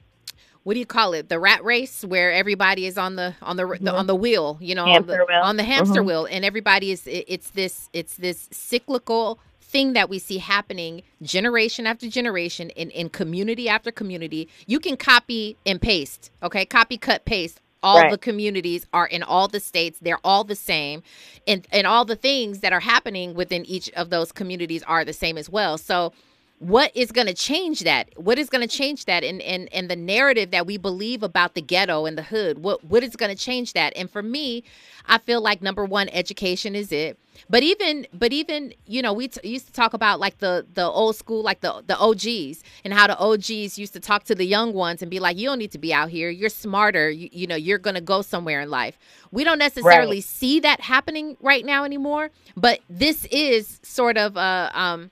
what 0.63 0.73
do 0.73 0.79
you 0.79 0.85
call 0.88 1.13
it? 1.13 1.29
The 1.29 1.39
rat 1.39 1.63
race 1.63 2.03
where 2.03 2.31
everybody 2.31 2.88
is 2.88 2.97
on 2.97 3.17
the 3.17 3.35
on 3.43 3.55
the, 3.55 3.63
mm-hmm. 3.63 3.85
the 3.85 3.93
on 3.93 4.07
the 4.07 4.15
wheel, 4.15 4.57
you 4.59 4.73
know, 4.73 4.85
on, 4.85 5.05
the, 5.05 5.21
on 5.31 5.57
the 5.57 5.63
hamster 5.63 5.99
mm-hmm. 5.99 6.07
wheel, 6.07 6.25
and 6.25 6.43
everybody 6.43 6.89
is. 6.91 7.05
It, 7.05 7.25
it's 7.27 7.51
this. 7.51 7.89
It's 7.93 8.15
this 8.15 8.49
cyclical 8.51 9.39
thing 9.75 9.91
that 9.91 10.09
we 10.09 10.19
see 10.19 10.38
happening 10.38 11.03
generation 11.21 11.85
after 11.85 12.07
generation 12.07 12.69
in, 12.69 12.89
in 12.91 13.09
community 13.09 13.67
after 13.67 13.91
community. 13.91 14.47
You 14.67 14.79
can 14.79 14.95
copy 14.95 15.57
and 15.65 15.81
paste, 15.81 16.31
okay? 16.41 16.63
Copy, 16.65 16.97
cut, 16.97 17.25
paste. 17.25 17.59
All 17.83 17.99
right. 17.99 18.09
the 18.09 18.17
communities 18.17 18.88
are 18.93 19.05
in 19.05 19.21
all 19.21 19.49
the 19.49 19.59
states. 19.59 19.99
They're 20.01 20.21
all 20.23 20.45
the 20.45 20.55
same. 20.55 21.03
And 21.45 21.67
and 21.73 21.85
all 21.85 22.05
the 22.05 22.15
things 22.15 22.61
that 22.61 22.71
are 22.71 22.79
happening 22.79 23.35
within 23.35 23.65
each 23.65 23.91
of 23.91 24.09
those 24.09 24.31
communities 24.31 24.81
are 24.83 25.03
the 25.03 25.13
same 25.13 25.38
as 25.38 25.49
well. 25.49 25.77
So 25.77 26.13
what 26.60 26.96
is 26.96 27.12
going 27.12 27.28
to 27.28 27.34
change 27.34 27.82
that? 27.82 28.10
What 28.15 28.39
is 28.39 28.50
going 28.50 28.68
to 28.68 28.68
change 28.68 29.06
that 29.06 29.24
and 29.24 29.41
and 29.41 29.72
and 29.74 29.89
the 29.89 29.96
narrative 29.96 30.52
that 30.52 30.65
we 30.65 30.78
believe 30.78 31.22
about 31.22 31.54
the 31.54 31.62
ghetto 31.62 32.06
and 32.06 32.18
the 32.18 32.24
hood? 32.24 32.60
What 32.60 32.84
what 32.84 33.04
is 33.04 33.15
going 33.15 33.36
to 33.36 33.38
change 33.38 33.74
that? 33.74 33.94
And 33.96 34.10
for 34.10 34.22
me 34.22 34.63
i 35.08 35.18
feel 35.18 35.41
like 35.41 35.62
number 35.62 35.86
one 35.86 36.10
education 36.10 36.76
is 36.76 36.91
it. 36.91 37.18
But 37.50 37.63
even 37.63 38.08
but 38.13 38.32
even 38.32 38.74
you 38.86 39.02
know 39.02 39.13
we 39.13 39.28
t- 39.28 39.48
used 39.48 39.68
to 39.68 39.74
talk 39.74 39.94
about 39.94 40.20
like 40.20 40.39
the 40.39 40.65
the 40.74 40.86
old 40.86 41.15
school 41.15 41.44
like 41.44 41.62
the 41.62 41.84
the 41.86 41.98
og's 41.98 42.63
and 42.84 42.94
how 42.94 43.08
the 43.08 43.18
og's 43.18 43.50
used 43.78 43.94
to 43.94 44.00
talk 44.00 44.24
to 44.26 44.36
the 44.36 44.46
young 44.46 44.74
ones 44.74 45.02
and 45.02 45.12
be 45.12 45.20
like 45.20 45.38
you 45.38 45.48
don't 45.48 45.60
need 45.60 45.72
to 45.72 45.78
be 45.78 45.94
out 45.94 46.10
here. 46.10 46.30
You're 46.30 46.50
smarter. 46.50 47.10
You, 47.10 47.30
you 47.32 47.48
know 47.48 47.56
you're 47.56 47.78
going 47.78 47.96
to 47.96 48.02
go 48.02 48.22
somewhere 48.22 48.62
in 48.62 48.70
life. 48.70 48.98
We 49.32 49.44
don't 49.44 49.60
necessarily 49.60 50.18
right. 50.18 50.24
see 50.24 50.62
that 50.62 50.80
happening 50.82 51.36
right 51.41 51.65
now 51.65 51.84
anymore 51.84 52.32
but 52.56 52.80
this 52.89 53.26
is 53.26 53.80
sort 53.84 54.18
of 54.18 54.38
a 54.38 54.72
um 54.74 55.12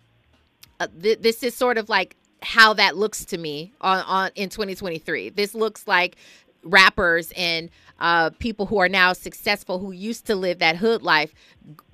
uh, 0.79 0.87
th- 1.01 1.19
this 1.19 1.43
is 1.43 1.55
sort 1.55 1.77
of 1.77 1.89
like 1.89 2.15
how 2.41 2.73
that 2.73 2.97
looks 2.97 3.25
to 3.25 3.37
me 3.37 3.73
on, 3.81 4.03
on 4.05 4.31
in 4.35 4.49
2023. 4.49 5.29
This 5.29 5.55
looks 5.55 5.87
like 5.87 6.17
rappers 6.63 7.31
and 7.35 7.69
uh, 7.99 8.29
people 8.39 8.65
who 8.65 8.77
are 8.79 8.89
now 8.89 9.13
successful 9.13 9.79
who 9.79 9.91
used 9.91 10.25
to 10.25 10.35
live 10.35 10.59
that 10.59 10.77
hood 10.77 11.01
life 11.01 11.33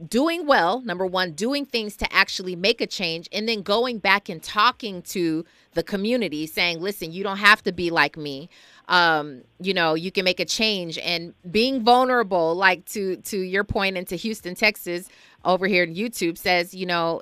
doing 0.08 0.46
well 0.46 0.82
number 0.82 1.06
one 1.06 1.32
doing 1.34 1.66
things 1.66 1.96
to 1.96 2.12
actually 2.14 2.56
make 2.56 2.80
a 2.82 2.88
change 2.88 3.28
and 3.32 3.48
then 3.48 3.62
going 3.62 3.98
back 4.00 4.30
and 4.30 4.42
talking 4.42 5.02
to 5.02 5.44
the 5.74 5.84
community 5.84 6.48
saying 6.48 6.80
listen 6.80 7.12
you 7.12 7.24
don't 7.24 7.38
have 7.38 7.62
to 7.62 7.72
be 7.72 7.90
like 7.90 8.18
me 8.18 8.50
um, 8.88 9.42
you 9.60 9.74
know 9.74 9.94
you 9.94 10.12
can 10.12 10.24
make 10.24 10.40
a 10.40 10.46
change 10.46 10.98
and 11.00 11.34
being 11.52 11.84
vulnerable 11.84 12.56
like 12.56 12.86
to 12.86 13.18
to 13.18 13.40
your 13.40 13.64
point 13.64 13.98
into 13.98 14.16
houston 14.16 14.56
texas 14.56 15.10
over 15.46 15.68
here 15.68 15.84
in 15.84 15.96
YouTube 15.96 16.38
says, 16.38 16.74
you 16.74 16.86
know, 16.86 17.22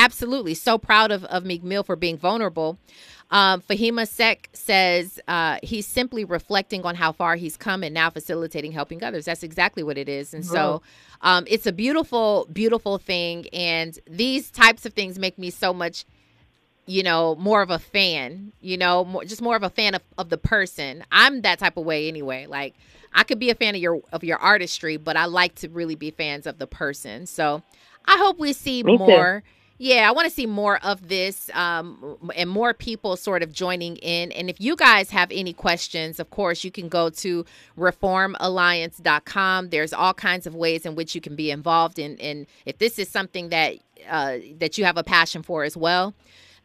absolutely 0.00 0.54
so 0.54 0.78
proud 0.78 1.12
of, 1.12 1.24
of 1.26 1.44
Meek 1.44 1.62
Mill 1.62 1.82
for 1.82 1.94
being 1.94 2.16
vulnerable. 2.16 2.78
Um, 3.30 3.60
Fahima 3.60 4.08
Sek 4.08 4.48
says 4.52 5.20
uh, 5.28 5.58
he's 5.62 5.86
simply 5.86 6.24
reflecting 6.24 6.84
on 6.84 6.96
how 6.96 7.12
far 7.12 7.36
he's 7.36 7.56
come 7.56 7.84
and 7.84 7.94
now 7.94 8.10
facilitating 8.10 8.72
helping 8.72 9.04
others. 9.04 9.26
That's 9.26 9.44
exactly 9.44 9.82
what 9.82 9.96
it 9.96 10.08
is. 10.08 10.34
And 10.34 10.44
so 10.44 10.82
um, 11.20 11.44
it's 11.46 11.66
a 11.66 11.72
beautiful, 11.72 12.48
beautiful 12.52 12.98
thing. 12.98 13.46
And 13.52 13.96
these 14.08 14.50
types 14.50 14.84
of 14.84 14.94
things 14.94 15.18
make 15.18 15.38
me 15.38 15.50
so 15.50 15.72
much, 15.72 16.06
you 16.86 17.04
know, 17.04 17.36
more 17.36 17.62
of 17.62 17.70
a 17.70 17.78
fan, 17.78 18.52
you 18.60 18.76
know, 18.76 19.04
more, 19.04 19.24
just 19.24 19.42
more 19.42 19.54
of 19.54 19.62
a 19.62 19.70
fan 19.70 19.94
of, 19.94 20.02
of 20.18 20.28
the 20.30 20.38
person. 20.38 21.04
I'm 21.12 21.42
that 21.42 21.60
type 21.60 21.76
of 21.76 21.84
way 21.84 22.08
anyway. 22.08 22.46
Like, 22.46 22.74
I 23.12 23.22
could 23.22 23.38
be 23.38 23.50
a 23.50 23.54
fan 23.54 23.74
of 23.76 23.80
your 23.80 24.00
of 24.12 24.24
your 24.24 24.38
artistry, 24.38 24.96
but 24.96 25.16
I 25.16 25.26
like 25.26 25.56
to 25.56 25.68
really 25.68 25.94
be 25.94 26.10
fans 26.10 26.46
of 26.46 26.58
the 26.58 26.66
person. 26.66 27.26
So 27.26 27.62
I 28.06 28.16
hope 28.16 28.38
we 28.38 28.52
see 28.52 28.82
Me 28.82 28.96
too. 29.42 29.42
Yeah, 29.82 30.06
I 30.06 30.12
want 30.12 30.28
to 30.28 30.30
see 30.30 30.44
more 30.44 30.78
of 30.84 31.08
this 31.08 31.48
um, 31.54 32.18
and 32.36 32.50
more 32.50 32.74
people 32.74 33.16
sort 33.16 33.42
of 33.42 33.50
joining 33.50 33.96
in. 33.96 34.30
And 34.32 34.50
if 34.50 34.60
you 34.60 34.76
guys 34.76 35.08
have 35.08 35.30
any 35.32 35.54
questions, 35.54 36.20
of 36.20 36.28
course, 36.28 36.64
you 36.64 36.70
can 36.70 36.90
go 36.90 37.08
to 37.08 37.46
reformalliance.com. 37.78 39.70
There's 39.70 39.94
all 39.94 40.12
kinds 40.12 40.46
of 40.46 40.54
ways 40.54 40.84
in 40.84 40.96
which 40.96 41.14
you 41.14 41.22
can 41.22 41.34
be 41.34 41.50
involved 41.50 41.98
in. 41.98 42.20
And 42.20 42.46
if 42.66 42.76
this 42.76 42.98
is 42.98 43.08
something 43.08 43.48
that 43.48 43.76
uh, 44.06 44.36
that 44.58 44.76
you 44.76 44.84
have 44.84 44.98
a 44.98 45.02
passion 45.02 45.42
for 45.42 45.64
as 45.64 45.78
well, 45.78 46.12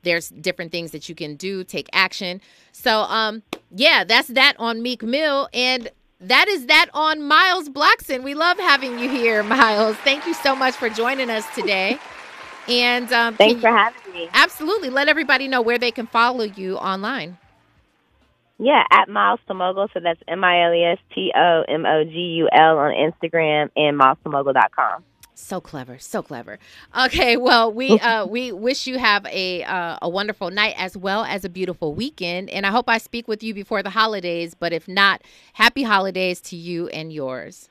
there's 0.04 0.28
different 0.28 0.74
things 0.74 0.92
that 0.92 1.08
you 1.08 1.16
can 1.16 1.38
do, 1.38 1.64
take 1.64 1.88
action. 1.94 2.42
So, 2.74 3.04
um, 3.04 3.44
yeah, 3.72 4.04
that's 4.04 4.28
that 4.28 4.56
on 4.60 4.82
Meek 4.82 5.04
Mill. 5.04 5.48
And 5.54 5.90
that 6.20 6.50
is 6.50 6.66
that 6.66 6.88
on 6.94 7.22
Miles 7.24 7.70
Bloxson. 7.70 8.24
We 8.24 8.34
love 8.34 8.58
having 8.58 9.00
you 9.00 9.08
here, 9.10 9.42
Miles. 9.58 9.96
Thank 10.04 10.28
you 10.28 10.34
so 10.34 10.54
much 10.54 10.76
for 10.76 10.90
joining 10.90 11.30
us 11.30 11.46
today. 11.56 11.98
And 12.68 13.12
um, 13.14 13.36
Thanks 13.36 13.62
for 13.62 13.70
having 13.70 14.14
me. 14.14 14.30
Absolutely. 14.34 14.90
Let 14.90 15.08
everybody 15.08 15.48
know 15.48 15.62
where 15.62 15.78
they 15.78 15.92
can 15.92 16.08
follow 16.08 16.44
you 16.44 16.78
online. 16.78 17.38
Yeah, 18.58 18.84
at 18.90 19.10
Miles 19.10 19.40
to 19.48 19.54
Mogul. 19.54 19.90
So 19.94 20.00
that's 20.00 20.20
M 20.28 20.44
I 20.44 20.66
L 20.66 20.74
E 20.74 20.84
S 20.84 21.00
T 21.14 21.32
O 21.36 21.64
M 21.68 21.86
O 21.86 22.04
G 22.06 22.12
U 22.12 22.50
L 22.52 22.78
on 22.78 22.94
Instagram 22.94 23.70
and 23.76 24.00
milestomogul.com. 24.00 25.04
So 25.38 25.60
clever, 25.60 26.00
so 26.00 26.22
clever. 26.22 26.60
Okay, 26.98 27.36
well, 27.36 27.72
we 27.72 28.00
uh, 28.00 28.26
we 28.26 28.54
wish 28.54 28.88
you 28.88 28.98
have 28.98 29.26
a 29.26 29.64
uh, 29.64 29.98
a 30.02 30.08
wonderful 30.08 30.50
night 30.52 30.76
as 30.78 30.96
well 30.96 31.26
as 31.26 31.44
a 31.44 31.50
beautiful 31.50 31.94
weekend, 31.94 32.50
and 32.50 32.66
I 32.66 32.72
hope 32.72 32.88
I 32.88 32.98
speak 32.98 33.28
with 33.28 33.44
you 33.44 33.54
before 33.54 33.84
the 33.84 33.90
holidays. 33.90 34.56
But 34.56 34.72
if 34.72 34.88
not, 34.88 35.22
happy 35.54 35.84
holidays 35.84 36.40
to 36.42 36.56
you 36.56 36.88
and 36.88 37.12
yours. 37.12 37.70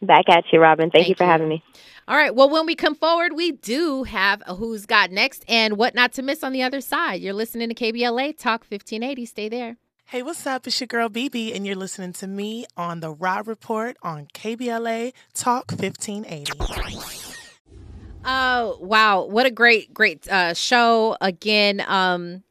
Back 0.00 0.28
at 0.30 0.44
you, 0.50 0.60
Robin. 0.60 0.90
Thank, 0.90 1.04
Thank 1.04 1.08
you 1.08 1.14
for 1.16 1.24
you. 1.24 1.30
having 1.30 1.48
me. 1.48 1.62
All 2.08 2.16
right. 2.16 2.34
Well, 2.34 2.48
when 2.48 2.64
we 2.64 2.74
come 2.74 2.94
forward, 2.94 3.34
we 3.34 3.52
do 3.52 4.04
have 4.04 4.42
a 4.46 4.54
Who's 4.54 4.86
Got 4.86 5.10
Next 5.10 5.44
and 5.46 5.76
what 5.76 5.94
not 5.94 6.14
to 6.14 6.22
miss 6.22 6.42
on 6.42 6.54
the 6.54 6.62
other 6.62 6.80
side. 6.80 7.20
You're 7.20 7.34
listening 7.34 7.68
to 7.68 7.74
KBLA 7.74 8.38
Talk 8.38 8.62
1580. 8.62 9.26
Stay 9.26 9.50
there. 9.50 9.76
Hey, 10.06 10.22
what's 10.22 10.46
up? 10.46 10.66
It's 10.66 10.80
your 10.80 10.86
girl 10.86 11.10
BB, 11.10 11.54
and 11.54 11.66
you're 11.66 11.76
listening 11.76 12.14
to 12.14 12.26
me 12.26 12.64
on 12.78 13.00
the 13.00 13.10
Raw 13.10 13.42
Report 13.44 13.98
on 14.02 14.26
KBLA 14.32 15.12
Talk 15.34 15.70
1580. 15.70 16.50
Oh 18.24 18.78
wow, 18.80 19.26
what 19.26 19.44
a 19.44 19.50
great, 19.50 19.92
great 19.92 20.26
uh, 20.28 20.54
show 20.54 21.14
again. 21.20 21.82
Um, 21.86 22.42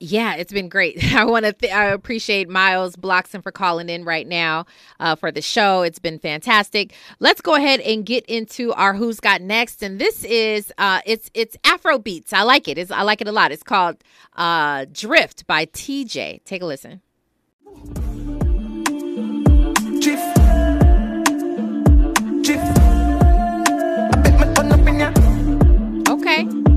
yeah, 0.00 0.34
it's 0.36 0.52
been 0.52 0.70
great. 0.70 1.04
I 1.14 1.24
want 1.24 1.44
to 1.44 1.52
th- 1.52 1.72
I 1.72 1.84
appreciate 1.86 2.48
Miles 2.48 2.96
Bloxson 2.96 3.42
for 3.42 3.52
calling 3.52 3.88
in 3.88 4.04
right 4.04 4.26
now 4.26 4.64
uh, 4.98 5.14
for 5.14 5.30
the 5.30 5.42
show. 5.42 5.82
It's 5.82 5.98
been 5.98 6.18
fantastic. 6.18 6.94
Let's 7.20 7.42
go 7.42 7.54
ahead 7.54 7.80
and 7.80 8.04
get 8.04 8.24
into 8.26 8.72
our 8.72 8.94
Who's 8.94 9.20
Got 9.20 9.42
Next, 9.42 9.82
and 9.82 10.00
this 10.00 10.24
is 10.24 10.72
uh, 10.78 11.00
it's 11.04 11.30
it's 11.34 11.56
Afro 11.64 11.98
beats. 11.98 12.32
I 12.32 12.42
like 12.42 12.66
it. 12.66 12.78
It's, 12.78 12.90
I 12.90 13.02
like 13.02 13.20
it 13.20 13.28
a 13.28 13.32
lot. 13.32 13.52
It's 13.52 13.62
called 13.62 14.02
uh, 14.36 14.86
Drift 14.90 15.46
by 15.46 15.66
TJ. 15.66 16.44
Take 16.44 16.62
a 16.62 16.66
listen. 16.66 17.02
Drift. 20.00 20.36
Drift. 22.42 22.74
Bet 24.22 24.40
me 24.40 24.54
turn 24.54 24.72
up 24.72 24.88
in 24.88 24.98
ya. 24.98 25.12
Okay, 26.08 26.69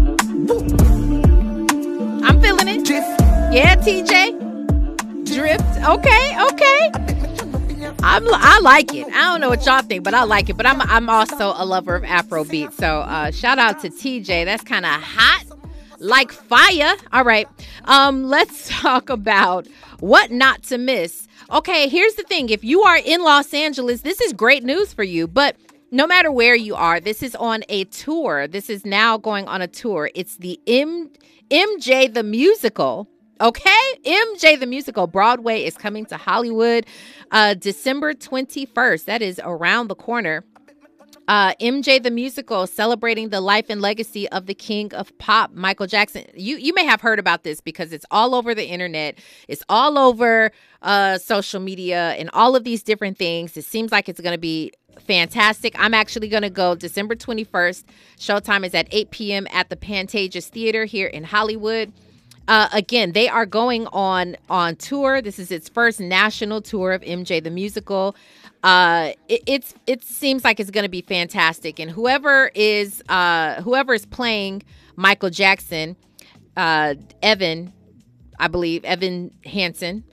Yeah, 3.53 3.75
TJ. 3.75 5.25
Drift. 5.25 5.63
Okay, 5.87 6.37
okay. 6.41 6.89
I'm 8.01 8.27
I 8.33 8.59
like 8.63 8.91
it. 8.95 9.05
I 9.09 9.31
don't 9.31 9.41
know 9.41 9.49
what 9.49 9.63
y'all 9.63 9.83
think, 9.83 10.03
but 10.03 10.15
I 10.15 10.23
like 10.23 10.49
it. 10.49 10.57
But 10.57 10.65
I'm 10.65 10.81
I'm 10.81 11.07
also 11.07 11.53
a 11.55 11.63
lover 11.63 11.95
of 11.95 12.01
Afrobeat. 12.01 12.73
So 12.73 13.01
uh 13.01 13.29
shout 13.29 13.59
out 13.59 13.79
to 13.81 13.91
TJ. 13.91 14.45
That's 14.45 14.63
kind 14.63 14.87
of 14.87 14.93
hot. 14.93 15.45
Like 15.99 16.31
fire. 16.31 16.95
All 17.11 17.23
right. 17.23 17.47
Um 17.85 18.23
let's 18.23 18.69
talk 18.81 19.11
about 19.11 19.67
what 19.99 20.31
not 20.31 20.63
to 20.63 20.79
miss. 20.79 21.27
Okay, 21.51 21.87
here's 21.89 22.15
the 22.15 22.23
thing. 22.23 22.49
If 22.49 22.63
you 22.63 22.81
are 22.81 22.97
in 22.97 23.21
Los 23.21 23.53
Angeles, 23.53 24.01
this 24.01 24.19
is 24.19 24.33
great 24.33 24.63
news 24.63 24.93
for 24.93 25.03
you, 25.03 25.27
but 25.27 25.57
no 25.91 26.07
matter 26.07 26.31
where 26.31 26.55
you 26.55 26.73
are, 26.73 26.99
this 26.99 27.21
is 27.21 27.35
on 27.35 27.63
a 27.69 27.83
tour. 27.83 28.47
This 28.47 28.67
is 28.67 28.83
now 28.83 29.19
going 29.19 29.47
on 29.47 29.61
a 29.61 29.67
tour. 29.67 30.09
It's 30.15 30.37
the 30.37 30.59
M 30.65 31.11
MJ 31.51 32.11
the 32.11 32.23
musical. 32.23 33.07
Okay, 33.43 33.69
MJ 34.05 34.57
the 34.57 34.65
musical 34.65 35.05
Broadway 35.05 35.65
is 35.65 35.75
coming 35.75 36.05
to 36.05 36.15
Hollywood 36.15 36.85
uh 37.29 37.55
December 37.55 38.13
21st. 38.13 39.03
That 39.03 39.21
is 39.21 39.41
around 39.43 39.89
the 39.89 39.95
corner. 39.95 40.45
Uh, 41.27 41.53
MJ 41.55 42.01
the 42.01 42.09
musical 42.09 42.65
celebrating 42.67 43.29
the 43.29 43.41
life 43.41 43.65
and 43.67 43.81
legacy 43.81 44.29
of 44.29 44.45
the 44.45 44.53
king 44.53 44.93
of 44.93 45.17
pop, 45.17 45.51
Michael 45.53 45.87
Jackson. 45.87 46.23
You 46.33 46.55
you 46.55 46.73
may 46.73 46.85
have 46.85 47.01
heard 47.01 47.19
about 47.19 47.43
this 47.43 47.59
because 47.59 47.91
it's 47.91 48.05
all 48.11 48.33
over 48.33 48.55
the 48.55 48.65
internet. 48.65 49.19
It's 49.49 49.63
all 49.67 49.97
over 49.97 50.53
uh, 50.81 51.17
social 51.17 51.59
media 51.59 52.11
and 52.11 52.29
all 52.31 52.55
of 52.55 52.63
these 52.63 52.81
different 52.81 53.17
things. 53.17 53.57
It 53.57 53.65
seems 53.65 53.91
like 53.91 54.07
it's 54.07 54.21
going 54.21 54.35
to 54.35 54.39
be 54.39 54.71
fantastic. 55.01 55.75
I'm 55.77 55.93
actually 55.93 56.29
going 56.29 56.43
to 56.43 56.49
go 56.49 56.75
December 56.75 57.17
21st. 57.17 57.83
Showtime 58.17 58.65
is 58.65 58.73
at 58.73 58.87
8 58.89 59.11
p.m. 59.11 59.47
at 59.51 59.69
the 59.69 59.75
Pantages 59.75 60.47
Theater 60.47 60.85
here 60.85 61.07
in 61.07 61.25
Hollywood. 61.25 61.91
Uh, 62.47 62.67
again, 62.73 63.13
they 63.13 63.29
are 63.29 63.45
going 63.45 63.87
on 63.87 64.35
on 64.49 64.75
tour. 64.75 65.21
This 65.21 65.39
is 65.39 65.51
its 65.51 65.69
first 65.69 65.99
national 65.99 66.61
tour 66.61 66.91
of 66.91 67.01
MJ 67.01 67.43
the 67.43 67.49
musical. 67.49 68.15
Uh, 68.63 69.11
it, 69.29 69.41
it's 69.45 69.73
it 69.87 70.03
seems 70.03 70.43
like 70.43 70.59
it's 70.59 70.71
going 70.71 70.83
to 70.83 70.89
be 70.89 71.01
fantastic, 71.01 71.79
and 71.79 71.89
whoever 71.89 72.51
is 72.53 73.01
uh, 73.09 73.61
whoever 73.61 73.93
is 73.93 74.05
playing 74.05 74.63
Michael 74.95 75.29
Jackson, 75.29 75.95
uh, 76.57 76.95
Evan, 77.21 77.71
I 78.39 78.47
believe 78.47 78.83
Evan 78.85 79.31
Hansen, 79.45 80.03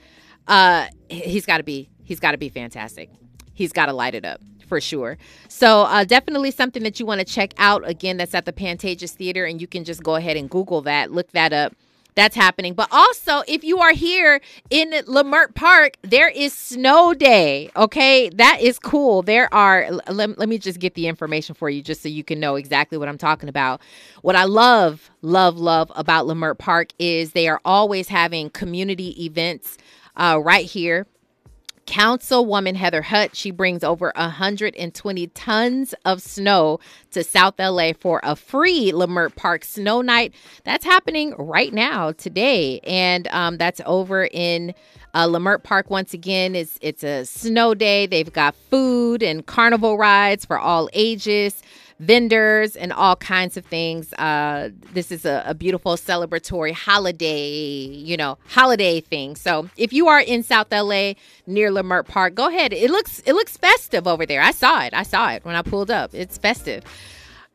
uh, 0.46 0.86
he's 1.08 1.46
got 1.46 1.58
to 1.58 1.64
be 1.64 1.88
he's 2.04 2.20
got 2.20 2.32
to 2.32 2.38
be 2.38 2.48
fantastic. 2.48 3.10
He's 3.54 3.72
got 3.72 3.86
to 3.86 3.92
light 3.92 4.14
it 4.14 4.24
up 4.24 4.40
for 4.68 4.80
sure. 4.80 5.18
So 5.48 5.82
uh, 5.82 6.04
definitely 6.04 6.52
something 6.52 6.84
that 6.84 6.98
you 7.00 7.06
want 7.06 7.18
to 7.18 7.24
check 7.26 7.54
out. 7.58 7.86
Again, 7.88 8.16
that's 8.16 8.34
at 8.34 8.46
the 8.46 8.52
Pantages 8.52 9.10
Theater, 9.10 9.44
and 9.44 9.60
you 9.60 9.66
can 9.66 9.84
just 9.84 10.02
go 10.02 10.14
ahead 10.14 10.36
and 10.36 10.48
Google 10.48 10.80
that, 10.82 11.10
look 11.12 11.30
that 11.32 11.52
up. 11.52 11.74
That's 12.14 12.36
happening. 12.36 12.74
But 12.74 12.88
also, 12.90 13.42
if 13.46 13.64
you 13.64 13.78
are 13.78 13.92
here 13.92 14.40
in 14.70 14.90
Leimert 14.90 15.54
Park, 15.54 15.96
there 16.02 16.28
is 16.28 16.52
snow 16.52 17.14
day. 17.14 17.70
Okay, 17.76 18.28
that 18.30 18.60
is 18.60 18.78
cool. 18.78 19.22
There 19.22 19.52
are. 19.52 19.90
Let, 20.08 20.38
let 20.38 20.48
me 20.48 20.58
just 20.58 20.78
get 20.78 20.94
the 20.94 21.06
information 21.06 21.54
for 21.54 21.70
you, 21.70 21.82
just 21.82 22.02
so 22.02 22.08
you 22.08 22.24
can 22.24 22.40
know 22.40 22.56
exactly 22.56 22.98
what 22.98 23.08
I'm 23.08 23.18
talking 23.18 23.48
about. 23.48 23.80
What 24.22 24.36
I 24.36 24.44
love, 24.44 25.10
love, 25.22 25.58
love 25.58 25.90
about 25.94 26.26
Leimert 26.26 26.58
Park 26.58 26.88
is 26.98 27.32
they 27.32 27.48
are 27.48 27.60
always 27.64 28.08
having 28.08 28.50
community 28.50 29.24
events 29.24 29.78
uh, 30.16 30.40
right 30.42 30.66
here 30.66 31.06
Councilwoman 31.86 32.76
Heather 32.76 33.02
Hutt, 33.02 33.34
she 33.34 33.50
brings 33.50 33.82
over 33.82 34.12
120 34.16 35.26
tons 35.28 35.94
of 36.04 36.22
snow 36.22 36.78
to 37.10 37.24
South 37.24 37.54
LA 37.58 37.92
for 37.98 38.20
a 38.22 38.36
free 38.36 38.92
Leimert 38.92 39.34
Park 39.36 39.64
snow 39.64 40.00
night. 40.00 40.34
That's 40.64 40.84
happening 40.84 41.34
right 41.36 41.72
now 41.72 42.12
today, 42.12 42.80
and 42.84 43.26
um, 43.28 43.56
that's 43.56 43.80
over 43.86 44.28
in 44.30 44.74
uh, 45.14 45.26
Leimert 45.26 45.62
Park 45.62 45.90
once 45.90 46.14
again. 46.14 46.54
It's 46.54 46.78
it's 46.80 47.02
a 47.02 47.24
snow 47.24 47.74
day. 47.74 48.06
They've 48.06 48.32
got 48.32 48.54
food 48.54 49.22
and 49.22 49.44
carnival 49.44 49.98
rides 49.98 50.44
for 50.44 50.58
all 50.58 50.88
ages 50.92 51.62
vendors 52.00 52.76
and 52.76 52.92
all 52.92 53.14
kinds 53.14 53.56
of 53.56 53.64
things. 53.66 54.12
Uh, 54.14 54.70
this 54.92 55.12
is 55.12 55.24
a, 55.24 55.44
a 55.46 55.54
beautiful 55.54 55.92
celebratory 55.96 56.72
holiday, 56.72 57.48
you 57.48 58.16
know, 58.16 58.38
holiday 58.48 59.00
thing. 59.00 59.36
So 59.36 59.68
if 59.76 59.92
you 59.92 60.08
are 60.08 60.20
in 60.20 60.42
South 60.42 60.72
LA 60.72 61.12
near 61.46 61.70
Leimert 61.70 62.08
Park, 62.08 62.34
go 62.34 62.48
ahead. 62.48 62.72
It 62.72 62.90
looks 62.90 63.20
it 63.20 63.34
looks 63.34 63.56
festive 63.56 64.06
over 64.06 64.26
there. 64.26 64.40
I 64.40 64.50
saw 64.50 64.82
it. 64.82 64.94
I 64.94 65.02
saw 65.02 65.30
it 65.30 65.44
when 65.44 65.54
I 65.54 65.62
pulled 65.62 65.90
up. 65.90 66.10
It's 66.14 66.38
festive. 66.38 66.84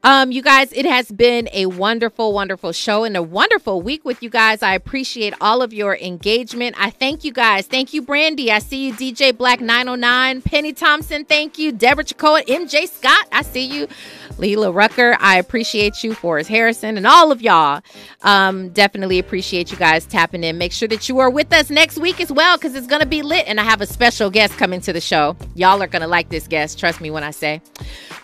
Um, 0.05 0.31
you 0.31 0.43
guys, 0.43 0.71
it 0.71 0.85
has 0.85 1.11
been 1.11 1.49
a 1.51 1.65
wonderful, 1.65 2.31
wonderful 2.31 2.71
show 2.73 3.05
and 3.05 3.17
a 3.17 3.23
wonderful 3.23 3.81
week 3.81 4.05
with 4.05 4.21
you 4.21 4.29
guys. 4.29 4.61
I 4.61 4.75
appreciate 4.75 5.33
all 5.41 5.63
of 5.63 5.73
your 5.73 5.97
engagement. 5.97 6.75
I 6.77 6.91
thank 6.91 7.23
you 7.23 7.33
guys. 7.33 7.65
Thank 7.65 7.91
you, 7.91 8.03
Brandy. 8.03 8.51
I 8.51 8.59
see 8.59 8.85
you, 8.85 8.93
DJ 8.93 9.35
Black 9.35 9.61
909, 9.61 10.43
Penny 10.43 10.73
Thompson. 10.73 11.25
Thank 11.25 11.57
you, 11.57 11.71
Deborah 11.71 12.03
Chacoa, 12.03 12.45
MJ 12.45 12.87
Scott. 12.87 13.25
I 13.31 13.41
see 13.41 13.65
you, 13.65 13.87
Leela 14.33 14.71
Rucker. 14.71 15.17
I 15.19 15.39
appreciate 15.39 16.03
you, 16.03 16.13
Forrest 16.13 16.51
Harrison, 16.51 16.97
and 16.97 17.07
all 17.07 17.31
of 17.31 17.41
y'all. 17.41 17.81
Um, 18.21 18.69
definitely 18.69 19.17
appreciate 19.17 19.71
you 19.71 19.77
guys 19.77 20.05
tapping 20.05 20.43
in. 20.43 20.59
Make 20.59 20.71
sure 20.71 20.87
that 20.87 21.09
you 21.09 21.17
are 21.17 21.31
with 21.31 21.51
us 21.51 21.71
next 21.71 21.97
week 21.97 22.21
as 22.21 22.31
well 22.31 22.57
because 22.57 22.75
it's 22.75 22.85
going 22.85 23.01
to 23.01 23.07
be 23.07 23.23
lit. 23.23 23.47
And 23.47 23.59
I 23.59 23.63
have 23.63 23.81
a 23.81 23.87
special 23.87 24.29
guest 24.29 24.55
coming 24.59 24.81
to 24.81 24.93
the 24.93 25.01
show. 25.01 25.35
Y'all 25.55 25.81
are 25.81 25.87
going 25.87 26.03
to 26.03 26.07
like 26.07 26.29
this 26.29 26.47
guest. 26.47 26.77
Trust 26.77 27.01
me 27.01 27.09
when 27.09 27.23
I 27.23 27.31
say. 27.31 27.59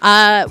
Uh, 0.03 0.47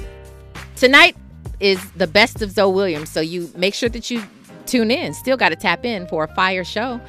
tonight 0.74 1.14
is 1.60 1.90
the 1.92 2.06
best 2.06 2.42
of 2.42 2.50
Zoe 2.50 2.72
Williams. 2.72 3.10
So 3.10 3.20
you 3.20 3.50
make 3.54 3.74
sure 3.74 3.88
that 3.90 4.10
you 4.10 4.22
tune 4.66 4.90
in. 4.90 5.14
Still 5.14 5.36
got 5.36 5.50
to 5.50 5.56
tap 5.56 5.84
in 5.84 6.06
for 6.06 6.24
a 6.24 6.34
fire 6.34 6.64
show. 6.64 7.00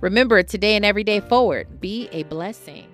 Remember, 0.00 0.42
today 0.42 0.74
and 0.74 0.84
every 0.84 1.04
day 1.04 1.20
forward, 1.20 1.80
be 1.80 2.08
a 2.12 2.24
blessing. 2.24 2.91